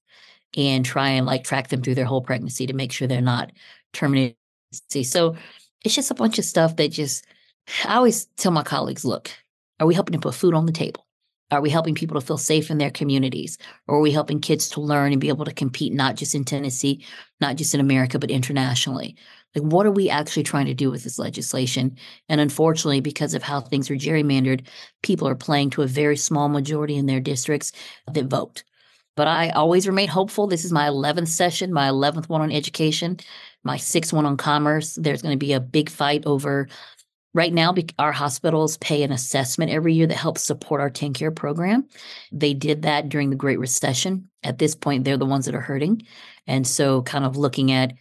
and 0.55 0.85
try 0.85 1.09
and 1.09 1.25
like 1.25 1.43
track 1.43 1.67
them 1.67 1.81
through 1.81 1.95
their 1.95 2.05
whole 2.05 2.21
pregnancy 2.21 2.65
to 2.67 2.73
make 2.73 2.91
sure 2.91 3.07
they're 3.07 3.21
not 3.21 3.51
terminated. 3.93 4.35
So 5.03 5.35
it's 5.83 5.95
just 5.95 6.11
a 6.11 6.15
bunch 6.15 6.39
of 6.39 6.45
stuff 6.45 6.75
that 6.77 6.91
just, 6.91 7.25
I 7.85 7.95
always 7.95 8.25
tell 8.37 8.51
my 8.51 8.63
colleagues, 8.63 9.03
look, 9.03 9.31
are 9.79 9.87
we 9.87 9.95
helping 9.95 10.13
to 10.13 10.19
put 10.19 10.35
food 10.35 10.53
on 10.53 10.65
the 10.65 10.71
table? 10.71 11.05
Are 11.51 11.61
we 11.61 11.69
helping 11.69 11.95
people 11.95 12.19
to 12.19 12.25
feel 12.25 12.37
safe 12.37 12.69
in 12.69 12.77
their 12.77 12.91
communities? 12.91 13.57
Or 13.87 13.97
are 13.97 14.01
we 14.01 14.11
helping 14.11 14.39
kids 14.39 14.69
to 14.69 14.81
learn 14.81 15.11
and 15.11 15.21
be 15.21 15.29
able 15.29 15.45
to 15.45 15.53
compete, 15.53 15.93
not 15.93 16.15
just 16.15 16.35
in 16.35 16.45
Tennessee, 16.45 17.03
not 17.41 17.55
just 17.55 17.73
in 17.73 17.79
America, 17.79 18.19
but 18.19 18.29
internationally? 18.29 19.15
Like, 19.55 19.63
what 19.63 19.87
are 19.87 19.91
we 19.91 20.09
actually 20.09 20.43
trying 20.43 20.67
to 20.67 20.75
do 20.75 20.91
with 20.91 21.03
this 21.03 21.17
legislation? 21.17 21.97
And 22.27 22.39
unfortunately, 22.39 23.01
because 23.01 23.33
of 23.33 23.41
how 23.41 23.61
things 23.61 23.89
are 23.89 23.95
gerrymandered, 23.95 24.67
people 25.01 25.27
are 25.27 25.35
playing 25.35 25.71
to 25.71 25.81
a 25.81 25.87
very 25.87 26.17
small 26.17 26.49
majority 26.49 26.95
in 26.95 27.07
their 27.07 27.19
districts 27.19 27.71
that 28.13 28.25
vote. 28.25 28.63
But 29.15 29.27
I 29.27 29.49
always 29.49 29.87
remain 29.87 30.07
hopeful. 30.07 30.45
This 30.45 30.63
is 30.63 30.71
my 30.71 30.87
11th 30.87 31.27
session, 31.29 31.73
my 31.73 31.89
11th 31.89 32.29
one 32.29 32.41
on 32.41 32.51
education, 32.51 33.17
my 33.63 33.75
sixth 33.75 34.13
one 34.13 34.25
on 34.25 34.37
commerce. 34.37 34.95
There's 34.95 35.23
going 35.23 35.33
to 35.33 35.45
be 35.45 35.53
a 35.53 35.59
big 35.59 35.89
fight 35.89 36.25
over 36.27 36.69
Right 37.39 37.53
now, 37.53 37.73
our 37.97 38.11
hospitals 38.11 38.75
pay 38.79 39.01
an 39.01 39.13
assessment 39.13 39.71
every 39.71 39.93
year 39.93 40.05
that 40.07 40.17
helps 40.17 40.43
support 40.43 40.81
our 40.81 40.89
TennCare 40.89 41.33
program. 41.33 41.87
They 42.33 42.53
did 42.53 42.81
that 42.81 43.07
during 43.07 43.29
the 43.29 43.37
Great 43.37 43.59
Recession. 43.59 44.29
At 44.43 44.57
this 44.57 44.75
point, 44.75 45.05
they're 45.05 45.15
the 45.15 45.25
ones 45.25 45.45
that 45.45 45.55
are 45.55 45.61
hurting. 45.61 46.01
And 46.47 46.67
so, 46.67 47.01
kind 47.03 47.23
of 47.23 47.37
looking 47.37 47.71
at, 47.71 47.93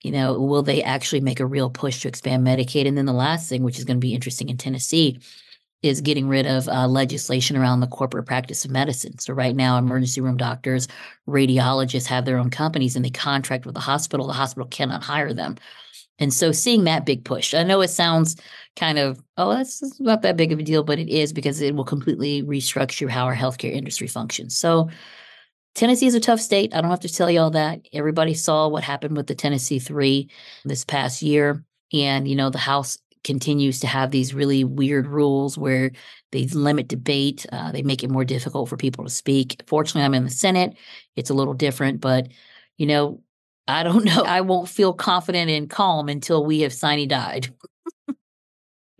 you 0.00 0.10
know, 0.10 0.40
will 0.40 0.62
they 0.62 0.82
actually 0.82 1.20
make 1.20 1.40
a 1.40 1.44
real 1.46 1.68
push 1.68 2.00
to 2.00 2.08
expand 2.08 2.46
Medicaid? 2.46 2.88
And 2.88 2.96
then 2.96 3.04
the 3.04 3.12
last 3.12 3.50
thing, 3.50 3.64
which 3.64 3.76
is 3.76 3.84
going 3.84 3.98
to 3.98 4.06
be 4.06 4.14
interesting 4.14 4.48
in 4.48 4.56
Tennessee, 4.56 5.20
is 5.82 6.00
getting 6.00 6.26
rid 6.26 6.46
of 6.46 6.66
uh, 6.66 6.86
legislation 6.86 7.58
around 7.58 7.80
the 7.80 7.86
corporate 7.86 8.24
practice 8.24 8.64
of 8.64 8.70
medicine. 8.70 9.18
So, 9.18 9.34
right 9.34 9.54
now, 9.54 9.76
emergency 9.76 10.22
room 10.22 10.38
doctors, 10.38 10.88
radiologists 11.28 12.06
have 12.06 12.24
their 12.24 12.38
own 12.38 12.48
companies 12.48 12.96
and 12.96 13.04
they 13.04 13.10
contract 13.10 13.66
with 13.66 13.74
the 13.74 13.80
hospital. 13.82 14.26
The 14.26 14.32
hospital 14.32 14.68
cannot 14.68 15.02
hire 15.02 15.34
them. 15.34 15.56
And 16.20 16.32
so 16.32 16.52
seeing 16.52 16.84
that 16.84 17.06
big 17.06 17.24
push, 17.24 17.54
I 17.54 17.62
know 17.62 17.80
it 17.80 17.88
sounds 17.88 18.36
kind 18.76 18.98
of, 18.98 19.22
oh, 19.36 19.54
that's, 19.54 20.00
not 20.00 20.22
that 20.22 20.36
big 20.36 20.52
of 20.52 20.58
a 20.58 20.62
deal, 20.62 20.82
but 20.82 20.98
it 20.98 21.08
is 21.08 21.32
because 21.32 21.60
it 21.60 21.74
will 21.74 21.84
completely 21.84 22.42
restructure 22.42 23.08
how 23.08 23.24
our 23.24 23.34
healthcare 23.34 23.72
industry 23.72 24.06
functions. 24.06 24.56
So 24.56 24.88
Tennessee 25.74 26.06
is 26.06 26.14
a 26.14 26.20
tough 26.20 26.40
state. 26.40 26.74
I 26.74 26.80
don't 26.80 26.90
have 26.90 27.00
to 27.00 27.12
tell 27.12 27.30
you 27.30 27.40
all 27.40 27.50
that. 27.50 27.80
Everybody 27.92 28.34
saw 28.34 28.68
what 28.68 28.84
happened 28.84 29.16
with 29.16 29.26
the 29.26 29.34
Tennessee 29.34 29.78
three 29.78 30.30
this 30.64 30.84
past 30.84 31.22
year. 31.22 31.64
And, 31.92 32.26
you 32.26 32.36
know, 32.36 32.50
the 32.50 32.58
House 32.58 32.98
continues 33.22 33.80
to 33.80 33.86
have 33.86 34.10
these 34.10 34.34
really 34.34 34.64
weird 34.64 35.06
rules 35.06 35.58
where 35.58 35.92
they 36.32 36.46
limit 36.46 36.88
debate. 36.88 37.46
Uh, 37.52 37.70
they 37.72 37.82
make 37.82 38.02
it 38.02 38.10
more 38.10 38.24
difficult 38.24 38.68
for 38.68 38.76
people 38.76 39.04
to 39.04 39.10
speak. 39.10 39.62
Fortunately, 39.66 40.02
I'm 40.02 40.14
in 40.14 40.24
the 40.24 40.30
Senate. 40.30 40.76
It's 41.16 41.30
a 41.30 41.34
little 41.34 41.54
different, 41.54 42.00
but, 42.00 42.28
you 42.78 42.86
know, 42.86 43.22
I 43.68 43.82
don't 43.82 44.04
know. 44.06 44.22
I 44.22 44.40
won't 44.40 44.68
feel 44.68 44.92
confident 44.92 45.50
and 45.50 45.68
calm 45.68 46.08
until 46.08 46.44
we 46.44 46.60
have 46.60 46.72
sine 46.72 47.06
died. 47.08 47.52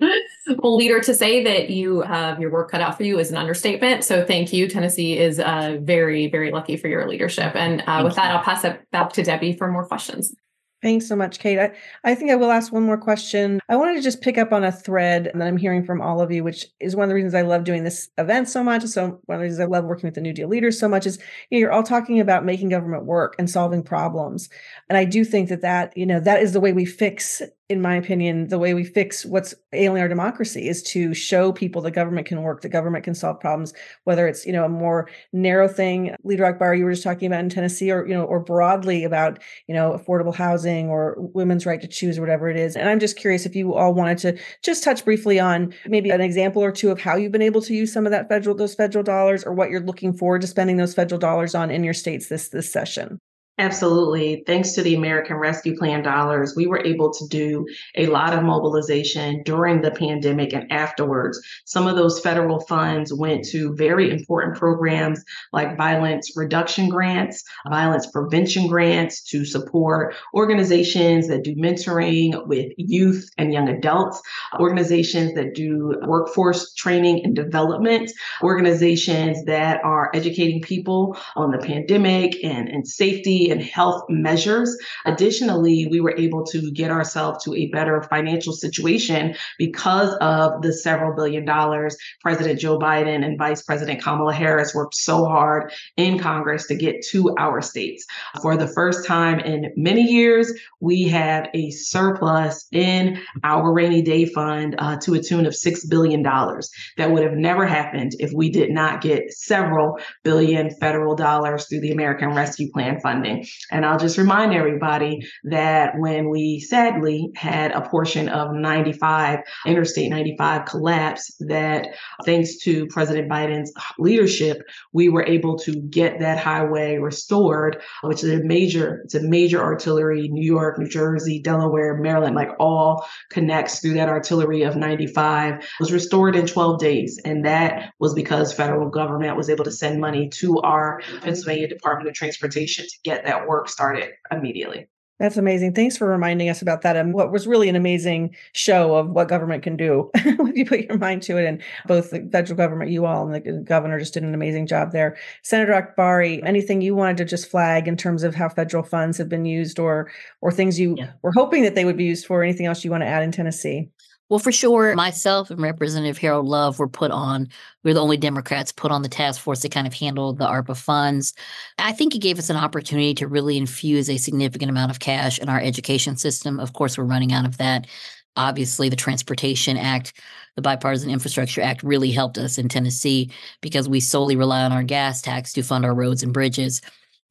well, 0.59 0.77
leader, 0.77 1.01
to 1.01 1.15
say 1.15 1.45
that 1.45 1.71
you 1.71 2.01
have 2.03 2.41
your 2.41 2.51
work 2.51 2.71
cut 2.71 2.81
out 2.81 2.97
for 2.97 3.05
you 3.05 3.19
is 3.19 3.31
an 3.31 3.37
understatement. 3.37 4.05
So 4.05 4.25
thank 4.25 4.53
you. 4.53 4.69
Tennessee 4.69 5.19
is 5.19 5.39
uh, 5.39 5.79
very, 5.81 6.29
very 6.29 6.51
lucky 6.51 6.77
for 6.77 6.89
your 6.89 7.09
leadership. 7.09 7.55
And 7.55 7.83
uh, 7.87 8.03
with 8.05 8.17
that, 8.17 8.35
I'll 8.35 8.43
pass 8.43 8.65
it 8.65 8.81
back 8.91 9.13
to 9.15 9.23
Debbie 9.23 9.57
for 9.57 9.71
more 9.71 9.87
questions. 9.87 10.35
Thanks 10.83 11.07
so 11.07 11.15
much, 11.15 11.41
Kate. 11.41 11.59
I, 11.59 11.73
I 12.05 12.15
think 12.15 12.31
I 12.31 12.37
will 12.37 12.51
ask 12.51 12.73
one 12.73 12.85
more 12.85 12.97
question. 12.97 13.61
I 13.69 13.77
wanted 13.77 13.97
to 13.97 14.01
just 14.01 14.23
pick 14.23 14.39
up 14.39 14.51
on 14.51 14.65
a 14.65 14.73
thread 14.73 15.31
that 15.35 15.47
I'm 15.47 15.59
hearing 15.59 15.85
from 15.85 16.01
all 16.01 16.23
of 16.23 16.31
you, 16.31 16.43
which 16.43 16.65
is 16.81 16.97
one 16.97 17.05
of 17.05 17.11
the 17.11 17.15
reasons 17.15 17.35
I 17.35 17.43
love 17.43 17.65
doing 17.65 17.85
this 17.85 18.09
event 18.17 18.49
so 18.49 18.65
much. 18.65 18.85
So 18.85 19.21
one 19.27 19.37
of 19.37 19.41
the 19.41 19.43
reasons 19.43 19.61
I 19.61 19.67
love 19.67 19.85
working 19.85 20.07
with 20.07 20.15
the 20.15 20.23
New 20.23 20.33
Deal 20.33 20.49
leaders 20.49 20.79
so 20.79 20.89
much 20.89 21.05
is 21.05 21.19
you 21.51 21.59
know, 21.59 21.61
you're 21.61 21.73
all 21.73 21.83
talking 21.83 22.19
about 22.19 22.47
making 22.47 22.71
government 22.71 23.05
work 23.05 23.35
and 23.39 23.51
solving 23.51 23.83
problems. 23.83 24.49
And 24.89 24.97
I 24.97 25.05
do 25.05 25.23
think 25.23 25.51
that 25.51 25.61
that, 25.61 25.95
you 25.99 26.07
know, 26.07 26.19
that 26.21 26.43
is 26.43 26.55
the 26.55 26.61
way 26.61 26.73
we 26.73 26.87
fix 26.87 27.43
in 27.71 27.81
my 27.81 27.95
opinion, 27.95 28.49
the 28.49 28.59
way 28.59 28.75
we 28.75 28.83
fix 28.83 29.25
what's 29.25 29.55
ailing 29.73 30.03
our 30.03 30.09
democracy 30.09 30.69
is 30.69 30.83
to 30.83 31.15
show 31.15 31.53
people 31.53 31.81
the 31.81 31.91
government 31.93 32.27
can 32.27 32.43
work, 32.43 32.63
the 32.63 32.69
government 32.69 33.05
can 33.05 33.15
solve 33.15 33.39
problems, 33.39 33.73
whether 34.03 34.27
it's, 34.27 34.45
you 34.45 34.53
know, 34.53 34.65
a 34.65 34.69
more 34.69 35.09
narrow 35.33 35.69
thing, 35.69 36.13
Leader 36.25 36.53
Akbari, 36.53 36.79
you 36.79 36.85
were 36.85 36.91
just 36.91 37.05
talking 37.05 37.29
about 37.29 37.45
in 37.45 37.49
Tennessee, 37.49 37.93
or, 37.93 38.05
you 38.09 38.13
know, 38.13 38.25
or 38.25 38.41
broadly 38.41 39.05
about, 39.05 39.39
you 39.69 39.75
know, 39.75 39.93
affordable 39.93 40.35
housing 40.35 40.89
or 40.89 41.15
women's 41.19 41.65
right 41.65 41.81
to 41.81 41.87
choose 41.87 42.19
or 42.19 42.23
whatever 42.23 42.51
it 42.51 42.57
is. 42.57 42.75
And 42.75 42.89
I'm 42.89 42.99
just 42.99 43.17
curious 43.17 43.47
if 43.47 43.55
you 43.55 43.73
all 43.75 43.95
wanted 43.95 44.19
to 44.19 44.37
just 44.65 44.83
touch 44.83 45.05
briefly 45.05 45.39
on 45.39 45.73
maybe 45.87 46.11
an 46.11 46.21
example 46.21 46.65
or 46.65 46.73
two 46.73 46.91
of 46.91 47.01
how 47.01 47.15
you've 47.15 47.31
been 47.31 47.41
able 47.41 47.63
to 47.63 47.73
use 47.73 47.93
some 47.93 48.05
of 48.05 48.11
that 48.11 48.29
federal, 48.29 48.57
those 48.57 48.75
federal 48.75 49.05
dollars 49.05 49.45
or 49.45 49.55
what 49.55 49.71
you're 49.71 49.79
looking 49.79 50.13
forward 50.13 50.41
to 50.41 50.49
spending 50.49 50.77
those 50.77 50.93
federal 50.93 51.21
dollars 51.21 51.55
on 51.55 51.71
in 51.71 51.85
your 51.85 51.95
states 51.95 52.29
this, 52.29 52.49
this 52.49 52.71
session. 52.73 53.21
Absolutely. 53.61 54.43
Thanks 54.47 54.73
to 54.73 54.83
the 54.83 54.95
American 54.95 55.37
Rescue 55.37 55.77
Plan 55.77 56.03
dollars, 56.03 56.57
we 56.57 56.67
were 56.67 56.83
able 56.83 57.13
to 57.13 57.29
do 57.29 57.67
a 57.95 58.07
lot 58.07 58.33
of 58.33 58.43
mobilization 58.43 59.43
during 59.45 59.83
the 59.83 59.91
pandemic 59.91 60.55
and 60.55 60.73
afterwards. 60.73 61.39
Some 61.67 61.87
of 61.87 61.95
those 61.95 62.21
federal 62.21 62.61
funds 62.61 63.13
went 63.13 63.45
to 63.49 63.75
very 63.75 64.11
important 64.11 64.57
programs 64.57 65.23
like 65.53 65.77
violence 65.77 66.33
reduction 66.37 66.89
grants, 66.89 67.45
violence 67.69 68.07
prevention 68.07 68.67
grants 68.67 69.23
to 69.25 69.45
support 69.45 70.15
organizations 70.33 71.29
that 71.29 71.45
do 71.45 71.55
mentoring 71.55 72.47
with 72.47 72.73
youth 72.79 73.29
and 73.37 73.53
young 73.53 73.69
adults, 73.69 74.23
organizations 74.59 75.35
that 75.35 75.55
do 75.55 76.01
workforce 76.07 76.73
training 76.73 77.27
and 77.27 77.37
development, 77.37 78.11
organizations 78.43 79.45
that 79.45 79.85
are 79.85 80.11
educating 80.15 80.63
people 80.63 81.15
on 81.37 81.51
the 81.51 81.59
pandemic 81.59 82.43
and, 82.43 82.67
and 82.71 82.89
safety 82.89 83.50
and 83.51 83.63
health 83.63 84.05
measures. 84.09 84.77
Additionally, 85.05 85.87
we 85.91 86.01
were 86.01 86.15
able 86.17 86.45
to 86.47 86.71
get 86.73 86.91
ourselves 86.91 87.45
to 87.45 87.55
a 87.55 87.69
better 87.71 88.03
financial 88.03 88.53
situation 88.53 89.35
because 89.59 90.15
of 90.21 90.63
the 90.63 90.73
several 90.73 91.15
billion 91.15 91.45
dollars 91.45 91.97
President 92.21 92.59
Joe 92.61 92.79
Biden 92.79 93.25
and 93.25 93.39
Vice 93.39 93.63
President 93.63 94.03
Kamala 94.03 94.33
Harris 94.33 94.75
worked 94.75 94.95
so 94.95 95.25
hard 95.25 95.73
in 95.97 96.19
Congress 96.19 96.67
to 96.67 96.75
get 96.75 97.05
to 97.11 97.35
our 97.39 97.61
states. 97.61 98.07
For 98.43 98.57
the 98.57 98.69
first 98.69 99.07
time 99.07 99.41
in 99.41 99.73
many 99.77 100.03
years, 100.03 100.53
we 100.81 101.05
have 101.09 101.49
a 101.55 101.71
surplus 101.71 102.67
in 102.73 103.21
our 103.45 103.73
rainy 103.73 104.03
day 104.03 104.27
fund 104.27 104.75
uh, 104.79 104.97
to 104.99 105.15
a 105.15 105.23
tune 105.23 105.47
of 105.47 105.53
$6 105.53 105.89
billion. 105.89 106.23
That 106.23 107.11
would 107.11 107.23
have 107.23 107.35
never 107.35 107.67
happened 107.67 108.13
if 108.19 108.33
we 108.33 108.51
did 108.51 108.71
not 108.71 109.01
get 109.01 109.33
several 109.33 109.99
billion 110.25 110.71
federal 110.71 111.15
dollars 111.15 111.67
through 111.67 111.81
the 111.81 111.93
American 111.93 112.31
Rescue 112.31 112.71
Plan 112.73 113.01
funding. 113.01 113.40
And 113.71 113.85
I'll 113.85 113.99
just 113.99 114.19
remind 114.19 114.55
everybody 114.55 115.27
that 115.45 115.99
when 115.99 116.29
we 116.29 116.61
sadly 116.61 117.31
had 117.35 117.73
a 117.73 117.89
portion 117.89 118.29
of 118.29 118.55
95, 118.55 119.41
Interstate 119.67 120.11
95 120.11 120.65
collapse, 120.65 121.35
that 121.41 121.89
thanks 122.25 122.57
to 122.59 122.87
President 122.87 123.31
Biden's 123.31 123.73
leadership, 123.99 124.63
we 124.93 125.09
were 125.09 125.25
able 125.25 125.59
to 125.59 125.75
get 125.77 126.19
that 126.21 126.39
highway 126.39 126.99
restored, 126.99 127.83
which 128.03 128.25
is 128.25 128.41
a 128.41 128.45
major, 128.45 129.03
it's 129.05 129.15
a 129.15 129.23
major 129.23 129.63
artery, 129.63 130.29
New 130.29 130.45
York, 130.45 130.79
New 130.79 130.89
Jersey, 130.89 131.41
Delaware, 131.41 131.97
Maryland, 131.97 132.37
like 132.37 132.51
all 132.59 133.05
connects 133.31 133.81
through 133.81 133.95
that 133.95 134.09
artillery 134.09 134.63
of 134.63 134.77
95, 134.77 135.65
was 135.79 135.93
restored 135.93 136.37
in 136.37 136.47
12 136.47 136.81
days. 136.81 137.19
And 137.25 137.45
that 137.45 137.93
was 137.99 138.15
because 138.15 138.53
federal 138.53 138.89
government 138.89 139.37
was 139.37 139.51
able 139.51 139.65
to 139.65 139.73
send 139.73 140.01
money 140.01 140.29
to 140.31 140.59
our 140.61 141.01
Pennsylvania 141.23 141.69
Department 141.69 142.09
of 142.09 142.15
Transportation 142.15 142.87
to 142.87 142.97
get 143.05 143.25
that 143.25 143.30
work 143.47 143.69
started 143.69 144.11
immediately. 144.31 144.89
That's 145.21 145.37
amazing. 145.37 145.75
Thanks 145.75 145.99
for 145.99 146.07
reminding 146.07 146.49
us 146.49 146.63
about 146.63 146.81
that. 146.81 146.97
And 146.97 147.13
what 147.13 147.31
was 147.31 147.47
really 147.47 147.69
an 147.69 147.77
amazing 147.77 148.35
show 148.53 148.95
of 148.95 149.11
what 149.11 149.29
government 149.29 149.63
can 149.63 149.77
do 149.77 150.11
when 150.39 150.57
you 150.57 150.65
put 150.65 150.81
your 150.81 150.97
mind 150.97 151.23
to 151.25 151.37
it. 151.37 151.45
And 151.45 151.63
both 151.87 152.09
the 152.09 152.27
federal 152.33 152.57
government, 152.57 152.91
you 152.91 153.05
all, 153.05 153.29
and 153.29 153.35
the 153.35 153.53
governor 153.63 153.99
just 153.99 154.15
did 154.15 154.23
an 154.23 154.33
amazing 154.33 154.67
job 154.67 154.93
there. 154.93 155.19
Senator 155.43 155.73
Akbari, 155.73 156.43
anything 156.47 156.81
you 156.81 156.95
wanted 156.95 157.19
to 157.19 157.27
just 157.27 157.51
flag 157.51 157.87
in 157.87 157.99
terms 157.99 158.23
of 158.23 158.35
how 158.35 158.49
federal 158.49 158.83
funds 158.83 159.19
have 159.19 159.29
been 159.29 159.45
used 159.45 159.79
or 159.79 160.11
or 160.41 160.51
things 160.51 160.81
you 160.81 160.95
yeah. 160.97 161.11
were 161.21 161.33
hoping 161.33 161.65
that 161.65 161.75
they 161.75 161.85
would 161.85 161.99
be 161.99 162.05
used 162.05 162.25
for? 162.25 162.43
Anything 162.43 162.65
else 162.65 162.83
you 162.83 162.91
want 162.91 163.03
to 163.03 163.07
add 163.07 163.23
in 163.23 163.31
Tennessee? 163.31 163.91
Well, 164.31 164.39
for 164.39 164.53
sure, 164.53 164.95
myself 164.95 165.51
and 165.51 165.61
Representative 165.61 166.17
Harold 166.17 166.47
Love 166.47 166.79
were 166.79 166.89
put 166.89 167.11
on. 167.11 167.49
We 167.83 167.91
are 167.91 167.95
the 167.95 168.03
only 168.03 168.17
Democrats 168.17 168.71
put 168.71 168.93
on 168.93 169.03
the 169.03 169.09
task 169.09 169.41
force 169.41 169.59
to 169.63 169.69
kind 169.69 169.89
of 169.89 169.93
handle 169.93 170.33
the 170.33 170.47
ARPA 170.47 170.77
funds. 170.77 171.35
I 171.79 171.91
think 171.91 172.15
it 172.15 172.21
gave 172.21 172.39
us 172.39 172.49
an 172.49 172.57
opportunity 172.57 173.13
to 173.15 173.27
really 173.27 173.57
infuse 173.57 174.09
a 174.09 174.19
significant 174.19 174.71
amount 174.71 174.93
of 174.93 175.01
cash 175.01 175.41
in 175.41 175.49
our 175.49 175.61
education 175.61 176.17
system. 176.17 176.61
Of 176.61 176.75
course, 176.75 176.97
we're 176.97 177.05
running 177.05 177.33
out 177.33 177.45
of 177.45 177.59
that. 177.59 177.89
Obviously, 178.37 178.89
the 178.89 178.95
Transportation 178.95 179.77
Act, 179.77 180.13
the 180.55 180.63
Bipartisan 180.63 181.11
Infrastructure 181.11 181.61
Act 181.61 181.83
really 181.83 182.13
helped 182.13 182.39
us 182.39 182.57
in 182.57 182.69
Tennessee 182.69 183.33
because 183.61 183.89
we 183.89 183.99
solely 183.99 184.37
rely 184.37 184.63
on 184.63 184.71
our 184.71 184.85
gas 184.85 185.21
tax 185.21 185.53
to 185.55 185.65
fund 185.65 185.85
our 185.85 185.95
roads 185.95 186.23
and 186.23 186.33
bridges. 186.33 186.81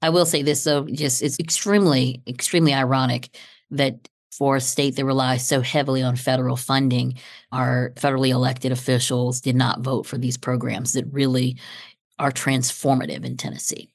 I 0.02 0.10
will 0.10 0.26
say 0.26 0.44
this, 0.44 0.66
though, 0.66 0.86
just 0.86 1.22
it's 1.24 1.40
extremely, 1.40 2.22
extremely 2.28 2.74
ironic 2.74 3.38
that 3.72 4.10
for 4.40 4.56
a 4.56 4.62
state 4.62 4.96
that 4.96 5.04
relies 5.04 5.46
so 5.46 5.60
heavily 5.60 6.02
on 6.02 6.16
federal 6.16 6.56
funding, 6.56 7.16
our 7.52 7.92
federally 7.98 8.30
elected 8.30 8.72
officials 8.72 9.42
did 9.42 9.56
not 9.56 9.82
vote 9.82 10.06
for 10.06 10.18
these 10.18 10.38
programs 10.38 10.94
that 10.94 11.04
really 11.12 11.58
are 12.18 12.32
transformative 12.32 13.26
in 13.26 13.36
Tennessee. 13.36 13.90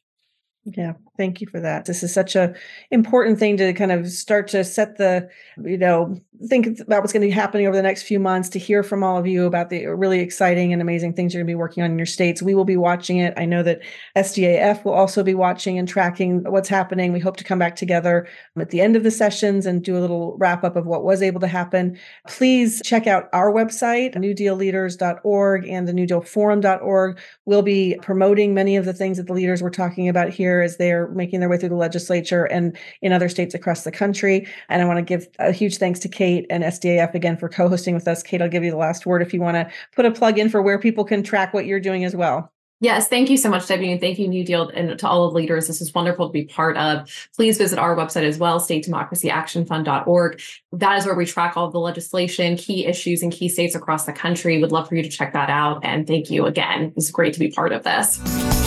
Yeah, 0.65 0.93
thank 1.17 1.41
you 1.41 1.47
for 1.47 1.61
that. 1.61 1.85
This 1.85 2.03
is 2.03 2.13
such 2.13 2.37
a 2.37 2.55
important 2.91 3.39
thing 3.39 3.57
to 3.59 3.73
kind 3.73 3.93
of 3.93 4.11
start 4.11 4.49
to 4.49 4.65
set 4.65 4.97
the, 4.97 5.29
you 5.63 5.79
know, 5.79 6.21
think 6.49 6.81
about 6.81 7.01
what's 7.01 7.13
going 7.13 7.21
to 7.21 7.29
be 7.29 7.31
happening 7.31 7.67
over 7.67 7.77
the 7.77 7.83
next 7.83 8.03
few 8.03 8.19
months 8.19 8.49
to 8.51 8.59
hear 8.59 8.83
from 8.83 9.05
all 9.05 9.17
of 9.17 9.27
you 9.27 9.47
about 9.47 9.71
the 9.71 9.87
really 9.87 10.21
exciting 10.21 10.73
and 10.73 10.83
amazing 10.83 11.13
things 11.13 11.33
you're 11.33 11.41
going 11.41 11.47
to 11.47 11.51
be 11.51 11.55
working 11.55 11.83
on 11.83 11.93
in 11.93 11.99
your 11.99 12.07
states. 12.07 12.43
We 12.43 12.55
will 12.55 12.65
be 12.65 12.77
watching 12.77 13.19
it. 13.19 13.33
I 13.37 13.45
know 13.45 13.63
that 13.63 13.81
SDAF 14.17 14.85
will 14.85 14.93
also 14.93 15.23
be 15.23 15.35
watching 15.35 15.79
and 15.79 15.89
tracking 15.89 16.43
what's 16.45 16.69
happening. 16.69 17.13
We 17.13 17.21
hope 17.21 17.37
to 17.37 17.45
come 17.45 17.59
back 17.59 17.77
together 17.77 18.27
at 18.59 18.71
the 18.71 18.81
end 18.81 18.97
of 18.97 19.05
the 19.05 19.11
sessions 19.11 19.65
and 19.67 19.83
do 19.83 19.97
a 19.97 20.01
little 20.01 20.37
wrap 20.39 20.65
up 20.65 20.77
of 20.77 20.87
what 20.87 21.05
was 21.05 21.23
able 21.23 21.41
to 21.41 21.47
happen. 21.47 21.99
Please 22.27 22.83
check 22.85 23.07
out 23.07 23.29
our 23.33 23.53
website, 23.53 24.15
newdealleaders.org 24.17 25.69
and 25.69 25.89
the 25.89 25.93
newdealforum.org. 25.93 27.19
We'll 27.45 27.63
be 27.63 27.97
promoting 28.03 28.55
many 28.55 28.77
of 28.77 28.85
the 28.85 28.93
things 28.93 29.17
that 29.19 29.27
the 29.27 29.33
leaders 29.33 29.63
were 29.63 29.71
talking 29.71 30.09
about 30.09 30.31
here 30.31 30.61
as 30.61 30.79
they're 31.05 31.15
making 31.15 31.41
their 31.41 31.49
way 31.49 31.59
through 31.59 31.71
the 31.71 31.77
legislature 31.77 32.45
and 32.45 32.77
in 33.03 33.13
other 33.13 33.29
states 33.29 33.55
across 33.55 33.85
the 33.85 33.93
country. 33.93 34.47
And 34.69 34.83
I 34.83 34.85
want 34.85 34.99
to 34.99 35.03
give 35.03 35.29
a 35.39 35.53
huge 35.53 35.79
thanks 35.79 36.01
to 36.01 36.09
Kate 36.09 36.47
and 36.51 36.65
SDAF 36.65 37.15
again 37.15 37.37
for 37.37 37.49
co 37.49 37.69
hosting 37.69 37.95
with 37.95 38.09
us. 38.09 38.23
Kate, 38.23 38.43
I'll 38.43 38.49
give 38.49 38.65
you 38.65 38.71
the 38.71 38.77
last 38.77 39.07
word 39.07 39.23
if 39.23 39.33
you 39.35 39.41
want 39.41 39.57
to 39.57 39.71
put 39.95 40.07
a 40.07 40.11
plug 40.11 40.39
in 40.39 40.49
for 40.49 40.63
where 40.63 40.79
people 40.79 41.05
can 41.05 41.23
track 41.23 41.55
what 41.55 41.67
you're 41.67 41.81
doing 41.81 42.05
as 42.05 42.17
well. 42.17 42.51
Yes, 42.81 43.09
thank 43.09 43.31
you 43.31 43.39
so 43.39 43.49
much, 43.49 43.67
Debbie, 43.67 43.91
and 43.93 44.01
thank 44.01 44.19
you, 44.19 44.29
New 44.29 44.45
Deal, 44.45 44.69
and 44.69 44.99
to 44.99 45.09
all 45.09 45.27
of 45.27 45.33
leaders. 45.33 45.69
This 45.69 45.81
is 45.81 45.95
wonderful 45.95 46.27
to 46.27 46.33
be 46.33 46.45
part 46.45 46.77
of. 46.77 47.09
Please 47.35 47.57
visit 47.57 47.79
our 47.79 47.97
website 47.97 48.25
as 48.25 48.37
well, 48.37 48.61
statedemocracyactionfund.org. 48.61 50.43
That 50.73 50.99
is 50.99 51.07
where 51.07 51.15
we 51.15 51.25
track 51.25 51.57
all 51.57 51.71
the 51.71 51.79
legislation, 51.79 52.57
key 52.57 52.85
issues 52.85 53.23
in 53.23 53.31
key 53.31 53.49
states 53.49 53.75
across 53.75 54.05
the 54.05 54.13
country. 54.13 54.61
Would 54.61 54.73
love 54.73 54.89
for 54.89 54.97
you 54.97 55.03
to 55.03 55.09
check 55.09 55.33
that 55.33 55.49
out. 55.49 55.83
And 55.83 56.07
thank 56.07 56.31
you 56.31 56.45
again. 56.45 56.93
It's 56.97 57.11
great 57.11 57.33
to 57.35 57.41
be 57.41 57.51
part 57.51 57.73
of 57.73 57.85
this. 57.85 58.64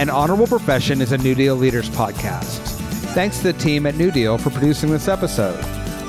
An 0.00 0.08
Honorable 0.08 0.46
Profession 0.46 1.02
is 1.02 1.12
a 1.12 1.18
New 1.18 1.34
Deal 1.34 1.54
Leaders 1.54 1.90
podcast. 1.90 2.60
Thanks 3.12 3.36
to 3.40 3.52
the 3.52 3.52
team 3.52 3.84
at 3.84 3.96
New 3.96 4.10
Deal 4.10 4.38
for 4.38 4.48
producing 4.48 4.90
this 4.90 5.08
episode. 5.08 5.62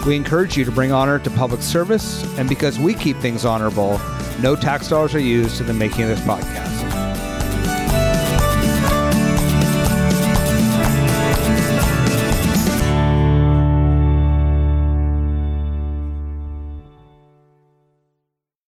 We 0.05 0.15
encourage 0.15 0.55
you 0.55 0.63
to 0.63 0.71
bring 0.71 0.93
honor 0.93 1.19
to 1.19 1.29
public 1.31 1.61
service, 1.61 2.23
and 2.37 2.47
because 2.47 2.79
we 2.79 2.93
keep 2.93 3.17
things 3.17 3.43
honorable, 3.43 3.99
no 4.39 4.55
tax 4.55 4.87
dollars 4.87 5.13
are 5.13 5.19
used 5.19 5.59
in 5.59 5.67
the 5.67 5.73
making 5.73 6.03
of 6.03 6.07
this 6.07 6.21
podcast. 6.21 6.80